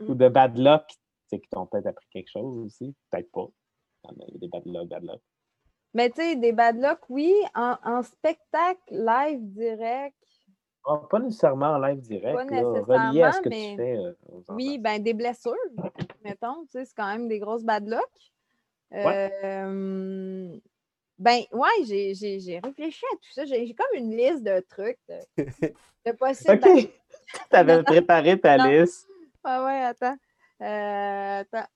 Ou 0.01 0.15
Mm. 0.15 0.17
de 0.17 0.29
bad 0.31 0.57
luck, 0.59 0.87
tu 0.89 0.97
sais, 1.29 1.41
qui 1.41 1.49
t'ont 1.51 1.67
peut-être 1.67 1.87
appris 1.89 2.07
quelque 2.11 2.31
chose 2.31 2.59
aussi? 2.67 2.95
Peut-être 3.11 3.31
pas. 3.31 3.47
Il 4.05 4.33
y 4.33 4.37
a 4.37 4.39
des 4.39 4.49
bad 4.49 4.63
luck, 4.67 4.89
bad 4.89 5.03
luck. 5.05 5.21
Mais 5.95 6.11
tu 6.11 6.17
sais, 6.23 6.37
des 6.37 6.53
bad 6.53 6.77
luck, 6.81 7.01
oui. 7.09 7.33
En, 7.55 7.77
en 7.85 8.03
spectacle 8.03 8.79
live 8.91 9.41
direct, 9.53 10.17
Ah, 10.85 11.03
pas 11.11 11.19
nécessairement 11.19 11.73
en 11.75 11.79
live 11.79 12.01
direct, 12.01 12.41
Pas 12.41 12.45
là, 12.51 12.63
relié 12.83 13.23
à 13.23 13.33
ce 13.33 13.41
que 13.41 13.49
nécessairement, 13.49 13.71
tu 13.71 13.77
fais. 13.77 13.97
euh, 13.97 14.13
oui, 14.49 14.79
ben 14.79 15.03
des 15.03 15.15
blessures, 15.15 15.55
mettons. 16.25 16.65
Tu 16.67 16.73
sais, 16.73 16.85
c'est 16.87 16.95
quand 16.97 17.07
même 17.09 17.29
des 17.29 17.39
grosses 17.39 17.65
bad 17.65 17.89
luck. 17.89 18.09
Euh, 18.95 20.59
ben, 21.19 21.43
ouais, 21.53 21.69
j'ai- 21.87 22.15
j'ai 22.15 22.41
j'ai 22.41 22.59
réfléchi 22.59 23.05
à 23.13 23.17
tout 23.17 23.33
ça. 23.33 23.45
J'ai 23.45 23.67
j'ai 23.67 23.75
comme 23.75 23.87
une 23.95 24.17
liste 24.17 24.43
de 24.45 24.61
trucs, 24.69 24.99
de, 25.09 25.21
de 26.07 26.13
possibles. 26.13 26.65
OK. 26.65 26.73
tu 26.73 26.91
avais 27.57 27.83
préparé 27.83 28.39
ta 28.41 28.59
Non. 28.59 28.71
liste. 28.71 29.09
Ah 29.45 29.65
ouais, 29.65 29.83
attends. 29.85 30.17
Euh, 30.63 31.41
attends, 31.41 31.67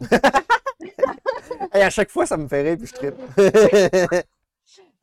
à 1.72 1.90
chaque 1.90 2.10
fois, 2.10 2.26
ça 2.26 2.36
me 2.36 2.48
fait 2.48 2.62
rire 2.62 2.76
puis 2.78 2.86
je 2.86 2.94
tripe. 2.94 3.14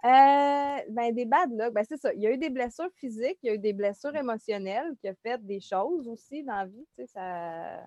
Euh, 0.06 0.78
ben, 0.92 1.16
des 1.16 1.26
bad 1.26 1.50
luck, 1.52 1.74
ben, 1.74 1.84
c'est 1.88 1.98
ça. 1.98 2.14
Il 2.14 2.22
y 2.22 2.28
a 2.28 2.32
eu 2.32 2.38
des 2.38 2.52
blessures 2.52 2.92
physiques, 2.98 3.40
il 3.42 3.48
y 3.48 3.50
a 3.50 3.56
eu 3.56 3.58
des 3.58 3.74
blessures 3.74 4.16
émotionnelles 4.16 4.94
qui 5.02 5.10
ont 5.10 5.16
fait 5.24 5.44
des 5.44 5.60
choses 5.60 6.08
aussi 6.08 6.44
dans 6.44 6.58
la 6.58 6.66
vie. 6.66 6.88
Tu 6.96 7.06
sais, 7.06 7.08
ça, 7.08 7.82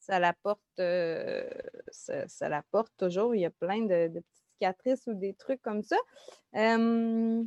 ça 0.00 0.18
l'apporte 0.18 0.60
euh, 0.80 1.48
ça, 1.92 2.48
l'apporte 2.48 2.92
toujours. 2.96 3.36
Il 3.36 3.42
y 3.42 3.46
a 3.46 3.50
plein 3.50 3.82
de, 3.82 4.08
de 4.08 4.18
petites 4.18 4.46
cicatrices 4.54 5.06
ou 5.06 5.14
des 5.14 5.34
trucs 5.34 5.62
comme 5.62 5.82
ça. 5.82 5.96
Euh, 6.56 7.44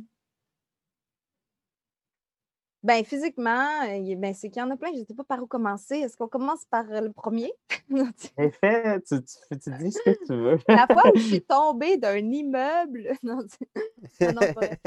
ben, 2.82 3.04
physiquement, 3.04 3.82
euh, 3.84 4.16
ben, 4.16 4.34
c'est 4.34 4.50
qu'il 4.50 4.60
y 4.60 4.64
en 4.64 4.70
a 4.70 4.76
plein. 4.76 4.92
Je 4.92 5.00
ne 5.00 5.04
sais 5.04 5.14
pas 5.14 5.24
par 5.24 5.42
où 5.42 5.46
commencer. 5.46 5.96
Est-ce 5.96 6.16
qu'on 6.16 6.28
commence 6.28 6.64
par 6.66 6.84
euh, 6.90 7.00
le 7.00 7.12
premier? 7.12 7.52
Mais 8.36 8.50
fais, 8.50 9.00
tu, 9.02 9.22
tu, 9.22 9.58
tu 9.58 9.70
dis 9.78 9.92
ce 9.92 10.02
que 10.02 10.24
tu 10.26 10.34
veux. 10.34 10.58
La 10.68 10.86
fois 10.86 11.10
où 11.14 11.16
je 11.16 11.22
suis 11.22 11.42
tombée 11.46 11.96
d'un 11.96 12.16
immeuble. 12.18 13.12
Non, 13.22 13.38
c'est- 13.48 14.32
non, 14.32 14.40
non, 14.40 14.52
pas 14.52 14.66
vrai. 14.66 14.80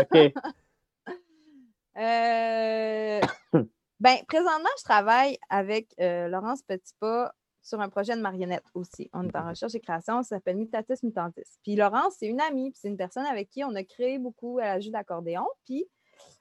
OK. 0.00 0.32
Euh, 1.98 3.20
ben, 4.00 4.16
présentement, 4.26 4.68
je 4.78 4.84
travaille 4.84 5.38
avec 5.48 5.94
euh, 6.00 6.28
Laurence 6.28 6.62
Petitpas 6.62 7.32
sur 7.62 7.80
un 7.80 7.88
projet 7.88 8.14
de 8.16 8.20
marionnette 8.20 8.64
aussi. 8.74 9.08
On 9.12 9.26
est 9.26 9.36
en 9.36 9.48
recherche 9.48 9.74
et 9.74 9.80
création, 9.80 10.22
ça 10.22 10.36
s'appelle 10.36 10.56
Mutatis 10.56 10.94
Mutantis. 11.02 11.58
Puis 11.64 11.74
Laurence, 11.74 12.14
c'est 12.18 12.26
une 12.26 12.40
amie, 12.40 12.70
puis 12.70 12.78
c'est 12.80 12.88
une 12.88 12.96
personne 12.96 13.26
avec 13.26 13.50
qui 13.50 13.64
on 13.64 13.74
a 13.74 13.82
créé 13.82 14.18
beaucoup, 14.18 14.60
elle 14.60 14.80
joue 14.80 14.90
d'accordéon, 14.90 15.46
puis 15.64 15.86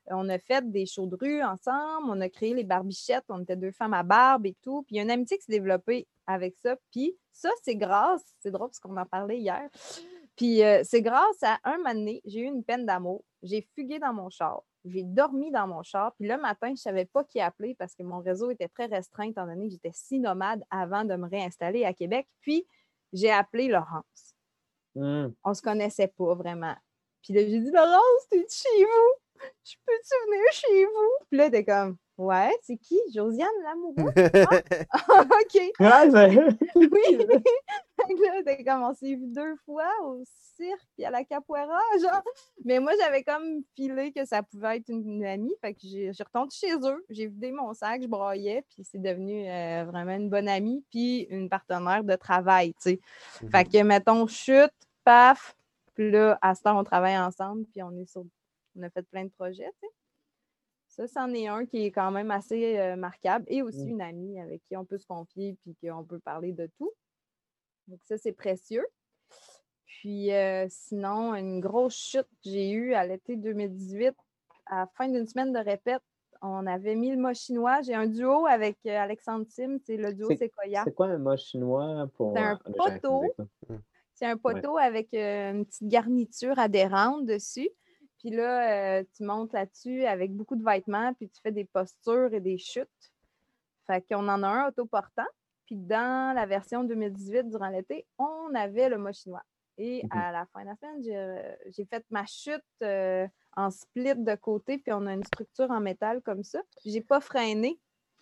on 0.07 0.29
a 0.29 0.37
fait 0.37 0.69
des 0.69 0.85
shows 0.85 1.07
de 1.07 1.15
rue 1.15 1.43
ensemble, 1.43 2.07
on 2.09 2.21
a 2.21 2.29
créé 2.29 2.53
les 2.53 2.63
barbichettes, 2.63 3.25
on 3.29 3.41
était 3.41 3.55
deux 3.55 3.71
femmes 3.71 3.93
à 3.93 4.03
barbe 4.03 4.45
et 4.45 4.55
tout. 4.61 4.83
Puis 4.83 4.95
il 4.95 4.97
y 4.97 4.99
a 4.99 5.03
une 5.03 5.11
amitié 5.11 5.37
qui 5.37 5.45
s'est 5.45 5.51
développée 5.51 6.07
avec 6.27 6.55
ça. 6.57 6.75
Puis 6.91 7.15
ça, 7.31 7.49
c'est 7.63 7.75
grâce, 7.75 8.23
c'est 8.39 8.51
drôle 8.51 8.67
parce 8.67 8.79
qu'on 8.79 8.97
en 8.97 9.05
parlait 9.05 9.39
hier. 9.39 9.69
Puis 10.35 10.63
euh, 10.63 10.81
c'est 10.83 11.01
grâce 11.01 11.41
à 11.43 11.59
un 11.63 11.77
moment 11.77 11.93
donné, 11.93 12.21
j'ai 12.25 12.41
eu 12.41 12.45
une 12.45 12.63
peine 12.63 12.85
d'amour. 12.85 13.23
J'ai 13.41 13.67
fugué 13.75 13.99
dans 13.99 14.13
mon 14.13 14.29
char. 14.29 14.63
J'ai 14.83 15.03
dormi 15.03 15.49
dans 15.51 15.67
mon 15.67 15.81
char. 15.81 16.13
Puis 16.15 16.27
le 16.27 16.37
matin, 16.37 16.67
je 16.67 16.73
ne 16.73 16.77
savais 16.77 17.05
pas 17.05 17.23
qui 17.23 17.39
appeler 17.39 17.73
parce 17.75 17.95
que 17.95 18.03
mon 18.03 18.19
réseau 18.19 18.51
était 18.51 18.67
très 18.67 18.85
restreint 18.85 19.29
étant 19.29 19.45
donné 19.45 19.67
que 19.67 19.71
j'étais 19.71 19.91
si 19.93 20.19
nomade 20.19 20.63
avant 20.69 21.05
de 21.05 21.15
me 21.15 21.27
réinstaller 21.27 21.85
à 21.85 21.93
Québec. 21.93 22.27
Puis 22.41 22.67
j'ai 23.13 23.31
appelé 23.31 23.67
Laurence. 23.67 24.35
Hmm. 24.93 25.29
On 25.43 25.49
ne 25.49 25.53
se 25.53 25.61
connaissait 25.61 26.07
pas 26.07 26.35
vraiment. 26.35 26.75
Puis 27.23 27.33
là, 27.33 27.41
j'ai 27.41 27.59
dit 27.59 27.71
Laurence, 27.71 28.27
t'es 28.29 28.45
chez 28.49 28.83
vous? 28.83 29.24
Je 29.63 29.73
peux-tu 29.85 30.31
venir 30.31 30.51
chez 30.51 30.85
vous? 30.85 31.25
Puis 31.29 31.37
là, 31.37 31.49
t'es 31.49 31.63
comme 31.65 31.97
Ouais, 32.17 32.55
c'est 32.61 32.77
qui? 32.77 32.97
Josiane 33.13 33.49
Lamoureux? 33.63 34.13
OK. 34.93 35.55
Ouais, 35.79 36.11
c'est- 36.11 36.57
Oui. 36.75 37.17
Que 38.07 38.23
là, 38.23 38.43
t'es 38.45 38.63
comme, 38.63 38.83
on 38.83 38.93
s'est 38.93 39.15
vu 39.15 39.27
deux 39.27 39.55
fois 39.65 39.89
au 40.03 40.21
cirque 40.55 40.87
et 40.97 41.05
à 41.05 41.09
la 41.11 41.23
capoeira, 41.25 41.79
genre. 42.01 42.21
Mais 42.63 42.79
moi, 42.79 42.93
j'avais 43.01 43.23
comme 43.23 43.63
filé 43.75 44.13
que 44.13 44.23
ça 44.25 44.43
pouvait 44.43 44.77
être 44.77 44.87
une, 44.89 45.05
une 45.05 45.25
amie. 45.25 45.53
Fait 45.59 45.73
que 45.73 45.81
j'ai 45.83 46.13
j'ai 46.13 46.23
retourné 46.23 46.49
chez 46.51 46.73
eux. 46.75 47.05
J'ai 47.09 47.27
vidé 47.27 47.51
mon 47.51 47.73
sac, 47.73 48.01
je 48.01 48.07
broyais, 48.07 48.63
puis 48.69 48.83
c'est 48.85 49.01
devenu 49.01 49.49
euh, 49.49 49.83
vraiment 49.85 50.15
une 50.15 50.29
bonne 50.29 50.47
amie, 50.47 50.85
puis 50.89 51.23
une 51.29 51.49
partenaire 51.49 52.03
de 52.03 52.15
travail, 52.15 52.73
tu 52.75 52.91
sais. 52.91 52.99
Fait 53.51 53.65
que, 53.65 53.83
mettons, 53.83 54.25
chute, 54.27 54.71
paf, 55.03 55.55
puis 55.95 56.11
là, 56.11 56.37
à 56.41 56.55
ce 56.55 56.61
temps, 56.61 56.79
on 56.79 56.83
travaille 56.85 57.17
ensemble, 57.17 57.65
puis 57.65 57.83
on 57.83 57.91
est 57.97 58.05
sur. 58.09 58.23
On 58.75 58.83
a 58.83 58.89
fait 58.89 59.03
plein 59.03 59.25
de 59.25 59.29
projets. 59.29 59.71
Ça, 60.87 61.07
c'en 61.07 61.33
est 61.33 61.47
un 61.47 61.65
qui 61.65 61.85
est 61.85 61.91
quand 61.91 62.11
même 62.11 62.31
assez 62.31 62.77
euh, 62.77 62.95
marquable 62.95 63.45
et 63.49 63.61
aussi 63.61 63.85
Mm. 63.85 63.89
une 63.89 64.01
amie 64.01 64.39
avec 64.39 64.63
qui 64.63 64.77
on 64.77 64.85
peut 64.85 64.97
se 64.97 65.05
confier 65.05 65.57
puis 65.61 65.75
qu'on 65.75 66.03
peut 66.03 66.19
parler 66.19 66.53
de 66.53 66.69
tout. 66.77 66.91
Donc, 67.87 67.99
ça, 68.03 68.17
c'est 68.17 68.31
précieux. 68.31 68.85
Puis 69.85 70.31
euh, 70.33 70.67
sinon, 70.69 71.35
une 71.35 71.59
grosse 71.59 71.95
chute 71.95 72.27
que 72.43 72.49
j'ai 72.49 72.71
eue 72.71 72.93
à 72.93 73.05
l'été 73.05 73.35
2018, 73.35 74.15
à 74.67 74.79
la 74.79 74.87
fin 74.87 75.09
d'une 75.09 75.27
semaine 75.27 75.51
de 75.51 75.59
répète, 75.59 76.01
on 76.41 76.67
avait 76.67 76.95
mis 76.95 77.11
le 77.11 77.17
mot 77.17 77.33
chinois. 77.33 77.81
J'ai 77.81 77.93
un 77.93 78.07
duo 78.07 78.45
avec 78.45 78.77
euh, 78.85 78.97
Alexandre 78.97 79.45
Sim, 79.49 79.77
c'est 79.83 79.97
le 79.97 80.13
duo 80.13 80.29
Sequoia. 80.29 80.83
C'est 80.83 80.93
quoi 80.93 81.07
un 81.07 81.17
mot 81.17 81.35
chinois 81.37 82.07
pour 82.15 82.33
C'est 82.33 82.43
un 82.43 82.57
poteau. 82.57 83.23
C'est 84.13 84.25
un 84.25 84.37
poteau 84.37 84.77
avec 84.77 85.09
une 85.13 85.65
petite 85.65 85.87
garniture 85.87 86.57
adhérente 86.57 87.25
dessus. 87.25 87.69
Puis 88.25 88.33
là, 88.33 88.97
euh, 88.97 89.03
tu 89.15 89.23
montes 89.23 89.53
là-dessus 89.53 90.03
avec 90.05 90.33
beaucoup 90.33 90.55
de 90.55 90.65
vêtements, 90.65 91.13
puis 91.13 91.29
tu 91.29 91.39
fais 91.43 91.51
des 91.51 91.63
postures 91.63 92.33
et 92.33 92.39
des 92.39 92.57
chutes. 92.57 93.13
Fait 93.85 94.01
qu'on 94.01 94.27
en 94.27 94.41
a 94.41 94.47
un 94.47 94.67
autoportant. 94.69 95.27
Puis 95.67 95.75
dans 95.75 96.35
la 96.35 96.47
version 96.47 96.83
2018, 96.83 97.51
durant 97.51 97.69
l'été, 97.69 98.07
on 98.17 98.55
avait 98.55 98.89
le 98.89 98.97
mot 98.97 99.13
chinois. 99.13 99.43
Et 99.77 100.01
à 100.09 100.31
la 100.31 100.47
fin 100.47 100.61
de 100.63 100.69
la 100.69 100.75
semaine, 100.75 101.03
j'ai 101.03 101.15
euh, 101.15 101.85
fait 101.87 102.03
ma 102.09 102.25
chute 102.25 102.63
euh, 102.81 103.27
en 103.55 103.69
split 103.69 104.15
de 104.15 104.33
côté, 104.33 104.79
puis 104.79 104.91
on 104.91 105.05
a 105.05 105.13
une 105.13 105.23
structure 105.23 105.69
en 105.69 105.79
métal 105.79 106.23
comme 106.23 106.41
ça. 106.43 106.63
J'ai 106.83 107.01
pas 107.01 107.21
freiné. 107.21 107.79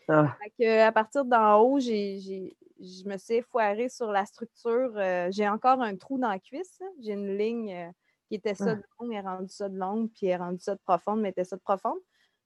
Ah, 0.09 0.35
Fait 0.43 0.51
que, 0.59 0.81
à 0.81 0.91
partir 0.91 1.23
d'en 1.23 1.61
haut, 1.61 1.79
je 1.79 3.07
me 3.07 3.17
suis 3.17 3.41
foirée 3.43 3.87
sur 3.87 4.11
la 4.11 4.25
structure. 4.25 4.91
euh, 4.97 5.29
j'ai 5.31 5.47
encore 5.47 5.81
un 5.81 5.95
trou 5.95 6.19
dans 6.19 6.27
la 6.27 6.39
cuisse. 6.39 6.77
là. 6.81 6.87
J'ai 6.99 7.13
une 7.13 7.37
ligne 7.37 7.93
qui 8.33 8.37
était 8.37 8.55
ça 8.55 8.71
Ah. 8.71 8.75
de 8.75 8.83
longue, 8.99 9.11
elle 9.13 9.17
est 9.17 9.21
rendue 9.21 9.49
ça 9.53 9.69
de 9.69 9.77
longue, 9.77 10.09
puis 10.11 10.25
elle 10.25 10.31
est 10.31 10.35
rendue 10.37 10.59
ça 10.59 10.73
de 10.73 10.79
profonde, 10.83 11.21
mais 11.21 11.29
était 11.29 11.43
ça 11.43 11.55
de 11.55 11.61
profonde. 11.61 11.99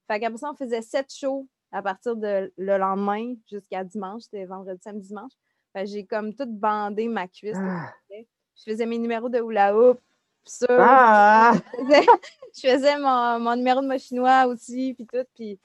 Fait 0.08 0.20
qu'après 0.20 0.38
ça, 0.38 0.52
on 0.52 0.56
faisait 0.56 0.82
sept 0.82 1.14
shows 1.14 1.48
à 1.72 1.82
partir 1.82 2.16
de 2.18 2.52
le 2.58 2.78
lendemain 2.78 3.36
jusqu'à 3.50 3.84
dimanche. 3.86 4.24
C'était 4.24 4.46
vendredi, 4.46 4.82
samedi, 4.82 5.08
dimanche. 5.08 5.32
Fait 5.74 5.84
que 5.86 5.90
j'ai 5.90 6.06
comme 6.06 6.34
tout 6.34 6.46
bandé 6.48 7.08
ma 7.08 7.28
cuisse. 7.28 7.56
Ah. 7.58 7.94
Je 8.12 8.64
faisais 8.72 8.86
mes 8.86 8.98
numéros 8.98 9.30
de 9.30 9.38
hula 9.40 9.78
hoop. 9.78 10.00
ça, 10.44 10.66
Ah! 10.70 11.54
je 11.54 11.84
faisais, 11.86 12.06
je 12.56 12.70
faisais 12.70 12.98
mon, 13.00 13.40
mon 13.40 13.56
numéro 13.56 13.82
de 13.82 13.88
mot 13.88 13.98
chinois 13.98 14.46
aussi, 14.48 14.94
puis 14.94 15.06
tout. 15.06 15.26
Puis 15.36 15.60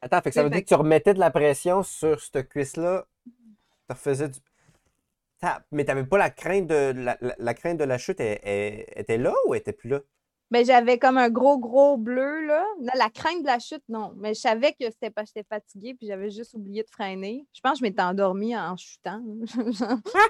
Attends, 0.00 0.20
fait 0.22 0.30
que 0.30 0.34
ça 0.34 0.42
veut 0.42 0.48
fait 0.48 0.54
dire 0.56 0.62
que 0.64 0.68
tu 0.68 0.74
remettais 0.74 1.14
de 1.14 1.18
la 1.20 1.30
pression 1.30 1.82
sur 1.82 2.20
cette 2.20 2.48
cuisse-là. 2.48 3.06
Tu 3.24 3.32
refaisais 3.90 4.28
du. 4.30 4.38
Ta- 5.40 5.62
Mais 5.72 5.84
t'avais 5.84 6.04
pas 6.04 6.18
la 6.18 6.30
crainte 6.30 6.66
de 6.66 6.92
la, 6.96 7.16
la- 7.20 7.34
la 7.38 7.54
crainte 7.54 7.78
de 7.78 7.84
la 7.84 7.96
chute, 7.98 8.20
elle, 8.20 8.38
elle- 8.42 8.84
était 8.96 9.18
là 9.18 9.32
ou 9.46 9.54
elle 9.54 9.60
était 9.60 9.72
plus 9.72 9.88
là? 9.88 10.00
Ben, 10.50 10.64
j'avais 10.66 10.98
comme 10.98 11.16
un 11.16 11.28
gros, 11.30 11.58
gros 11.58 11.96
bleu, 11.96 12.44
là. 12.44 12.64
Là, 12.80 12.92
La 12.96 13.08
crainte 13.08 13.42
de 13.42 13.46
la 13.46 13.60
chute, 13.60 13.84
non. 13.88 14.12
Mais 14.16 14.34
je 14.34 14.40
savais 14.40 14.72
que 14.72 14.84
c'était 14.90 15.08
parce 15.10 15.28
que 15.30 15.34
j'étais 15.36 15.46
fatiguée, 15.48 15.94
puis 15.94 16.08
j'avais 16.08 16.28
juste 16.30 16.54
oublié 16.54 16.82
de 16.82 16.88
freiner. 16.90 17.46
Je 17.54 17.60
pense 17.60 17.74
que 17.74 17.78
je 17.78 17.82
m'étais 17.84 18.02
endormie 18.02 18.56
en 18.56 18.76
chutant. 18.76 19.22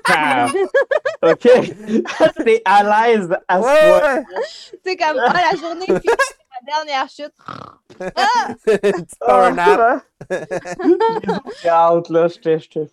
Ah, 0.08 0.46
OK. 1.22 1.48
T'es 2.44 2.62
à 2.66 3.08
l'aise 3.08 3.30
à 3.48 3.62
ce 3.62 3.98
point. 4.00 4.22
tu 4.72 4.78
sais, 4.84 4.96
comme, 4.98 5.18
ah, 5.24 5.32
la 5.52 5.56
journée, 5.58 5.86
puis 5.86 6.11
la 6.11 6.66
dernière 6.66 7.08
chute. 7.08 7.32
Petite 8.66 9.18
power 9.18 9.52
nap. 9.52 10.04
J'ai 11.62 11.68
hâte, 11.70 12.08
là. 12.11 12.28
J'étais. 12.28 12.58
j'étais- 12.58 12.90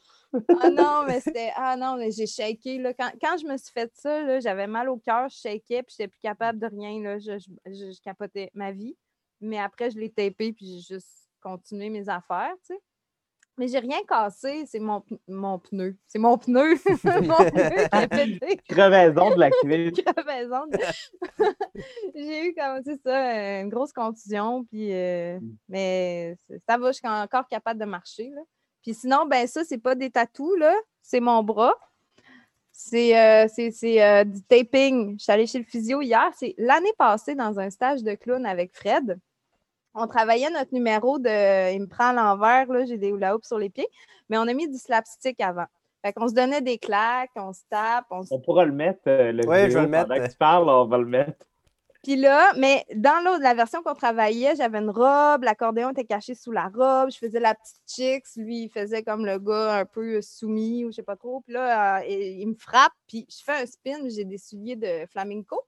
Ah 0.62 0.70
non, 0.70 1.04
mais 1.08 1.20
c'était. 1.22 1.52
Ah 1.56 1.76
non, 1.78 1.96
mais 1.98 2.12
j'ai 2.12 2.28
shaké. 2.28 2.78
Là. 2.80 2.94
Quand, 2.94 3.12
quand 3.22 3.38
je 3.38 3.46
me 3.48 3.58
suis 3.58 3.72
fait 3.72 3.92
ça, 3.96 4.40
j'avais 4.40 4.68
mal 4.68 4.90
au 4.90 4.98
cœur, 4.98 5.30
je 5.30 5.38
shakais, 5.38 5.84
puis 5.84 5.96
j'étais 5.98 6.08
plus 6.10 6.20
capable 6.20 6.60
de 6.60 6.68
rien. 6.68 7.02
Là. 7.02 7.18
Je, 7.20 7.38
je, 7.40 7.50
je- 7.74 7.92
je 7.94 8.02
capotais 8.02 8.52
ma 8.54 8.72
vie. 8.72 8.96
Mais 9.40 9.60
après, 9.60 9.90
je 9.92 9.98
l'ai 10.00 10.10
tapé, 10.10 10.52
puis 10.54 10.66
j'ai 10.66 10.96
juste 10.96 11.30
continué 11.42 11.90
mes 11.90 12.10
affaires, 12.10 12.54
tu 12.66 12.74
sais. 12.74 12.80
Mais 13.60 13.68
j'ai 13.68 13.80
rien 13.80 13.98
cassé, 14.08 14.66
c'est 14.68 14.78
mon, 14.80 15.04
mon 15.28 15.58
pneu. 15.58 15.98
C'est 16.06 16.20
mon 16.20 16.38
pneu. 16.38 16.76
mon 17.06 17.38
pneu 17.38 17.70
qui 17.70 17.88
a 17.92 18.08
pété. 18.08 18.58
Crevaison 18.70 19.30
de 19.34 19.40
la 19.40 19.50
crevaison. 20.14 20.66
J'ai 22.16 22.48
eu 22.50 22.54
comme, 22.54 22.82
c'est 22.86 23.02
ça, 23.02 23.60
une 23.62 23.70
grosse 23.70 23.94
contusion, 23.94 24.64
puis, 24.66 24.94
euh, 24.94 25.40
Mm. 25.40 25.56
mais 25.70 26.38
ça 26.68 26.78
va, 26.78 26.92
je 26.92 26.98
suis 26.98 27.08
encore 27.08 27.48
capable 27.48 27.80
de 27.80 27.86
marcher. 27.86 28.30
Là. 28.30 28.42
Puis 28.88 28.94
sinon, 28.94 29.26
ben 29.26 29.46
ça, 29.48 29.66
c'est 29.66 29.80
pas 29.80 29.96
des 29.96 30.10
tatous, 30.10 30.58
là, 30.58 30.74
c'est 31.02 31.20
mon 31.20 31.44
bras. 31.44 31.74
C'est 32.72 33.20
euh, 33.20 33.46
c'est- 33.54 33.72
c'est, 33.72 34.02
euh, 34.02 34.24
du 34.24 34.42
taping. 34.44 35.18
Je 35.20 35.24
suis 35.24 35.32
allée 35.34 35.46
chez 35.46 35.58
le 35.60 35.66
physio 35.66 36.02
hier. 36.02 36.32
C'est 36.38 36.56
l'année 36.58 36.94
passée 36.98 37.36
dans 37.36 37.60
un 37.60 37.70
stage 37.70 38.02
de 38.02 38.14
clown 38.16 38.46
avec 38.46 38.74
Fred. 38.74 39.20
On 39.94 40.08
travaillait 40.08 40.50
notre 40.52 40.74
numéro 40.74 41.20
de 41.20 41.74
il 41.74 41.82
me 41.82 41.88
prend 41.88 42.06
à 42.06 42.14
l'envers, 42.14 42.72
là, 42.72 42.86
j'ai 42.86 42.98
des 42.98 43.10
hula 43.10 43.36
hoops 43.36 43.46
sur 43.48 43.60
les 43.60 43.70
pieds, 43.70 43.90
mais 44.30 44.38
on 44.38 44.44
a 44.48 44.54
mis 44.54 44.70
du 44.70 44.78
slapstick 44.78 45.42
avant. 45.42 45.66
Fait 46.02 46.14
qu'on 46.14 46.30
se 46.30 46.34
donnait 46.34 46.62
des 46.62 46.78
claques, 46.78 47.32
on 47.36 47.52
se 47.52 47.64
tape, 47.70 48.06
on 48.10 48.24
se 48.24 48.34
On 48.34 48.40
pourra 48.40 48.64
le 48.64 48.72
mettre, 48.72 49.02
euh, 49.08 49.34
le 49.34 49.46
Ouais, 49.46 49.70
je 49.70 49.76
vais 49.76 49.82
le 49.82 49.88
mettre. 49.90 50.08
pendant 50.08 50.24
que 50.26 50.32
tu 50.32 50.38
parles, 50.38 50.70
on 50.70 50.86
va 50.86 50.98
le 50.98 51.06
mettre. 51.08 51.46
Puis 52.08 52.16
là, 52.16 52.54
mais 52.54 52.86
dans 52.96 53.22
l'autre, 53.22 53.44
la 53.44 53.54
version 53.54 53.84
qu'on 53.84 53.94
travaillait, 53.94 54.56
j'avais 54.56 54.78
une 54.78 54.92
robe, 54.92 55.44
l'accordéon 55.44 55.90
était 55.90 56.06
caché 56.06 56.36
sous 56.36 56.54
la 56.54 56.70
robe, 56.70 57.12
je 57.12 57.18
faisais 57.18 57.42
la 57.42 57.54
petite 57.54 57.82
chicks, 57.86 58.38
lui, 58.38 58.64
il 58.64 58.70
faisait 58.70 59.04
comme 59.04 59.26
le 59.26 59.38
gars 59.40 59.80
un 59.80 59.86
peu 59.86 60.22
soumis 60.22 60.86
ou 60.86 60.92
je 60.92 60.96
sais 60.96 61.04
pas 61.04 61.18
trop. 61.18 61.42
Puis 61.42 61.52
là, 61.52 62.00
euh, 62.00 62.06
il, 62.06 62.40
il 62.40 62.48
me 62.48 62.56
frappe, 62.56 62.94
puis 63.08 63.28
je 63.30 63.44
fais 63.44 63.62
un 63.62 63.66
spin, 63.66 64.08
j'ai 64.08 64.24
des 64.24 64.38
souliers 64.38 64.78
de 64.78 65.06
flamenco. 65.12 65.62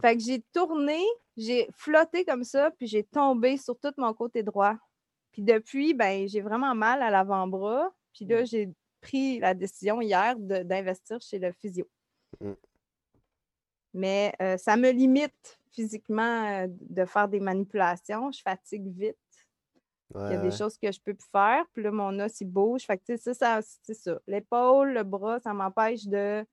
Fait 0.00 0.16
que 0.16 0.22
j'ai 0.22 0.40
tourné, 0.54 1.04
j'ai 1.36 1.68
flotté 1.76 2.24
comme 2.24 2.42
ça, 2.42 2.70
puis 2.70 2.86
j'ai 2.86 3.02
tombé 3.02 3.58
sur 3.58 3.78
tout 3.78 3.92
mon 3.98 4.14
côté 4.14 4.42
droit. 4.42 4.76
Puis 5.32 5.42
depuis, 5.42 5.92
ben, 5.92 6.26
j'ai 6.26 6.40
vraiment 6.40 6.74
mal 6.74 7.02
à 7.02 7.10
l'avant-bras. 7.10 7.92
Puis 8.14 8.24
là, 8.24 8.46
j'ai 8.46 8.70
pris 9.02 9.38
la 9.40 9.52
décision 9.52 10.00
hier 10.00 10.34
d'investir 10.38 11.20
chez 11.20 11.38
le 11.38 11.52
physio. 11.52 11.86
Mm. 12.40 12.54
Mais 13.96 14.32
euh, 14.42 14.58
ça 14.58 14.76
me 14.76 14.90
limite 14.90 15.58
physiquement 15.72 16.62
euh, 16.62 16.66
de 16.68 17.04
faire 17.06 17.28
des 17.28 17.40
manipulations. 17.40 18.30
Je 18.30 18.42
fatigue 18.42 18.86
vite. 18.88 19.16
Il 20.14 20.20
y 20.20 20.34
a 20.34 20.36
des 20.36 20.48
ouais. 20.50 20.56
choses 20.56 20.78
que 20.78 20.92
je 20.92 21.00
peux 21.00 21.14
plus 21.14 21.28
faire. 21.32 21.64
Puis 21.72 21.82
là, 21.82 21.90
mon 21.90 22.16
os, 22.20 22.40
il 22.40 22.44
bouge. 22.44 22.82
Fait 22.82 22.96
que, 22.98 23.04
tu 23.04 23.16
sais, 23.18 23.34
ça, 23.34 23.60
ça, 23.62 23.68
c'est 23.82 23.94
ça. 23.94 24.20
L'épaule, 24.26 24.92
le 24.92 25.02
bras, 25.02 25.40
ça 25.40 25.52
m'empêche 25.52 26.06
de 26.06 26.46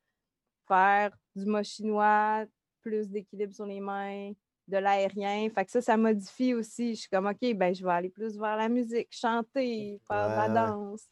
faire 0.67 1.15
du 1.35 1.45
mot 1.45 1.61
chinois, 1.61 2.45
plus 2.81 3.09
d'équilibre 3.09 3.53
sur 3.53 3.65
les 3.65 3.79
mains, 3.79 4.31
de 4.67 4.77
l'aérien. 4.77 5.49
Fait 5.53 5.65
que 5.65 5.71
ça, 5.71 5.81
ça 5.81 5.97
modifie 5.97 6.53
aussi. 6.53 6.95
Je 6.95 7.01
suis 7.01 7.09
comme, 7.09 7.27
OK, 7.27 7.53
ben, 7.55 7.75
je 7.75 7.83
vais 7.85 7.91
aller 7.91 8.09
plus 8.09 8.39
vers 8.39 8.55
la 8.57 8.69
musique, 8.69 9.09
chanter, 9.11 9.99
faire 10.07 10.29
de 10.29 10.33
Ouais, 10.33 10.39
ouais. 10.41 10.47
la 10.47 10.67
danse. 10.67 11.07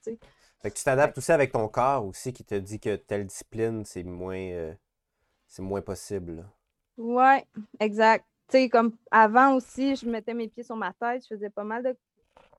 Fait 0.61 0.71
que 0.71 0.77
tu 0.77 0.83
t'adaptes 0.83 1.17
aussi 1.17 1.31
avec 1.31 1.51
ton 1.51 1.67
corps 1.67 2.05
aussi 2.05 2.33
qui 2.33 2.43
te 2.43 2.55
dit 2.55 2.79
que 2.79 2.95
telle 2.95 3.25
discipline, 3.27 3.83
c'est 3.85 4.03
moins, 4.03 4.39
euh, 4.39 4.73
c'est 5.51 5.61
moins 5.61 5.81
possible. 5.81 6.47
Ouais, 6.97 7.45
exact. 7.79 8.25
Tu 8.47 8.57
sais, 8.57 8.69
comme 8.69 8.95
avant 9.11 9.55
aussi, 9.55 9.95
je 9.97 10.07
mettais 10.09 10.33
mes 10.33 10.47
pieds 10.47 10.63
sur 10.63 10.75
ma 10.77 10.93
tête, 10.93 11.23
je 11.23 11.27
faisais 11.35 11.49
pas 11.49 11.63
mal 11.65 11.83
de 11.83 11.97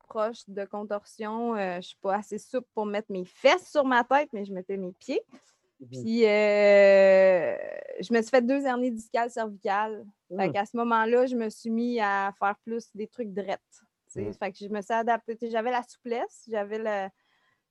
proches 0.09 0.43
de 0.49 0.65
contorsion. 0.67 1.55
Euh, 1.57 1.77
je 1.77 1.89
suis 1.89 1.97
pas 2.03 2.17
assez 2.17 2.39
souple 2.39 2.69
pour 2.75 2.85
mettre 2.85 3.11
mes 3.11 3.25
fesses 3.25 3.71
sur 3.71 3.85
ma 3.85 4.05
tête, 4.05 4.29
mais 4.35 4.45
je 4.45 4.53
mettais 4.53 4.77
mes 4.77 4.93
pieds. 4.93 5.23
Puis 5.91 6.27
euh, 6.27 7.57
je 8.01 8.13
me 8.13 8.21
suis 8.21 8.31
fait 8.31 8.43
deux 8.43 8.65
hernies 8.67 8.91
discales 8.93 9.31
cervicales. 9.31 10.05
Fait 10.37 10.49
Mm. 10.49 10.53
qu'à 10.53 10.67
ce 10.67 10.77
moment-là, 10.77 11.27
je 11.27 11.35
me 11.37 11.49
suis 11.49 11.71
mis 11.71 11.99
à 12.01 12.33
faire 12.39 12.57
plus 12.65 12.89
des 12.95 13.07
trucs 13.09 13.33
drettes. 13.33 13.61
tu 13.73 14.21
sais. 14.21 14.23
Mm. 14.23 14.33
Fait 14.35 14.53
que 14.53 14.59
je 14.59 14.69
me 14.69 14.81
suis 14.83 14.93
adaptée. 14.95 15.37
J'avais 15.51 15.71
la 15.71 15.83
souplesse, 15.83 16.45
j'avais 16.49 16.79
le- 16.79 17.09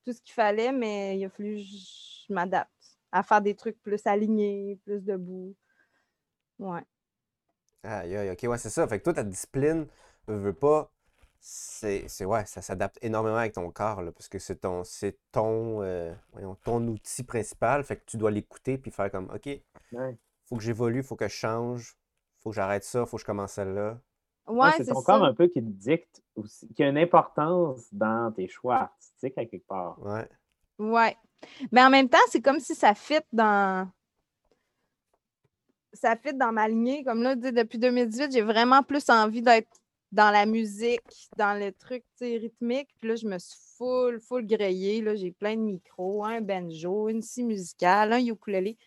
tout 0.04 0.14
ce 0.14 0.22
qu'il 0.22 0.34
fallait, 0.34 0.72
mais 0.72 1.18
il 1.20 1.26
a 1.26 1.30
fallu 1.30 1.58
que 1.58 1.62
je 1.62 2.34
m'adapte 2.34 2.72
à 3.12 3.24
faire 3.24 3.42
des 3.42 3.56
trucs 3.56 3.82
plus 3.82 4.06
alignés, 4.08 4.80
plus 4.86 5.02
debout. 5.04 5.56
Ouais. 6.60 6.86
Aïe, 7.84 8.16
aïe, 8.16 8.30
ok, 8.32 8.44
ouais, 8.50 8.58
c'est 8.58 8.70
ça. 8.70 8.88
Fait 8.88 9.00
que 9.00 9.04
toi, 9.04 9.14
ta 9.14 9.24
discipline, 9.24 9.88
veux, 10.28 10.38
veux 10.38 10.54
pas, 10.54 10.92
c'est, 11.40 12.08
c'est, 12.08 12.26
ouais, 12.26 12.46
ça 12.46 12.62
s'adapte 12.62 13.00
énormément 13.02 13.38
avec 13.38 13.54
ton 13.54 13.72
corps, 13.72 14.02
là, 14.04 14.12
parce 14.12 14.30
que 14.30 14.38
c'est 14.40 14.58
ton, 14.58 14.84
c'est 14.84 15.18
ton, 15.32 15.82
euh, 15.82 16.14
voyons, 16.32 16.56
ton 16.64 16.86
outil 16.88 17.24
principal. 17.24 17.84
Fait 17.84 17.98
que 17.98 18.04
tu 18.06 18.18
dois 18.18 18.30
l'écouter 18.32 18.78
puis 18.78 18.92
faire 18.92 19.10
comme, 19.12 19.32
ok, 19.34 19.48
Ouais. 19.92 20.18
faut 20.46 20.58
que 20.58 20.64
j'évolue, 20.64 21.04
faut 21.04 21.16
que 21.16 21.28
je 21.28 21.34
change, 21.36 21.98
faut 22.40 22.52
que 22.52 22.56
j'arrête 22.56 22.84
ça, 22.84 23.06
faut 23.06 23.18
que 23.18 23.22
je 23.22 23.26
commence 23.26 23.54
celle-là. 23.54 24.00
Ouais, 24.48 24.70
Ouais, 24.70 24.72
c'est 24.72 24.86
c'est 24.86 24.94
ton 24.94 25.02
ça. 25.02 25.02
corps 25.02 25.24
un 25.24 25.34
peu 25.34 25.48
qui 25.48 25.62
te 25.64 25.70
dicte 25.70 26.22
aussi, 26.36 26.68
qui 26.74 26.84
a 26.84 26.90
une 26.90 26.98
importance 26.98 27.88
dans 27.94 28.32
tes 28.32 28.48
choix 28.48 28.78
artistiques 28.78 29.38
à 29.38 29.46
quelque 29.46 29.66
part. 29.68 30.00
Ouais. 30.00 30.28
Ouais. 30.82 31.16
Mais 31.72 31.84
en 31.84 31.90
même 31.90 32.10
temps, 32.10 32.18
c'est 32.30 32.42
comme 32.42 32.60
si 32.60 32.74
ça 32.74 32.96
fit 32.96 33.20
dans. 33.32 33.88
Ça 35.94 36.16
fit 36.16 36.34
dans 36.34 36.52
ma 36.52 36.68
lignée. 36.68 37.04
Comme 37.04 37.22
là, 37.22 37.36
depuis 37.36 37.78
2018, 37.78 38.32
j'ai 38.32 38.42
vraiment 38.42 38.82
plus 38.82 39.08
envie 39.10 39.42
d'être 39.42 39.70
dans 40.12 40.32
la 40.32 40.46
musique, 40.46 41.30
dans 41.38 41.58
le 41.58 41.72
truc 41.72 42.04
rythmique. 42.20 42.90
Puis 43.00 43.10
là, 43.10 43.16
je 43.16 43.28
me 43.28 43.38
suis 43.38 43.60
full, 43.78 44.20
full 44.20 44.46
grillée. 44.46 45.02
Là, 45.02 45.16
j'ai 45.16 45.32
plein 45.32 45.56
de 45.56 45.62
micros, 45.62 46.26
un 46.26 46.42
banjo, 46.42 47.10
une 47.10 47.22
scie 47.22 47.44
musicale, 47.44 48.14
un 48.14 48.26
ukulélé, 48.26 48.78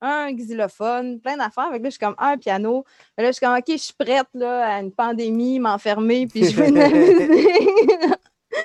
un 0.00 0.32
xylophone, 0.32 1.20
plein 1.20 1.36
d'affaires. 1.36 1.70
Fait 1.70 1.78
que 1.78 1.82
là, 1.82 1.88
je 1.90 1.96
suis 1.96 2.00
comme 2.00 2.16
un 2.18 2.38
piano. 2.38 2.84
Là, 3.18 3.26
je 3.26 3.32
suis 3.32 3.44
comme 3.44 3.56
OK, 3.56 3.64
je 3.68 3.76
suis 3.76 3.94
prête 3.94 4.28
là, 4.32 4.76
à 4.76 4.80
une 4.80 4.92
pandémie, 4.92 5.60
m'enfermer, 5.60 6.26
puis 6.26 6.44
je 6.44 6.54
fais 6.54 6.70
de 6.70 6.78
la 6.78 6.88
musique. 6.88 7.80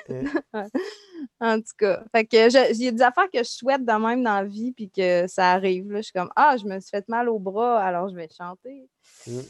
En 1.40 1.60
tout 1.60 1.72
cas, 1.78 2.02
fait 2.12 2.26
que 2.26 2.50
je- 2.50 2.72
il 2.74 2.82
y 2.82 2.88
a 2.88 2.92
des 2.92 3.02
affaires 3.02 3.30
que 3.30 3.38
je 3.38 3.44
souhaite 3.48 3.84
de 3.84 3.92
même 3.92 4.22
dans 4.24 4.34
la 4.34 4.44
vie, 4.44 4.72
puis 4.72 4.90
que 4.90 5.26
ça 5.28 5.52
arrive. 5.52 5.90
Là. 5.90 5.98
Je 5.98 6.02
suis 6.04 6.12
comme, 6.12 6.30
ah, 6.36 6.56
je 6.56 6.64
me 6.64 6.80
suis 6.80 6.90
fait 6.90 7.06
mal 7.08 7.28
au 7.28 7.38
bras, 7.38 7.80
alors 7.84 8.08
je 8.08 8.14
vais 8.16 8.28
chanter. 8.36 8.88
Mm. 9.26 9.40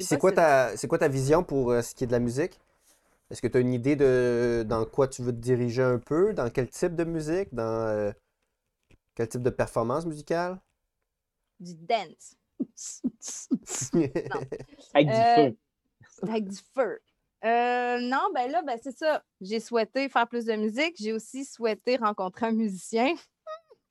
C'est 0.00 0.18
quoi, 0.18 0.30
si- 0.30 0.36
ta, 0.36 0.76
c'est 0.76 0.86
quoi 0.88 0.98
ta 0.98 1.08
vision 1.08 1.42
pour 1.42 1.70
euh, 1.72 1.82
ce 1.82 1.94
qui 1.94 2.04
est 2.04 2.06
de 2.06 2.12
la 2.12 2.20
musique? 2.20 2.60
Est-ce 3.30 3.40
que 3.42 3.48
tu 3.48 3.56
as 3.56 3.60
une 3.60 3.72
idée 3.72 3.96
de 3.96 4.64
dans 4.68 4.84
quoi 4.84 5.08
tu 5.08 5.22
veux 5.22 5.32
te 5.32 5.38
diriger 5.38 5.82
un 5.82 5.98
peu? 5.98 6.32
Dans 6.34 6.50
quel 6.50 6.68
type 6.68 6.94
de 6.96 7.04
musique? 7.04 7.52
Dans 7.54 7.62
euh, 7.88 8.12
quel 9.14 9.28
type 9.28 9.42
de 9.42 9.50
performance 9.50 10.06
musicale? 10.06 10.58
Du 11.60 11.74
dance. 11.74 12.36
Avec 14.94 15.06
du 15.08 15.12
Euh, 15.12 15.34
feu. 15.34 15.56
Avec 16.28 16.48
du 16.48 16.58
feu. 16.74 17.00
Euh, 17.44 17.98
non, 18.00 18.28
ben 18.34 18.50
là, 18.50 18.62
ben 18.62 18.78
c'est 18.82 18.96
ça. 18.96 19.22
J'ai 19.40 19.60
souhaité 19.60 20.08
faire 20.08 20.26
plus 20.28 20.44
de 20.46 20.54
musique. 20.54 20.94
J'ai 20.98 21.12
aussi 21.12 21.44
souhaité 21.44 21.96
rencontrer 21.96 22.46
un 22.46 22.52
musicien. 22.52 23.14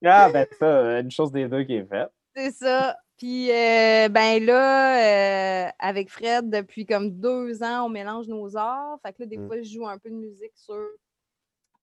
Ah, 0.06 0.30
ben 0.32 0.48
ça, 0.60 1.00
une 1.00 1.12
chose 1.12 1.32
des 1.32 1.48
deux 1.48 1.64
qui 1.64 1.76
est 1.76 1.86
faite. 1.86 2.10
C'est 2.36 2.52
ça. 2.52 2.98
Puis, 3.18 3.52
euh, 3.52 4.10
ben 4.10 4.44
là, 4.44 5.68
euh, 5.68 5.72
avec 5.80 6.10
Fred, 6.10 6.50
depuis 6.50 6.86
comme 6.86 7.12
deux 7.12 7.62
ans, 7.64 7.86
on 7.86 7.90
mélange 7.90 8.28
nos 8.28 8.58
arts. 8.58 8.98
Fait 9.06 9.14
que 9.14 9.22
là, 9.22 9.28
des 9.28 9.38
Mm. 9.38 9.48
fois, 9.48 9.58
je 9.62 9.64
joue 9.72 9.88
un 9.88 9.98
peu 10.00 10.10
de 10.10 10.16
musique 10.16 10.52
sur 10.56 10.84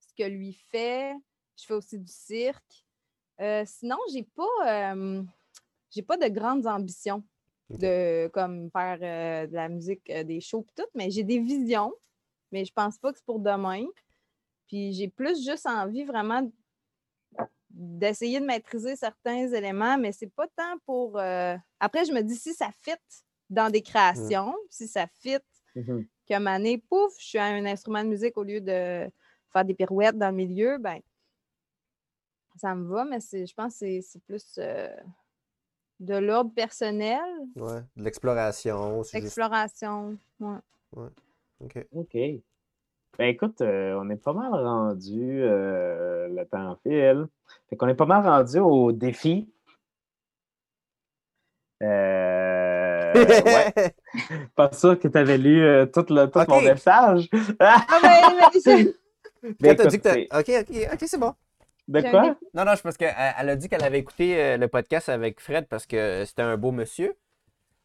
ce 0.01 0.13
que 0.19 0.29
lui 0.29 0.53
fait. 0.71 1.15
Je 1.57 1.67
fais 1.67 1.75
aussi 1.75 1.99
du 1.99 2.13
cirque. 2.13 2.85
Euh, 3.41 3.63
sinon, 3.65 3.97
j'ai 4.13 4.25
pas, 4.25 4.93
euh, 4.93 5.23
j'ai 5.91 6.03
pas 6.03 6.17
de 6.17 6.27
grandes 6.29 6.67
ambitions. 6.67 7.23
De 7.79 8.29
comme 8.29 8.71
faire 8.71 8.99
euh, 9.03 9.47
de 9.47 9.55
la 9.55 9.69
musique, 9.69 10.09
euh, 10.11 10.25
des 10.25 10.41
shows 10.41 10.67
et 10.69 10.83
tout, 10.83 10.89
mais 10.95 11.11
j'ai 11.11 11.23
des 11.25 11.39
visions, 11.39 11.93
mais 12.53 12.65
je 12.65 12.73
pense 12.73 12.99
pas 12.99 13.13
que 13.13 13.19
c'est 13.19 13.25
pour 13.25 13.39
demain. 13.41 13.87
Puis 14.67 14.93
j'ai 14.93 15.09
plus 15.09 15.45
juste 15.45 15.67
envie 15.67 16.05
vraiment 16.05 16.49
d'essayer 17.71 18.41
de 18.41 18.45
maîtriser 18.47 18.97
certains 18.97 19.49
éléments, 19.53 19.97
mais 19.97 20.13
c'est 20.13 20.33
pas 20.33 20.47
tant 20.49 20.79
pour. 20.85 21.19
euh, 21.19 21.57
Après, 21.79 22.05
je 22.05 22.13
me 22.13 22.21
dis 22.23 22.37
si 22.37 22.53
ça 22.55 22.71
fit 22.83 22.93
dans 23.49 23.71
des 23.71 23.83
créations, 23.83 24.55
si 24.69 24.87
ça 24.89 25.07
fit 25.07 25.39
un 26.35 26.39
moment 26.39 26.57
donné, 26.57 26.79
pouf, 26.79 27.13
je 27.19 27.25
suis 27.25 27.39
à 27.39 27.45
un 27.47 27.65
instrument 27.67 28.03
de 28.05 28.09
musique 28.09 28.37
au 28.37 28.45
lieu 28.45 28.61
de 28.61 29.11
faire 29.53 29.65
des 29.65 29.75
pirouettes 29.75 30.17
dans 30.19 30.31
le 30.31 30.37
milieu, 30.37 30.79
ben 30.79 31.01
ça 32.57 32.75
me 32.75 32.89
va, 32.89 33.05
mais 33.05 33.19
je 33.21 33.55
pense 33.55 33.73
que 33.75 33.79
c'est, 33.79 34.01
c'est 34.03 34.23
plus 34.25 34.59
de 36.01 36.17
l'ordre 36.17 36.53
personnel, 36.55 37.21
Ouais, 37.57 37.81
de 37.97 38.03
l'exploration. 38.05 39.03
c'est 39.05 39.19
juste- 39.21 39.27
exploration. 39.39 40.17
ouais. 40.41 41.09
OK. 41.63 41.87
OK. 41.93 42.15
Ben 43.19 43.27
écoute, 43.27 43.61
euh, 43.61 43.99
on 44.01 44.09
est 44.09 44.17
pas 44.17 44.33
mal 44.33 44.53
rendu, 44.55 45.43
euh, 45.43 46.29
le 46.29 46.45
temps 46.47 46.79
file. 46.83 47.27
Fait 47.69 47.77
qu'on 47.77 47.89
est 47.89 47.95
pas 47.95 48.07
mal 48.07 48.23
rendu 48.27 48.59
au 48.61 48.93
défi. 48.93 49.53
Euh, 51.83 53.13
ouais, 53.15 53.95
pas 54.55 54.73
sûr 54.73 54.99
que 54.99 55.09
tu 55.09 55.19
avais 55.19 55.39
lu 55.39 55.63
euh, 55.63 55.87
tout, 55.87 56.05
le, 56.11 56.27
tout 56.27 56.41
mon 56.49 56.61
message. 56.61 57.29
Ah 57.59 57.85
ben, 58.03 58.11
mais 59.61 59.69
Quand 59.71 59.75
t'as 59.83 59.87
dit 59.87 60.01
que 60.01 60.09
écoute, 60.19 60.39
OK, 60.39 60.51
OK, 60.71 60.89
OK, 60.93 61.05
c'est 61.07 61.19
bon. 61.19 61.35
De 61.91 62.01
quoi? 62.11 62.23
Non, 62.55 62.65
non, 62.65 62.73
c'est 62.77 62.83
parce 62.83 62.97
qu'elle 62.97 63.15
elle 63.39 63.49
a 63.49 63.57
dit 63.57 63.69
qu'elle 63.69 63.85
avait 63.85 63.99
écouté 63.99 64.41
euh, 64.41 64.57
le 64.57 64.69
podcast 64.69 65.09
avec 65.09 65.41
Fred 65.41 65.67
parce 65.69 65.87
que 65.87 66.25
c'était 66.25 66.43
un 66.43 66.57
beau 66.57 66.71
monsieur. 66.73 67.17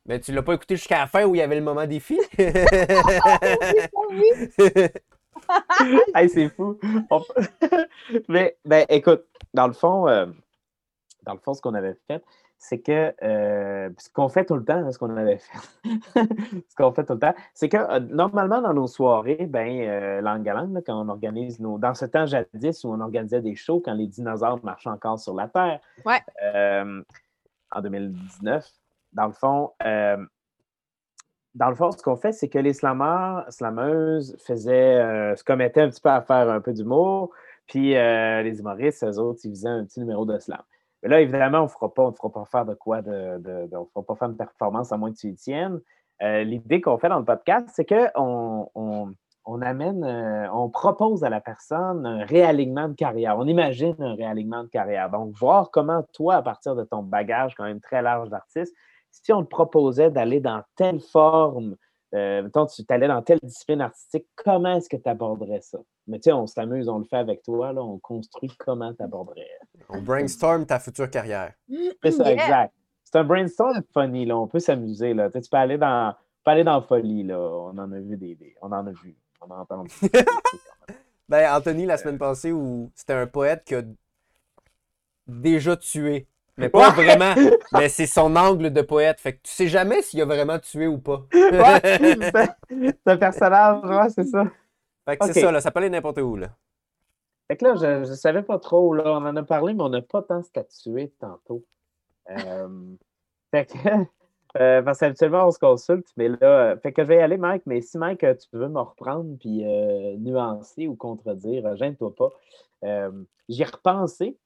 Mais 0.08 0.20
tu 0.20 0.32
l'as 0.32 0.43
pas 0.43 0.53
écouté 0.53 0.76
jusqu'à 0.76 0.99
la 0.99 1.08
fin 1.08 1.26
où 1.26 1.34
il 1.36 1.39
y 1.39 1.41
avait 1.41 1.56
le 1.56 1.64
moment 1.64 1.86
des 1.88 1.99
filles? 1.99 2.20
Hey, 6.16 6.30
c'est 6.30 6.49
fou. 6.49 6.80
On- 7.10 7.22
Mais, 8.30 8.56
ben, 8.66 8.86
écoute, 8.89 9.26
dans 9.53 9.68
le 9.68 9.74
fond, 9.74 10.08
euh, 10.08 10.26
dans 11.26 11.34
le 11.34 11.40
fond, 11.40 11.54
ce 11.54 11.62
qu'on 11.62 11.74
avait 11.74 11.98
fait, 12.08 12.24
c'est 12.58 12.80
que 12.80 13.14
euh, 13.22 13.90
ce 13.98 14.10
qu'on 14.10 14.30
fait 14.30 14.46
tout 14.46 14.56
le 14.56 14.64
temps, 14.64 14.76
hein, 14.78 14.92
ce 14.92 14.98
qu'on 14.98 15.16
avait 15.16 15.38
fait, 15.38 15.58
ce 16.70 16.76
qu'on 16.78 16.92
fait 16.92 17.04
tout 17.06 17.14
le 17.14 17.20
temps, 17.20 17.34
c'est 17.54 17.68
que 17.70 17.78
euh, 17.78 18.00
normalement, 18.00 18.62
dans 18.62 18.74
nos 18.74 18.88
soirées, 18.88 19.46
ben, 19.50 19.68
euh, 19.82 20.22
langue 20.22 20.48
à 20.48 20.54
langue, 20.54 20.74
là, 20.74 20.82
quand 20.86 21.00
on 21.06 21.10
organise 21.10 21.60
nos. 21.60 21.78
Dans 21.78 21.94
ce 21.94 22.06
temps 22.06 22.26
jadis 22.26 22.84
où 22.84 22.90
on 22.90 23.02
organisait 23.02 23.42
des 23.42 23.56
shows 23.56 23.82
quand 23.84 23.94
les 23.94 24.08
dinosaures 24.08 24.64
marchaient 24.64 24.90
encore 24.90 25.20
sur 25.20 25.34
la 25.36 25.48
Terre, 25.48 25.80
Ouais. 26.06 26.22
euh, 26.44 27.04
en 27.72 27.82
2019, 27.82 28.66
dans 29.14 29.28
le 29.28 29.34
fond, 29.34 29.72
dans 31.56 31.70
le 31.70 31.76
fond, 31.76 31.92
ce 31.92 32.02
qu'on 32.04 32.16
fait, 32.18 32.32
c'est 32.34 32.50
que 32.50 32.60
les 32.60 32.74
slammeurs, 32.74 33.46
slameuses 33.52 34.36
faisaient, 34.40 35.36
se 35.36 35.44
commettaient 35.44 35.82
un 35.82 35.90
petit 35.90 36.02
peu 36.02 36.10
à 36.10 36.22
faire 36.22 36.50
un 36.50 36.62
peu 36.62 36.74
d'humour, 36.74 37.32
puis 37.68 37.94
les 37.94 38.60
humoristes, 38.60 39.04
eux 39.04 39.20
autres, 39.20 39.42
ils 39.46 39.52
faisaient 39.52 39.70
un 39.70 39.86
petit 39.86 40.00
numéro 40.00 40.26
de 40.26 40.38
slam. 40.38 40.62
Là, 41.06 41.22
évidemment, 41.22 41.60
on 41.60 41.64
ne 41.64 41.68
fera 41.68 41.93
pas, 41.93 42.12
fera 42.12 42.32
pas 42.32 42.45
faire 42.45 42.66
de 42.66 42.74
quoi, 42.74 43.01
de, 43.01 43.39
on 43.74 43.82
ne 43.82 43.86
fera 43.86 44.03
pas 44.03 44.16
faire 44.16 44.30
une 44.30 44.38
performance 44.38 44.91
à 44.91 44.97
moins 44.97 45.12
que 45.12 45.18
tu 45.18 45.28
y 45.28 45.36
tiennes. 45.36 45.80
Euh, 46.22 46.43
L'idée 46.43 46.82
qu'on 46.82 46.97
fait 46.97 47.10
dans 47.10 47.20
le 47.20 47.26
podcast, 47.26 47.70
c'est 47.74 47.86
qu'on 47.86 48.70
on, 48.74 49.14
on 49.45 49.62
amène, 49.62 50.03
euh, 50.03 50.47
on 50.51 50.70
propose 50.70 51.24
à 51.24 51.30
la 51.30 51.41
personne 51.41 52.06
un 52.06 52.26
réalignement 52.26 52.88
de 52.88 52.95
carrière. 52.95 53.38
On 53.38 53.45
imagine 53.45 53.95
un 53.99 54.16
réalignement 54.16 54.64
de 54.64 54.70
carrière. 54.70 55.10
Donc, 55.12 55.36
voir 55.36 55.70
comment 55.72 56.03
toi, 56.14 56.36
à 56.36 56.41
partir 56.41 56.76
de 56.76 56.84
ton 56.84 57.03
bagage 57.03 57.53
quand 57.56 57.66
même 57.66 57.82
très 57.82 58.01
large 58.01 58.30
d'artiste, 58.30 58.74
si 59.12 59.32
on 59.32 59.43
te 59.43 59.49
proposait 59.49 60.10
d'aller 60.10 60.39
dans 60.39 60.64
telle 60.76 60.99
forme, 60.99 61.76
euh, 62.16 62.41
mettons, 62.43 62.66
tu 62.66 62.84
allais 62.89 63.07
dans 63.07 63.22
telle 63.22 63.39
discipline 63.43 63.82
artistique, 63.82 64.26
comment 64.36 64.78
est-ce 64.78 64.89
que 64.89 64.97
tu 64.97 65.07
aborderais 65.09 65.61
ça? 65.61 65.80
Mais 66.07 66.18
tu 66.20 66.24
sais, 66.24 66.32
on 66.32 66.47
s'amuse, 66.47 66.88
on 66.89 66.99
le 66.99 67.05
fait 67.05 67.18
avec 67.18 67.43
toi, 67.43 67.74
là, 67.74 67.84
on 67.84 67.97
construit 67.99 68.51
comment 68.57 68.93
tu 68.93 69.03
aborderais. 69.03 69.47
On 69.89 70.01
brainstorm 70.01 70.66
ta 70.66 70.80
future 70.80 71.09
carrière. 71.09 71.53
C'est 72.03 72.11
ça, 72.11 72.24
Yeah. 72.24 72.34
exact. 72.34 72.74
C'est 73.03 73.18
un 73.20 73.24
brainstorm 73.24 73.82
funny, 73.93 74.26
là. 74.26 74.38
On 74.38 74.47
peut 74.47 74.59
s'amuser, 74.59 75.13
là. 75.13 75.28
Tu 75.30 75.34
sais, 75.34 75.41
tu 75.41 75.49
peux 75.49 75.57
aller 75.57 75.78
dans, 75.78 76.13
peux 76.43 76.51
aller 76.51 76.63
dans 76.63 76.76
la 76.76 76.82
folie, 76.82 77.24
là. 77.24 77.39
On 77.39 77.78
en 77.78 77.91
a 77.91 77.99
vu 77.99 78.18
des, 78.18 78.36
des- 78.36 78.55
on 78.61 78.72
en 78.72 78.86
a 78.88 78.91
vu. 78.91 79.16
On 79.41 79.45
en 79.51 79.57
a 79.57 79.61
entendu. 79.61 79.91
Ben, 81.28 81.51
Anthony, 81.55 81.88
la 81.88 81.97
semaine 81.97 82.20
passée, 82.20 82.51
où 82.51 82.91
c'était 82.93 83.13
un 83.13 83.26
poète 83.26 83.63
qui 83.66 83.74
a 83.74 83.82
déjà 85.28 85.76
tué. 85.76 86.28
Mais 86.58 86.70
pas 86.70 86.89
Ouais. 86.89 87.03
vraiment. 87.03 87.34
Mais 87.74 87.89
c'est 87.89 88.06
son 88.06 88.36
angle 88.36 88.72
de 88.72 88.82
poète. 88.82 89.20
Fait 89.20 89.34
que 89.34 89.39
tu 89.43 89.51
sais 89.51 89.68
jamais 89.68 90.01
s'il 90.01 90.22
a 90.22 90.26
vraiment 90.26 90.58
tué 90.60 90.88
ou 90.88 90.97
pas. 90.97 91.26
Ouais, 91.34 91.82
c'est- 93.06 93.18
personnage, 93.20 93.84
ouais, 93.84 94.10
c'est 94.10 94.24
ça. 94.26 94.45
Fait 95.08 95.18
que 95.18 95.26
c'est 95.26 95.41
ça, 95.41 95.51
là. 95.51 95.62
Ça 95.62 95.72
peut 95.72 95.80
aller 95.80 95.89
n'importe 95.89 96.18
où, 96.20 96.36
là. 96.38 96.47
Fait 97.47 97.58
que 97.58 97.66
là, 97.66 97.76
je 97.76 98.10
ne 98.10 98.16
savais 98.16 98.41
pas 98.41 98.58
trop, 98.58 98.93
là. 98.93 99.03
On 99.06 99.26
en 99.26 99.36
a 99.36 99.43
parlé, 99.43 99.74
mais 99.74 99.84
on 99.84 99.89
n'a 99.89 100.01
pas 100.01 100.22
tant 100.24 100.41
statué 100.41 101.12
tantôt. 101.20 101.64
Euh, 102.32 102.68
fait 103.51 103.66
que, 103.66 103.78
euh, 104.58 104.82
parce 104.82 104.99
qu'habituellement, 104.99 105.45
on 105.47 105.51
se 105.51 105.60
consulte, 105.60 106.08
mais 106.18 106.30
là, 106.30 106.38
euh, 106.41 106.78
fait 106.78 106.91
que 106.93 107.03
je 107.03 107.08
vais 107.08 107.18
y 107.18 107.20
aller, 107.22 107.38
Mike, 107.38 107.64
mais 107.68 107.82
si, 107.82 107.97
Mike, 107.99 108.22
tu 108.22 108.47
veux 108.53 108.68
me 108.70 108.80
reprendre 108.80 109.38
puis 109.39 109.64
euh, 109.64 110.16
nuancer 110.18 110.88
ou 110.88 110.95
contredire, 110.95 111.76
gêne-toi 111.76 112.16
pas. 112.16 112.30
J'y 113.49 113.62
ai 113.62 113.66
repensé, 113.66 114.38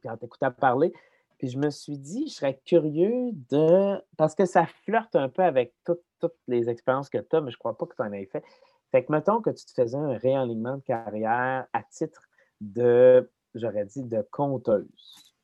puis 0.00 0.08
en 0.08 0.16
t'écoutant 0.16 0.50
parler, 0.50 0.92
puis 1.38 1.48
je 1.48 1.58
me 1.58 1.70
suis 1.70 1.98
dit, 1.98 2.28
je 2.28 2.34
serais 2.34 2.60
curieux 2.64 3.30
de. 3.50 4.02
Parce 4.16 4.34
que 4.34 4.46
ça 4.46 4.66
flirte 4.84 5.16
un 5.16 5.28
peu 5.28 5.42
avec 5.42 5.74
toutes, 5.84 6.02
toutes 6.20 6.36
les 6.48 6.68
expériences 6.70 7.08
que 7.10 7.18
tu 7.18 7.36
as, 7.36 7.40
mais 7.40 7.50
je 7.50 7.56
ne 7.56 7.58
crois 7.58 7.76
pas 7.76 7.86
que 7.86 7.94
tu 7.94 8.02
en 8.02 8.12
aies 8.12 8.26
fait. 8.26 8.42
Fait 8.90 9.04
que 9.04 9.12
mettons 9.12 9.40
que 9.42 9.50
tu 9.50 9.64
te 9.64 9.72
faisais 9.72 9.96
un 9.98 10.16
réalignement 10.16 10.76
de 10.76 10.82
carrière 10.82 11.66
à 11.72 11.82
titre 11.90 12.22
de, 12.60 13.30
j'aurais 13.54 13.84
dit, 13.84 14.02
de 14.04 14.26
conteuse. 14.30 15.34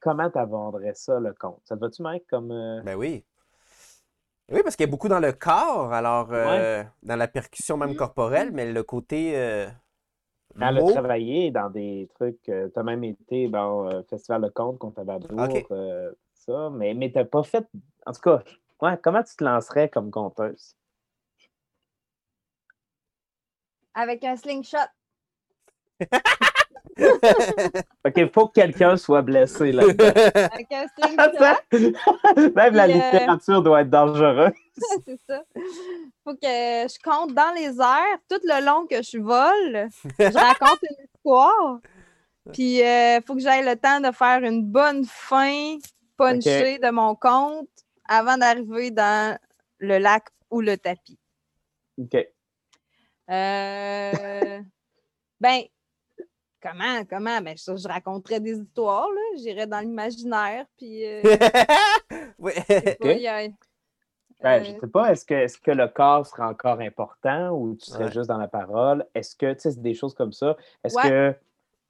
Comment 0.00 0.30
tu 0.30 0.38
aborderais 0.38 0.94
ça, 0.94 1.18
le 1.18 1.32
compte? 1.34 1.60
Ça 1.64 1.76
te 1.76 1.80
va-tu, 1.80 2.02
Mike, 2.02 2.26
comme. 2.28 2.50
euh, 2.52 2.82
Ben 2.82 2.94
oui. 2.94 3.24
Oui, 4.52 4.60
parce 4.62 4.76
qu'il 4.76 4.84
y 4.84 4.88
a 4.88 4.90
beaucoup 4.90 5.08
dans 5.08 5.20
le 5.20 5.32
corps, 5.32 5.92
alors 5.94 6.28
euh, 6.32 6.84
dans 7.02 7.16
la 7.16 7.28
percussion 7.28 7.78
même 7.78 7.96
corporelle, 7.96 8.50
mais 8.52 8.70
le 8.70 8.82
côté 8.82 9.32
euh, 9.38 9.66
Elle 10.60 10.78
a 10.78 10.82
travaillé 10.92 11.50
dans 11.50 11.68
des 11.68 12.08
trucs. 12.14 12.40
tu 12.42 12.52
as 12.52 12.82
même 12.82 13.04
été 13.04 13.48
dans 13.48 13.88
euh, 13.90 14.02
Festival 14.08 14.42
de 14.42 14.48
conte 14.48 14.78
contre 14.78 15.00
Abadour, 15.00 15.38
Ok. 15.38 15.66
euh, 15.70 16.12
ça, 16.34 16.70
mais, 16.70 16.94
mais 16.94 17.10
tu 17.10 17.18
n'as 17.18 17.24
pas 17.24 17.42
fait. 17.42 17.66
En 18.06 18.12
tout 18.12 18.20
cas, 18.20 18.42
ouais, 18.80 18.96
comment 19.02 19.22
tu 19.22 19.34
te 19.34 19.42
lancerais 19.44 19.88
comme 19.88 20.10
conteuse? 20.10 20.76
Avec 23.94 24.24
un 24.24 24.36
slingshot. 24.36 24.78
OK, 28.04 28.12
il 28.16 28.30
faut 28.30 28.48
que 28.48 28.52
quelqu'un 28.60 28.96
soit 28.96 29.22
blessé 29.22 29.72
là-dedans. 29.72 30.04
Avec 30.52 30.72
un 30.72 30.86
slingshot. 30.88 31.72
Même 32.54 32.74
la 32.74 32.84
euh, 32.84 32.86
littérature 32.86 33.62
doit 33.62 33.80
être 33.82 33.90
dangereuse. 33.90 34.52
c'est 35.04 35.20
ça. 35.26 35.42
Faut 36.24 36.34
que 36.34 36.40
je 36.42 36.98
compte 37.02 37.34
dans 37.34 37.52
les 37.54 37.78
airs 37.80 38.18
tout 38.30 38.40
le 38.44 38.64
long 38.64 38.86
que 38.86 39.02
je 39.02 39.18
vole. 39.18 39.88
Je 40.18 40.38
raconte 40.38 40.78
une 40.82 41.04
histoire. 41.14 41.78
Puis 42.52 42.78
il 42.78 43.20
faut 43.26 43.34
que 43.34 43.40
j'aille 43.40 43.64
le 43.64 43.76
temps 43.76 44.00
de 44.00 44.10
faire 44.12 44.42
une 44.42 44.64
bonne 44.64 45.04
fin 45.04 45.76
punchée 46.16 46.78
de 46.78 46.90
mon 46.90 47.14
compte 47.14 47.68
avant 48.08 48.36
d'arriver 48.38 48.90
dans 48.90 49.38
le 49.78 49.98
lac 49.98 50.24
ou 50.50 50.60
le 50.60 50.76
tapis. 50.76 51.18
OK. 51.98 52.16
Euh, 53.30 54.60
Ben, 55.40 55.62
comment, 56.62 57.04
comment? 57.08 57.40
Ben, 57.40 57.56
je, 57.56 57.76
je 57.76 57.88
raconterais 57.88 58.40
des 58.40 58.58
histoires, 58.58 59.08
là. 59.10 59.20
J'irais 59.38 59.66
dans 59.66 59.80
l'imaginaire, 59.80 60.66
puis... 60.76 61.04
euh, 61.04 61.22
Oui. 62.38 62.52
Ben, 64.44 64.62
je 64.64 64.78
sais 64.78 64.86
pas, 64.86 65.10
est-ce 65.10 65.24
que, 65.24 65.34
est 65.34 65.60
que 65.62 65.70
le 65.70 65.88
corps 65.88 66.26
serait 66.26 66.42
encore 66.44 66.78
important 66.80 67.50
ou 67.50 67.74
tu 67.76 67.90
serais 67.90 68.04
Ouais. 68.04 68.12
juste 68.12 68.28
dans 68.28 68.38
la 68.38 68.46
parole? 68.48 69.04
Est-ce 69.14 69.34
que, 69.34 69.52
tu 69.54 69.60
sais, 69.60 69.70
c'est 69.72 69.82
des 69.82 69.94
choses 69.94 70.14
comme 70.14 70.32
ça. 70.32 70.56
Est-ce 70.84 70.94
Ouais. 70.96 71.02
que 71.02 71.08
le 71.08 71.34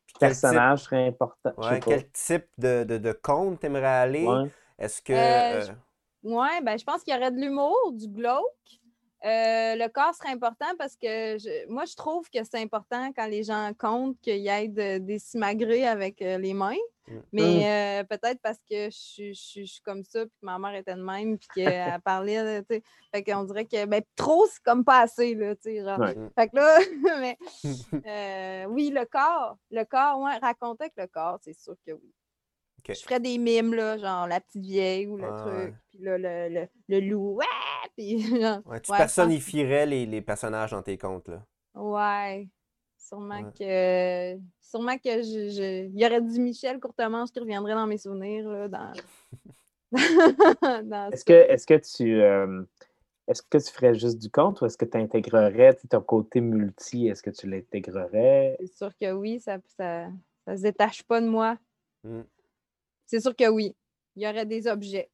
type- 0.06 0.18
personnage 0.20 0.84
serait 0.84 1.08
important? 1.08 1.52
Je 1.58 1.68
Ouais, 1.68 1.80
quel 1.80 2.08
type 2.10 2.46
de, 2.58 2.84
de, 2.84 2.98
de 2.98 3.12
conte 3.12 3.60
t'aimerais 3.60 3.84
aller? 3.86 4.26
Ouais. 4.26 4.48
Est-ce 4.78 5.02
que. 5.02 5.12
Euh, 5.12 5.60
euh, 5.62 5.74
Ouais, 6.22 6.62
ben, 6.62 6.78
je 6.78 6.84
pense 6.84 7.02
qu'il 7.02 7.12
y 7.12 7.16
aurait 7.18 7.30
de 7.32 7.36
l'humour, 7.40 7.92
du 7.92 8.08
glauque. 8.08 8.80
Euh, 9.24 9.74
le 9.76 9.88
corps 9.88 10.14
serait 10.14 10.32
important 10.32 10.66
parce 10.78 10.96
que 10.96 11.38
je- 11.38 11.66
moi, 11.68 11.84
je 11.86 11.94
trouve 11.96 12.28
que 12.30 12.44
c'est 12.44 12.60
important 12.60 13.10
quand 13.16 13.26
les 13.26 13.42
gens 13.42 13.70
comptent 13.78 14.20
qu'il 14.20 14.36
y 14.38 14.48
ait 14.48 14.68
de- 14.68 14.98
des 14.98 15.18
simagrées 15.18 15.86
avec 15.86 16.20
euh, 16.20 16.36
les 16.38 16.52
mains. 16.52 16.76
Mm. 17.08 17.18
Mais 17.32 18.00
euh, 18.00 18.04
peut-être 18.04 18.40
parce 18.42 18.58
que 18.68 18.86
je, 18.86 18.90
suis- 18.90 19.34
je 19.34 19.40
suis- 19.40 19.66
je 19.66 19.72
suis 19.74 19.82
comme 19.82 20.04
ça, 20.04 20.20
puis 20.26 20.34
que 20.40 20.46
ma 20.46 20.58
mère 20.58 20.74
était 20.74 20.94
de 20.94 21.02
même, 21.02 21.38
puis 21.38 21.48
qu'elle 21.54 22.00
parlait, 22.04 22.42
là, 22.42 22.60
tu 22.62 22.66
sais. 22.76 22.82
Fait 23.14 23.22
qu'on 23.24 23.44
dirait 23.44 23.64
que 23.64 23.84
ben, 23.86 24.02
trop, 24.16 24.46
c'est 24.46 24.62
comme 24.62 24.84
pas 24.84 25.00
assez, 25.00 25.34
là, 25.34 25.54
tu 25.56 25.62
sais. 25.64 25.82
genre. 25.84 25.98
Ouais. 26.00 26.14
Fait 26.38 26.48
que 26.48 26.56
là, 26.56 26.78
mais 27.20 27.38
oui, 28.68 28.90
le 28.90 29.04
corps, 29.06 29.56
le 29.70 29.84
corps, 29.84 30.18
ouais, 30.20 30.36
raconter 30.38 30.84
avec 30.84 30.94
le 30.96 31.06
corps, 31.06 31.38
c'est 31.42 31.58
sûr 31.58 31.74
que 31.86 31.92
oui. 31.92 32.12
Ok. 32.86 32.94
Je 32.94 33.02
ferais 33.02 33.20
des 33.20 33.38
mimes, 33.38 33.74
là, 33.74 33.96
genre 33.96 34.26
la 34.26 34.40
petite 34.40 34.62
vieille 34.62 35.06
ou 35.06 35.16
le 35.16 35.26
truc, 35.28 35.52
ouais. 35.54 35.74
puis 35.90 35.98
là, 36.00 36.18
le, 36.18 36.54
le, 36.54 36.68
le 36.88 37.00
loup, 37.00 37.36
ouais, 37.36 37.46
puis 37.96 38.18
genre, 38.42 38.58
ouais, 38.58 38.62
tu 38.62 38.70
ouais, 38.70 38.78
je 38.82 38.88
pense- 38.88 38.96
personnifierais 38.98 39.86
les, 39.86 40.04
les 40.06 40.20
personnages 40.20 40.72
dans 40.72 40.82
tes 40.82 40.98
contes, 40.98 41.28
là. 41.28 41.42
ouais, 41.74 42.48
sûrement 42.98 43.40
Ouais. 43.42 43.52
que, 44.38 44.40
sûrement 44.60 44.96
que 44.98 45.22
je, 45.22 45.48
je- 45.50 45.84
il 45.86 45.98
y 45.98 46.04
aurait 46.04 46.20
du 46.20 46.38
Michel 46.40 46.78
Courtemanche 46.78 47.30
qui 47.30 47.40
reviendrait 47.40 47.74
dans 47.74 47.86
mes 47.86 47.98
souvenirs, 47.98 48.48
là, 48.48 48.68
dans, 48.68 48.92
dans 49.92 51.10
Est-ce 51.12 51.24
que, 51.24 51.32
est-ce 51.32 51.66
que 51.66 51.74
tu 51.74 52.20
euh, 52.20 52.62
est-ce 53.26 53.42
que 53.42 53.58
tu 53.58 53.72
ferais 53.72 53.94
juste 53.94 54.18
du 54.18 54.30
conte 54.30 54.60
ou 54.60 54.66
est-ce 54.66 54.76
que 54.76 54.84
tu 54.84 54.98
intégrerais 54.98 55.74
ton 55.88 56.00
côté 56.02 56.40
multi? 56.42 57.08
Est-ce 57.08 57.22
que 57.22 57.30
tu 57.30 57.48
l'intégrerais? 57.48 58.56
C'est 58.60 58.74
sûr 58.74 58.90
que 59.00 59.12
oui, 59.12 59.40
ça, 59.40 59.58
ça, 59.78 60.08
ça 60.46 60.56
se 60.56 60.62
détache 60.62 61.02
pas 61.04 61.20
de 61.22 61.28
moi. 61.28 61.56
Mm. 62.02 62.20
C'est 63.14 63.20
sûr 63.20 63.36
que 63.36 63.48
oui. 63.48 63.76
Il 64.16 64.24
y 64.24 64.26
aurait 64.26 64.44
des 64.44 64.66
objets. 64.66 65.08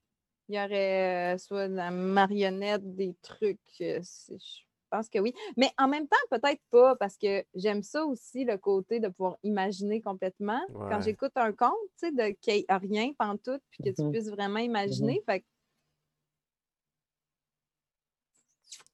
Il 0.48 0.54
y 0.54 0.58
aurait 0.58 1.34
euh, 1.34 1.38
soit 1.38 1.68
de 1.68 1.74
la 1.74 1.90
marionnette, 1.90 2.96
des 2.96 3.14
trucs. 3.20 3.60
euh, 3.82 4.00
je 4.30 4.62
pense 4.90 5.10
que 5.10 5.18
oui. 5.18 5.34
Mais 5.58 5.70
en 5.76 5.86
même 5.86 6.08
temps, 6.08 6.16
peut-être 6.30 6.62
pas, 6.70 6.96
parce 6.96 7.18
que 7.18 7.44
j'aime 7.54 7.82
ça 7.82 8.06
aussi, 8.06 8.46
le 8.46 8.56
côté 8.56 9.00
de 9.00 9.08
pouvoir 9.08 9.36
imaginer 9.42 10.00
complètement. 10.00 10.62
Quand 10.88 11.02
j'écoute 11.02 11.32
un 11.36 11.52
conte, 11.52 11.74
tu 12.00 12.08
sais, 12.08 12.10
de 12.12 12.30
qu'il 12.40 12.54
n'y 12.54 12.64
ait 12.66 12.74
rien 12.74 13.12
pantoute, 13.18 13.60
puis 13.70 13.84
que 13.84 13.94
tu 13.94 14.02
Mhm. 14.02 14.12
puisses 14.12 14.30
vraiment 14.30 14.60
imaginer. 14.60 15.22
Fait 15.26 15.40
que 15.40 15.46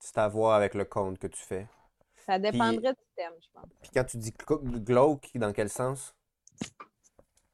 C'est 0.00 0.18
à 0.18 0.26
voir 0.26 0.54
avec 0.54 0.74
le 0.74 0.84
conte 0.84 1.20
que 1.20 1.28
tu 1.28 1.40
fais. 1.40 1.68
ça 2.26 2.40
dépendrait 2.40 2.92
du 2.92 3.06
thème, 3.14 3.34
je 3.40 3.46
pense. 3.54 3.66
Puis 3.82 3.90
quand 3.94 4.04
tu 4.04 4.16
dis 4.16 4.32
glauque, 4.32 5.30
dans 5.36 5.52
quel 5.52 5.68
sens? 5.68 6.12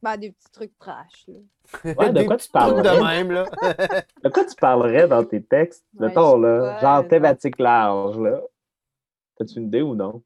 Ben, 0.02 0.16
des 0.16 0.32
petits 0.32 0.50
trucs 0.50 0.76
trash, 0.78 1.28
là. 1.28 1.38
Ouais, 1.84 2.10
de 2.10 2.18
Des 2.18 2.26
quoi 2.26 2.36
tu 2.36 2.50
parles? 2.50 2.82
trucs 2.82 2.84
de 2.84 3.04
même, 3.04 3.30
là. 3.30 3.44
De 4.22 4.28
quoi 4.28 4.44
tu 4.44 4.56
parlerais 4.56 5.06
dans 5.06 5.24
tes 5.24 5.42
textes? 5.42 5.84
Ouais, 5.94 6.08
Mettons, 6.08 6.38
là, 6.38 6.74
pas, 6.74 6.80
genre 6.80 7.04
euh, 7.04 7.08
thématique 7.08 7.58
large, 7.60 8.18
là. 8.18 8.40
As-tu 9.40 9.58
une 9.58 9.66
idée 9.66 9.82
ou 9.82 9.94
non? 9.94 10.22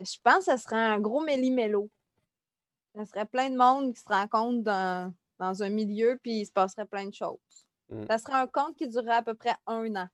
Je 0.00 0.16
pense 0.22 0.46
que 0.46 0.56
ce 0.56 0.62
serait 0.62 0.76
un 0.76 0.98
gros 0.98 1.20
méli-mélo. 1.20 1.90
Ça 2.94 3.04
serait 3.04 3.26
plein 3.26 3.50
de 3.50 3.56
monde 3.56 3.92
qui 3.94 4.00
se 4.00 4.08
rencontre 4.08 4.62
dans, 4.62 5.12
dans 5.38 5.62
un 5.62 5.68
milieu, 5.68 6.18
puis 6.22 6.40
il 6.40 6.46
se 6.46 6.52
passerait 6.52 6.86
plein 6.86 7.06
de 7.06 7.14
choses. 7.14 7.38
Mm. 7.90 8.06
Ça 8.06 8.18
serait 8.18 8.34
un 8.34 8.46
conte 8.46 8.76
qui 8.76 8.88
durerait 8.88 9.16
à 9.16 9.22
peu 9.22 9.34
près 9.34 9.54
un 9.66 9.94
an. 9.96 10.08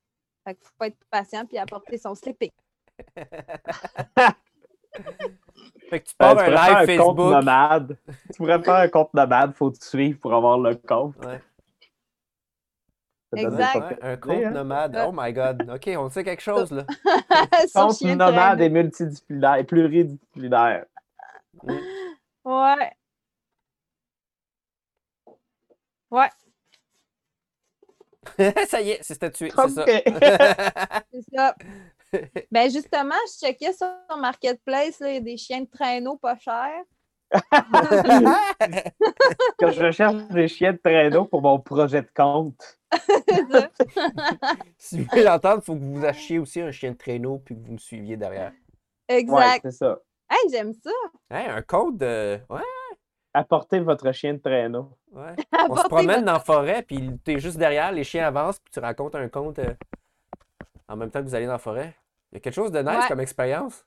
Fait 0.44 0.54
qu'il 0.54 0.64
faut 0.64 0.74
pas 0.78 0.88
être 0.88 0.98
patient 1.10 1.46
puis 1.46 1.58
apporter 1.58 1.98
son 1.98 2.14
slipping. 2.14 2.50
Fait 5.90 6.00
que 6.00 6.08
tu 6.08 6.14
pars 6.16 6.30
Euh, 6.30 6.34
tu 6.34 6.40
un 6.40 6.44
pourrais 6.44 6.56
faire 6.56 6.68
live 6.68 6.90
un 6.90 7.04
compte 7.04 7.16
Facebook. 7.16 7.32
nomade. 7.32 7.96
tu 8.06 8.36
pourrais 8.36 8.62
faire 8.62 8.74
un 8.74 8.88
compte 8.88 9.14
nomade, 9.14 9.54
faut 9.54 9.70
te 9.70 9.84
suivre 9.84 10.18
pour 10.20 10.34
avoir 10.34 10.58
le 10.58 10.74
compte. 10.76 11.16
Ouais. 11.24 11.40
Exact. 13.36 13.98
un 14.02 14.16
compte 14.16 14.44
hein? 14.44 14.50
nomade. 14.50 14.96
Oh 15.06 15.12
my 15.12 15.32
god. 15.32 15.70
OK, 15.70 15.88
on 15.96 16.08
sait 16.10 16.24
quelque 16.24 16.42
chose, 16.42 16.70
là. 16.72 16.84
Compte 17.74 18.00
nomade 18.02 18.60
et 18.60 18.68
multidisciplinaire, 18.68 19.56
et 19.56 19.64
pluridisciplinaire. 19.64 20.86
Ouais. 22.44 22.90
Ouais, 26.10 26.28
ça 28.66 28.80
y 28.80 28.90
est, 28.90 29.02
c'est 29.02 29.14
statué, 29.14 29.50
c'est 29.50 29.68
ça. 29.68 29.82
Ok. 29.82 30.02
c'est 31.12 31.24
ça. 31.34 31.54
ben 32.50 32.70
justement, 32.70 33.14
je 33.26 33.46
checkais 33.46 33.72
sur 33.72 33.88
Marketplace, 34.18 35.00
là, 35.00 35.08
il 35.10 35.14
y 35.14 35.18
a 35.18 35.20
des 35.20 35.36
chiens 35.36 35.60
de 35.62 35.68
traîneau 35.68 36.16
pas 36.16 36.36
chers. 36.36 36.82
Quand 39.58 39.70
je 39.70 39.84
recherche 39.84 40.14
des 40.30 40.48
chiens 40.48 40.72
de 40.72 40.78
traîneau 40.78 41.24
pour 41.26 41.42
mon 41.42 41.60
projet 41.60 42.02
de 42.02 42.10
compte. 42.14 42.78
C'est 43.28 43.46
ça. 43.52 43.70
si 44.76 44.98
vous 45.00 45.06
voulez 45.10 45.22
l'entendre, 45.22 45.62
il 45.62 45.64
faut 45.64 45.74
que 45.76 45.80
vous 45.80 46.04
achetiez 46.04 46.38
aussi 46.40 46.60
un 46.60 46.72
chien 46.72 46.90
de 46.92 46.96
traîneau 46.96 47.38
puis 47.38 47.54
que 47.54 47.60
vous 47.60 47.72
me 47.74 47.78
suiviez 47.78 48.16
derrière. 48.16 48.52
Ouais, 49.08 49.18
exact. 49.20 49.60
c'est 49.62 49.70
ça. 49.72 49.98
Hey, 50.28 50.50
j'aime 50.50 50.72
ça. 50.72 50.90
Hein, 51.30 51.56
un 51.56 51.62
code 51.62 51.98
de. 51.98 52.40
Ouais, 52.48 52.60
Apportez 53.32 53.78
votre 53.78 54.10
chien 54.12 54.34
de 54.34 54.38
traîneau. 54.38 54.96
ouais. 55.12 55.36
On 55.68 55.76
se 55.76 55.86
promène 55.88 56.16
votre- 56.16 56.24
dans 56.24 56.32
la 56.32 56.40
forêt, 56.40 56.82
puis 56.82 57.10
t'es 57.24 57.38
juste 57.38 57.58
derrière, 57.58 57.92
les 57.92 58.02
chiens 58.02 58.26
avancent, 58.26 58.58
puis 58.58 58.72
tu 58.72 58.80
racontes 58.80 59.14
un 59.14 59.28
conte 59.28 59.60
euh, 59.60 59.72
en 60.88 60.96
même 60.96 61.10
temps 61.12 61.20
que 61.20 61.26
vous 61.26 61.34
allez 61.36 61.46
dans 61.46 61.52
la 61.52 61.58
forêt. 61.58 61.94
Il 62.32 62.36
y 62.36 62.38
a 62.38 62.40
quelque 62.40 62.54
chose 62.54 62.70
de 62.72 62.80
nice 62.80 62.88
Ouais. 63.02 63.08
comme 63.08 63.20
expérience? 63.20 63.84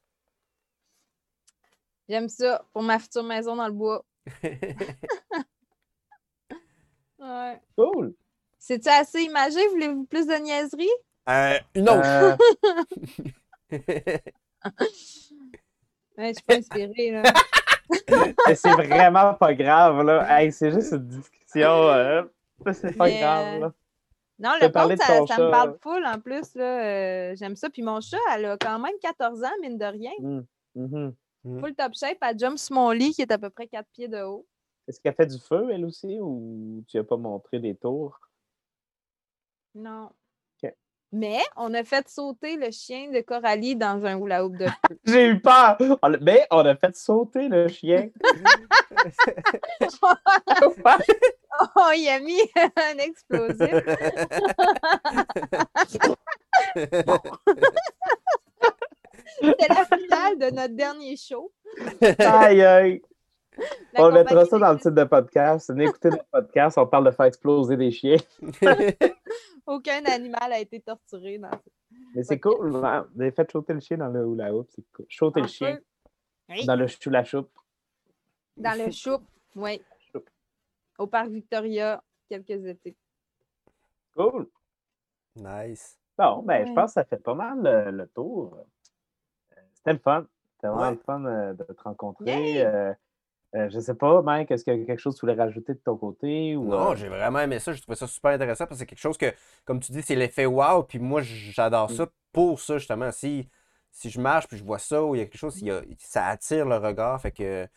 J'aime 2.10 2.28
ça 2.30 2.66
pour 2.74 2.84
ma 2.84 3.00
future 3.00 3.24
maison 3.24 3.56
dans 3.56 3.68
le 3.68 3.74
bois. 3.74 4.06
Ouais. 7.20 7.62
Cool. 7.78 8.14
C'est-tu 8.60 8.90
assez 8.90 9.22
imagé? 9.24 9.66
Voulez-vous 9.70 10.04
plus 10.06 10.28
de 10.28 10.34
niaiseries? 10.36 10.90
Euh, 11.30 11.58
une 11.74 11.88
autre. 11.90 12.02
Euh, 12.06 12.36
Ouais, 16.18 16.28
je 16.28 16.34
suis 16.34 16.44
pas 16.44 16.56
inspirée, 16.58 17.12
là. 17.12 17.24
c'est 18.56 18.70
vraiment 18.72 19.34
pas 19.34 19.54
grave, 19.56 20.04
là. 20.06 20.28
Hey, 20.42 20.52
c'est 20.52 20.72
juste 20.72 20.92
une 20.92 21.08
discussion. 21.08 21.70
euh, 21.90 22.24
c'est 22.72 22.96
pas 22.96 23.06
Mais, 23.06 23.20
grave, 23.20 23.48
euh, 23.56 23.60
là. 23.60 23.74
Non, 24.44 24.52
le 24.62 24.68
de 24.68 25.02
ça, 25.02 25.26
ça 25.26 25.38
me 25.42 25.50
parle 25.52 25.78
full 25.82 26.06
en 26.06 26.20
plus. 26.20 26.54
là. 26.56 26.84
Euh, 26.84 27.36
J'aime 27.36 27.56
ça. 27.56 27.70
Puis 27.70 27.82
mon 27.82 28.02
chat, 28.02 28.18
elle 28.36 28.46
a 28.46 28.58
quand 28.58 28.78
même 28.78 28.94
14 29.02 29.42
ans, 29.44 29.52
mine 29.62 29.78
de 29.78 29.86
rien. 29.86 30.12
Mhm. 30.76 31.16
Mm. 31.46 31.60
Full 31.60 31.76
top 31.76 31.94
shape. 31.96 32.18
Elle 32.22 32.38
jump 32.40 32.58
sur 32.58 32.76
mon 32.76 32.92
lit 32.92 33.14
qui 33.14 33.22
est 33.22 33.32
à 33.32 33.38
peu 33.38 33.50
près 33.50 33.68
4 33.68 33.88
pieds 33.94 34.08
de 34.08 34.22
haut. 34.22 34.46
Est-ce 34.88 35.00
qu'elle 35.00 35.14
fait 35.16 35.26
du 35.28 35.40
feu, 35.40 35.70
elle 35.72 35.86
aussi, 35.86 36.20
ou 36.20 36.84
tu 36.90 36.98
n'as 36.98 37.04
pas 37.04 37.16
montré 37.18 37.60
des 37.60 37.74
tours? 37.76 38.20
Non. 39.76 40.10
Mais 41.16 41.42
on 41.56 41.72
a 41.76 41.84
fait 41.84 42.10
sauter 42.10 42.58
le 42.58 42.72
chien 42.72 43.12
de 43.12 43.22
Coralie 43.22 43.76
dans 43.76 44.04
un 44.04 44.18
hula 44.20 44.44
hoop 44.44 44.58
de 44.58 44.66
feu. 44.66 44.72
J'ai 45.06 45.28
eu 45.28 45.40
peur! 45.40 45.78
On 46.02 46.12
a- 46.12 46.18
Mais 46.18 46.48
on 46.50 46.66
a 46.66 46.76
fait 46.76 46.96
sauter 46.96 47.50
le 47.50 47.68
chien. 47.68 48.10
oh, 51.76 51.92
il 51.96 52.08
a 52.10 52.20
mis 52.20 52.40
un 52.76 52.98
explosif. 52.98 53.58
C'était 59.42 59.68
la 59.68 59.86
finale 59.86 60.38
de 60.40 60.56
notre 60.56 60.76
dernier 60.76 61.16
show. 61.16 61.52
aïe, 62.20 62.62
aïe! 62.62 63.02
La 63.94 64.04
on 64.04 64.12
mettra 64.12 64.46
ça 64.46 64.58
dans 64.58 64.72
le 64.72 64.78
titre 64.78 64.92
de 64.92 65.04
podcast. 65.04 65.70
Venez 65.70 65.86
écouter 65.86 66.10
notre 66.10 66.26
podcast, 66.26 66.78
on 66.78 66.88
parle 66.88 67.06
de 67.06 67.12
faire 67.12 67.28
exploser 67.28 67.78
des 67.78 67.92
chiens. 67.92 68.18
Aucun 69.66 70.04
animal 70.06 70.54
a 70.54 70.60
été 70.60 70.80
torturé 70.80 71.38
dans 71.38 71.52
Mais 72.16 72.24
c'est 72.24 72.40
cool, 72.40 72.76
hein? 72.84 73.08
Vous 73.14 73.22
avez 73.22 73.32
fait 73.32 73.50
sauter 73.52 73.74
le 73.74 73.80
chien 73.80 73.98
dans 73.98 74.08
le 74.08 74.26
hula 74.26 74.54
hoop, 74.54 74.68
c'est 74.74 74.84
cool. 74.94 75.06
Sauter 75.10 75.42
en 75.42 75.44
le 75.44 75.50
chien 75.50 75.80
dans 76.66 76.76
le 76.76 76.88
chou 76.88 77.10
la 77.10 77.24
choupe. 77.24 77.52
dans 78.58 78.78
le 78.78 78.92
choup. 78.92 79.22
Oui. 79.56 79.82
Au 80.98 81.08
parc 81.08 81.30
Victoria, 81.30 82.04
quelques 82.30 82.66
étés. 82.66 82.96
Cool. 84.16 84.48
nice. 85.36 85.98
Bon, 86.18 86.44
ben, 86.44 86.68
je 86.68 86.74
pense 86.74 86.92
que 86.92 86.94
ça 86.94 87.04
fait 87.06 87.18
pas 87.18 87.34
mal 87.34 87.60
le, 87.64 87.92
le 87.92 88.08
tour. 88.08 88.56
Euh, 89.58 89.62
C'était 89.74 89.94
le 89.94 90.00
fun. 90.00 90.26
C'était 90.56 90.68
vraiment 90.68 90.84
Ouais. 90.90 90.92
le 90.92 91.02
fun 91.04 91.26
euh, 91.26 91.54
de 91.54 91.64
te 91.64 91.82
rencontrer. 91.82 92.54
Yay! 92.54 92.66
Euh, 92.66 92.94
euh, 93.56 93.70
je 93.70 93.80
sais 93.80 93.96
pas, 93.96 94.22
Mike, 94.22 94.52
est-ce 94.52 94.64
qu'il 94.64 94.78
y 94.78 94.82
a 94.82 94.86
quelque 94.86 95.00
chose 95.00 95.16
que 95.16 95.20
tu 95.22 95.26
voulais 95.26 95.40
rajouter 95.42 95.74
de 95.74 95.80
ton 95.80 95.98
côté? 95.98 96.56
Ou, 96.56 96.66
Non, 96.66 96.92
euh, 96.92 96.96
j'ai 96.96 97.08
vraiment 97.10 97.40
aimé 97.40 97.58
ça. 97.60 97.74
J'ai 97.74 97.82
trouvé 97.82 97.96
ça 97.96 98.08
super 98.08 98.32
intéressant 98.32 98.66
parce 98.66 98.76
que 98.76 98.80
c'est 98.80 98.86
quelque 98.86 99.00
chose 99.00 99.18
que, 99.18 99.34
comme 99.66 99.80
tu 99.80 99.92
dis, 99.92 100.02
c'est 100.04 100.16
l'effet 100.16 100.46
wow. 100.46 100.84
Puis 100.84 101.00
moi, 101.00 101.22
j'adore 101.24 101.90
Mm. 101.92 101.96
ça 101.96 102.08
pour 102.32 102.60
ça, 102.60 102.78
justement. 102.78 103.12
Si 103.12 103.50
si 103.96 104.10
je 104.10 104.20
marche 104.20 104.48
puis 104.48 104.58
je 104.58 104.64
vois 104.64 104.80
ça 104.80 105.04
ou 105.04 105.14
il 105.14 105.20
y 105.20 105.22
a 105.22 105.26
quelque 105.26 105.38
chose, 105.38 105.64
ça 106.00 106.26
attire 106.26 106.66
le 106.68 106.78
regard. 106.78 107.22
Fait 107.22 107.32
que 107.32 107.68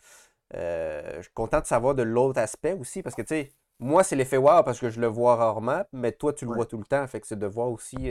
je 0.55 1.23
suis 1.23 1.33
content 1.33 1.61
de 1.61 1.67
savoir 1.67 1.95
de 1.95 2.03
l'autre 2.03 2.41
aspect 2.41 2.73
aussi 2.73 3.03
parce 3.03 3.15
que 3.15 3.23
tu 3.23 3.29
sais, 3.29 3.53
moi, 3.79 4.03
c'est 4.05 4.17
l'effet 4.17 4.37
wow 4.39 4.63
parce 4.63 4.81
que 4.81 4.89
je 4.91 5.01
le 5.01 5.07
vois 5.07 5.37
rarement, 5.37 5.85
mais 5.93 6.13
toi, 6.13 6.33
tu 6.33 6.47
le 6.47 6.53
vois 6.55 6.67
tout 6.67 6.79
le 6.79 6.85
temps. 6.85 7.07
Fait 7.07 7.21
que 7.21 7.27
c'est 7.27 7.39
de 7.39 7.47
voir 7.47 7.69
aussi 7.69 8.11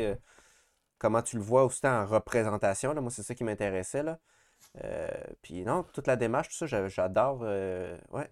comment 0.99 1.21
tu 1.21 1.37
le 1.37 1.41
vois 1.41 1.65
aussi 1.65 1.85
en 1.87 2.05
représentation. 2.05 2.93
Là. 2.93 3.01
Moi, 3.01 3.09
c'est 3.11 3.23
ça 3.23 3.33
qui 3.33 3.43
m'intéressait. 3.43 4.03
Là. 4.03 4.19
puis 5.41 5.63
non, 5.63 5.83
toute 5.83 6.07
la 6.07 6.15
démarche, 6.15 6.49
tout 6.49 6.67
ça, 6.67 6.87
j'adore. 6.87 7.41
ouais, 7.41 8.29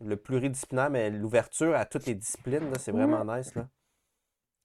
le 0.00 0.16
pluridisciplinaire, 0.16 0.90
mais 0.90 1.10
l'ouverture 1.10 1.74
à 1.74 1.84
toutes 1.84 2.06
les 2.06 2.14
disciplines, 2.14 2.70
c'est 2.78 2.92
vraiment 2.92 3.24
nice. 3.24 3.54
Là. 3.54 3.68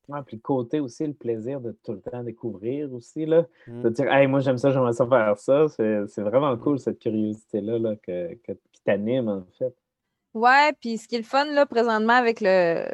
Ouais, 0.10 0.20
puis 0.26 0.36
le 0.36 0.42
côté 0.42 0.80
aussi, 0.80 1.08
le 1.08 1.14
plaisir 1.14 1.62
de 1.62 1.72
tout 1.84 1.94
le 1.94 2.02
temps 2.02 2.24
découvrir 2.24 2.94
aussi, 2.94 3.26
là. 3.26 3.46
De 3.68 3.90
mmh. 3.90 3.90
dire, 3.92 4.12
hey, 4.12 4.28
moi 4.28 4.42
j'aime 4.42 4.58
ça, 4.58 4.72
j'aimerais 4.72 4.94
ça 4.94 5.08
faire 5.08 5.38
ça. 5.38 5.68
C'est 5.70 6.22
vraiment 6.22 6.56
cool, 6.58 6.80
cette 6.80 7.00
curiosité-là 7.00 7.80
là, 7.80 7.96
que, 7.96 8.34
qui 8.34 8.82
t'anime, 8.84 9.30
en 9.30 9.46
fait. 9.58 9.74
Ouais, 10.34 10.74
puis 10.82 10.98
ce 10.98 11.08
qui 11.08 11.16
est 11.16 11.20
le 11.20 11.24
fun, 11.24 11.46
là, 11.46 11.66
présentement, 11.66 12.14
avec 12.14 12.42
le, 12.42 12.86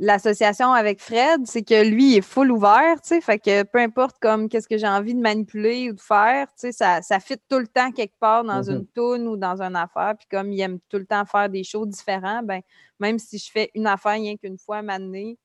l'association 0.00 0.72
avec 0.72 1.00
Fred, 1.00 1.42
c'est 1.44 1.62
que 1.62 1.88
lui, 1.88 2.12
il 2.12 2.16
est 2.18 2.22
full 2.22 2.50
ouvert, 2.50 3.00
tu 3.02 3.08
sais, 3.08 3.20
fait 3.20 3.38
que 3.38 3.62
peu 3.64 3.78
importe 3.78 4.16
comme 4.18 4.48
qu'est-ce 4.48 4.66
que 4.66 4.78
j'ai 4.78 4.88
envie 4.88 5.14
de 5.14 5.20
manipuler 5.20 5.90
ou 5.90 5.94
de 5.94 6.00
faire, 6.00 6.48
tu 6.48 6.54
sais, 6.56 6.72
ça, 6.72 7.02
ça 7.02 7.20
fit 7.20 7.36
tout 7.48 7.58
le 7.58 7.66
temps 7.66 7.92
quelque 7.92 8.18
part 8.18 8.42
dans 8.42 8.62
une 8.62 8.80
mm-hmm. 8.80 8.92
toune 8.94 9.28
ou 9.28 9.36
dans 9.36 9.62
une 9.62 9.76
affaire, 9.76 10.14
puis 10.18 10.26
comme 10.30 10.52
il 10.52 10.60
aime 10.60 10.78
tout 10.88 10.96
le 10.96 11.06
temps 11.06 11.24
faire 11.26 11.48
des 11.48 11.64
choses 11.64 11.88
différentes, 11.88 12.46
ben 12.46 12.60
même 12.98 13.18
si 13.18 13.38
je 13.38 13.50
fais 13.50 13.70
une 13.74 13.86
affaire 13.86 14.12
rien 14.12 14.36
qu'une 14.36 14.58
fois 14.58 14.78
à 14.78 14.82
m'amener, 14.82 15.38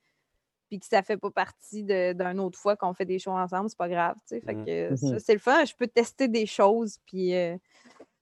puis 0.79 0.89
que 0.89 0.95
ça 0.95 1.03
fait 1.03 1.17
pas 1.17 1.31
partie 1.31 1.83
d'une 1.83 2.39
autre 2.39 2.59
fois 2.59 2.75
qu'on 2.75 2.93
fait 2.93 3.05
des 3.05 3.19
choses 3.19 3.35
ensemble, 3.35 3.69
c'est 3.69 3.77
pas 3.77 3.89
grave, 3.89 4.15
tu 4.27 4.35
sais, 4.35 4.41
fait 4.41 4.53
mm-hmm. 4.53 4.65
que 4.65 4.93
mm-hmm. 4.93 5.19
c'est 5.19 5.33
le 5.33 5.39
fun, 5.39 5.65
je 5.65 5.73
peux 5.75 5.87
tester 5.87 6.27
des 6.27 6.45
choses, 6.45 6.97
puis 7.05 7.35
euh, 7.35 7.57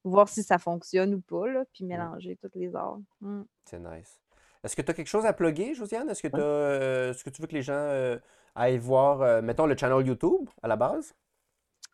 voir 0.03 0.29
si 0.29 0.43
ça 0.43 0.57
fonctionne 0.57 1.13
ou 1.15 1.21
pas, 1.21 1.47
là, 1.47 1.63
puis 1.73 1.85
mélanger 1.85 2.35
toutes 2.35 2.55
les 2.55 2.75
arts. 2.75 2.99
Mm. 3.21 3.43
C'est 3.65 3.79
nice. 3.79 4.19
Est-ce 4.63 4.75
que 4.75 4.81
tu 4.81 4.91
as 4.91 4.93
quelque 4.93 5.07
chose 5.07 5.25
à 5.25 5.33
plugger, 5.33 5.73
Josiane? 5.73 6.09
Est-ce 6.09 6.23
que, 6.23 6.29
euh, 6.33 7.13
que 7.13 7.29
tu 7.29 7.41
veux 7.41 7.47
que 7.47 7.53
les 7.53 7.61
gens 7.61 7.73
euh, 7.73 8.17
aillent 8.55 8.77
voir, 8.77 9.21
euh, 9.21 9.41
mettons, 9.41 9.65
le 9.65 9.75
channel 9.75 10.05
YouTube 10.05 10.49
à 10.61 10.67
la 10.67 10.75
base? 10.77 11.13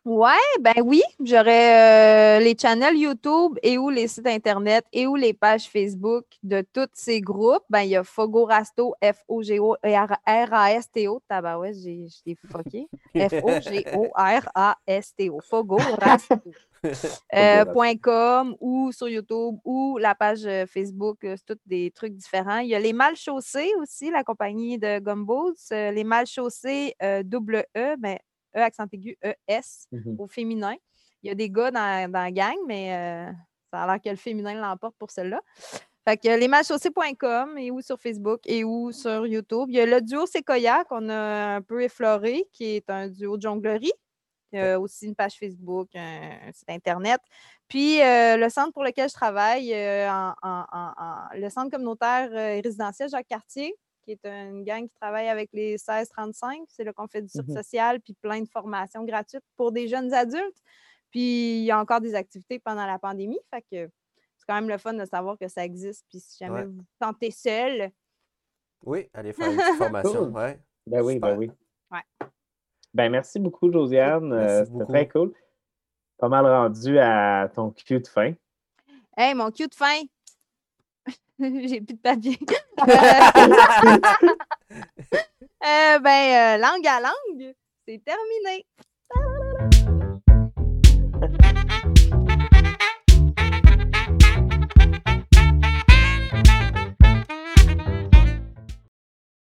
Ouais, 0.06 0.32
ben 0.60 0.72
oui, 0.82 1.02
j'aurais 1.22 2.40
les 2.40 2.56
channels 2.58 2.96
YouTube 2.96 3.58
et 3.62 3.76
ou 3.76 3.90
les 3.90 4.08
sites 4.08 4.26
Internet 4.26 4.86
et 4.92 5.06
ou 5.06 5.14
les 5.14 5.34
pages 5.34 5.68
Facebook 5.68 6.24
de 6.42 6.64
tous 6.72 6.88
ces 6.94 7.20
groupes. 7.20 7.64
Ben, 7.68 7.82
il 7.82 7.90
y 7.90 7.96
a 7.96 8.02
Fogo 8.02 8.46
Rasto, 8.46 8.94
F-O-G-O-R-A-S-T-O. 9.02 9.60
Tabarouette, 11.28 11.76
j'ai 11.76 12.08
fucké. 12.50 12.88
F-O-G-O-R-A-S-T-O. 13.14 13.80
Fogo 15.40 15.76
Rasto. 16.00 16.36
Euh, 17.34 17.64
.com 18.02 18.56
ou 18.60 18.90
sur 18.92 19.08
YouTube 19.08 19.58
ou 19.64 19.98
la 19.98 20.14
page 20.14 20.46
euh, 20.46 20.64
Facebook, 20.66 21.22
euh, 21.24 21.36
c'est 21.36 21.44
tous 21.54 21.60
des 21.66 21.90
trucs 21.90 22.14
différents. 22.16 22.58
Il 22.58 22.68
y 22.68 22.74
a 22.74 22.80
les 22.80 22.94
mal 22.94 23.16
chaussés 23.16 23.70
aussi, 23.80 24.10
la 24.10 24.24
compagnie 24.24 24.78
de 24.78 24.98
Gumboots. 24.98 25.70
les 25.70 26.04
mal 26.04 26.26
chaussés 26.26 26.94
double 27.24 27.66
E, 27.76 27.96
mais 27.98 28.20
E 28.56 28.58
accent 28.58 28.86
aigu, 28.92 29.16
E-S 29.24 29.86
mmh 29.92 30.16
au 30.18 30.26
féminin. 30.26 30.74
Il 31.22 31.28
y 31.28 31.30
a 31.30 31.34
des 31.34 31.50
gars 31.50 31.70
dans, 31.70 32.10
dans 32.10 32.20
la 32.20 32.30
gang, 32.30 32.56
mais 32.66 32.88
ça 33.70 33.82
a 33.82 33.86
l'air 33.86 34.00
que 34.02 34.08
le 34.08 34.16
féminin 34.16 34.54
l'emporte 34.54 34.96
pour 34.98 35.10
celle-là. 35.10 35.40
Fait 36.08 36.16
que 36.16 36.28
les 36.28 36.48
malchaussés.com 36.48 37.58
et 37.58 37.70
ou 37.70 37.82
sur 37.82 38.00
Facebook 38.00 38.40
et 38.46 38.64
ou 38.64 38.90
sur 38.90 39.26
YouTube. 39.26 39.66
Il 39.68 39.74
y 39.74 39.80
a 39.80 39.86
le 39.86 40.00
duo 40.00 40.24
Sequoia 40.26 40.84
qu'on 40.84 41.08
a 41.10 41.56
un 41.56 41.62
peu 41.62 41.82
effleuré, 41.82 42.48
qui 42.52 42.76
est 42.76 42.88
un 42.88 43.08
duo 43.08 43.36
de 43.36 43.42
jonglerie. 43.42 43.92
Il 44.52 44.58
y 44.58 44.62
a 44.62 44.80
aussi 44.80 45.06
une 45.06 45.14
page 45.14 45.34
Facebook, 45.34 45.90
un, 45.94 46.50
site 46.52 46.70
Internet. 46.70 47.20
Puis 47.68 48.00
euh, 48.02 48.36
le 48.36 48.48
centre 48.48 48.72
pour 48.72 48.82
lequel 48.82 49.08
je 49.08 49.14
travaille, 49.14 49.72
euh, 49.72 50.10
en, 50.10 50.34
le 51.34 51.48
centre 51.50 51.70
communautaire 51.70 52.30
euh, 52.32 52.60
résidentiel 52.60 53.08
Jacques 53.08 53.28
Cartier, 53.28 53.76
qui 54.16 54.28
est 54.28 54.30
une 54.30 54.64
gang 54.64 54.88
qui 54.88 54.94
travaille 55.00 55.28
avec 55.28 55.50
les 55.52 55.76
16-35. 55.76 56.64
C'est 56.68 56.84
là 56.84 56.92
qu'on 56.92 57.06
fait 57.06 57.22
du 57.22 57.38
mmh 57.38 57.54
social 57.54 58.00
puis 58.00 58.14
plein 58.14 58.40
de 58.40 58.48
formations 58.48 59.04
gratuites 59.04 59.44
pour 59.56 59.72
des 59.72 59.88
jeunes 59.88 60.12
adultes. 60.12 60.62
Puis 61.10 61.58
il 61.58 61.64
y 61.64 61.70
a 61.70 61.78
encore 61.78 62.00
des 62.00 62.14
activités 62.14 62.58
pendant 62.58 62.86
la 62.86 62.98
pandémie. 62.98 63.40
Fait 63.50 63.62
que 63.62 63.90
c'est 64.36 64.46
quand 64.46 64.54
même 64.54 64.68
le 64.68 64.78
fun 64.78 64.94
de 64.94 65.04
savoir 65.04 65.38
que 65.38 65.48
ça 65.48 65.64
existe. 65.64 66.04
Puis 66.08 66.20
si 66.20 66.38
jamais 66.38 66.64
vous 66.64 66.72
vous 66.72 66.84
sentez 67.00 67.30
seul. 67.30 67.90
Oui, 68.82 69.08
allez 69.12 69.32
faire 69.32 69.50
une 69.50 69.56
petite 69.56 69.74
formation. 69.78 70.22
Ouais. 70.30 70.58
Ben 70.86 71.02
oui, 71.02 71.18
ben 71.18 71.36
oui. 71.36 71.50
Ouais. 71.90 72.26
Ben, 72.92 73.10
merci 73.10 73.38
beaucoup, 73.38 73.70
Josiane. 73.70 74.32
Euh, 74.32 74.64
c'était 74.64 74.86
très 74.86 75.08
cool. 75.08 75.32
Pas 76.18 76.28
mal 76.28 76.46
rendu 76.46 76.98
à 76.98 77.48
ton 77.54 77.70
cul 77.70 78.00
de 78.00 78.08
fin. 78.08 78.32
Hey, 79.16 79.34
mon 79.34 79.50
cul 79.50 79.68
de 79.68 79.74
fin! 79.74 80.00
J'ai 81.68 81.80
plus 81.80 81.94
de 81.94 82.00
papier. 82.00 82.38
euh, 85.62 85.98
ben, 85.98 86.58
euh, 86.58 86.58
langue 86.58 86.86
à 86.86 87.00
langue, 87.00 87.54
c'est 87.88 88.02
terminé. 88.04 88.66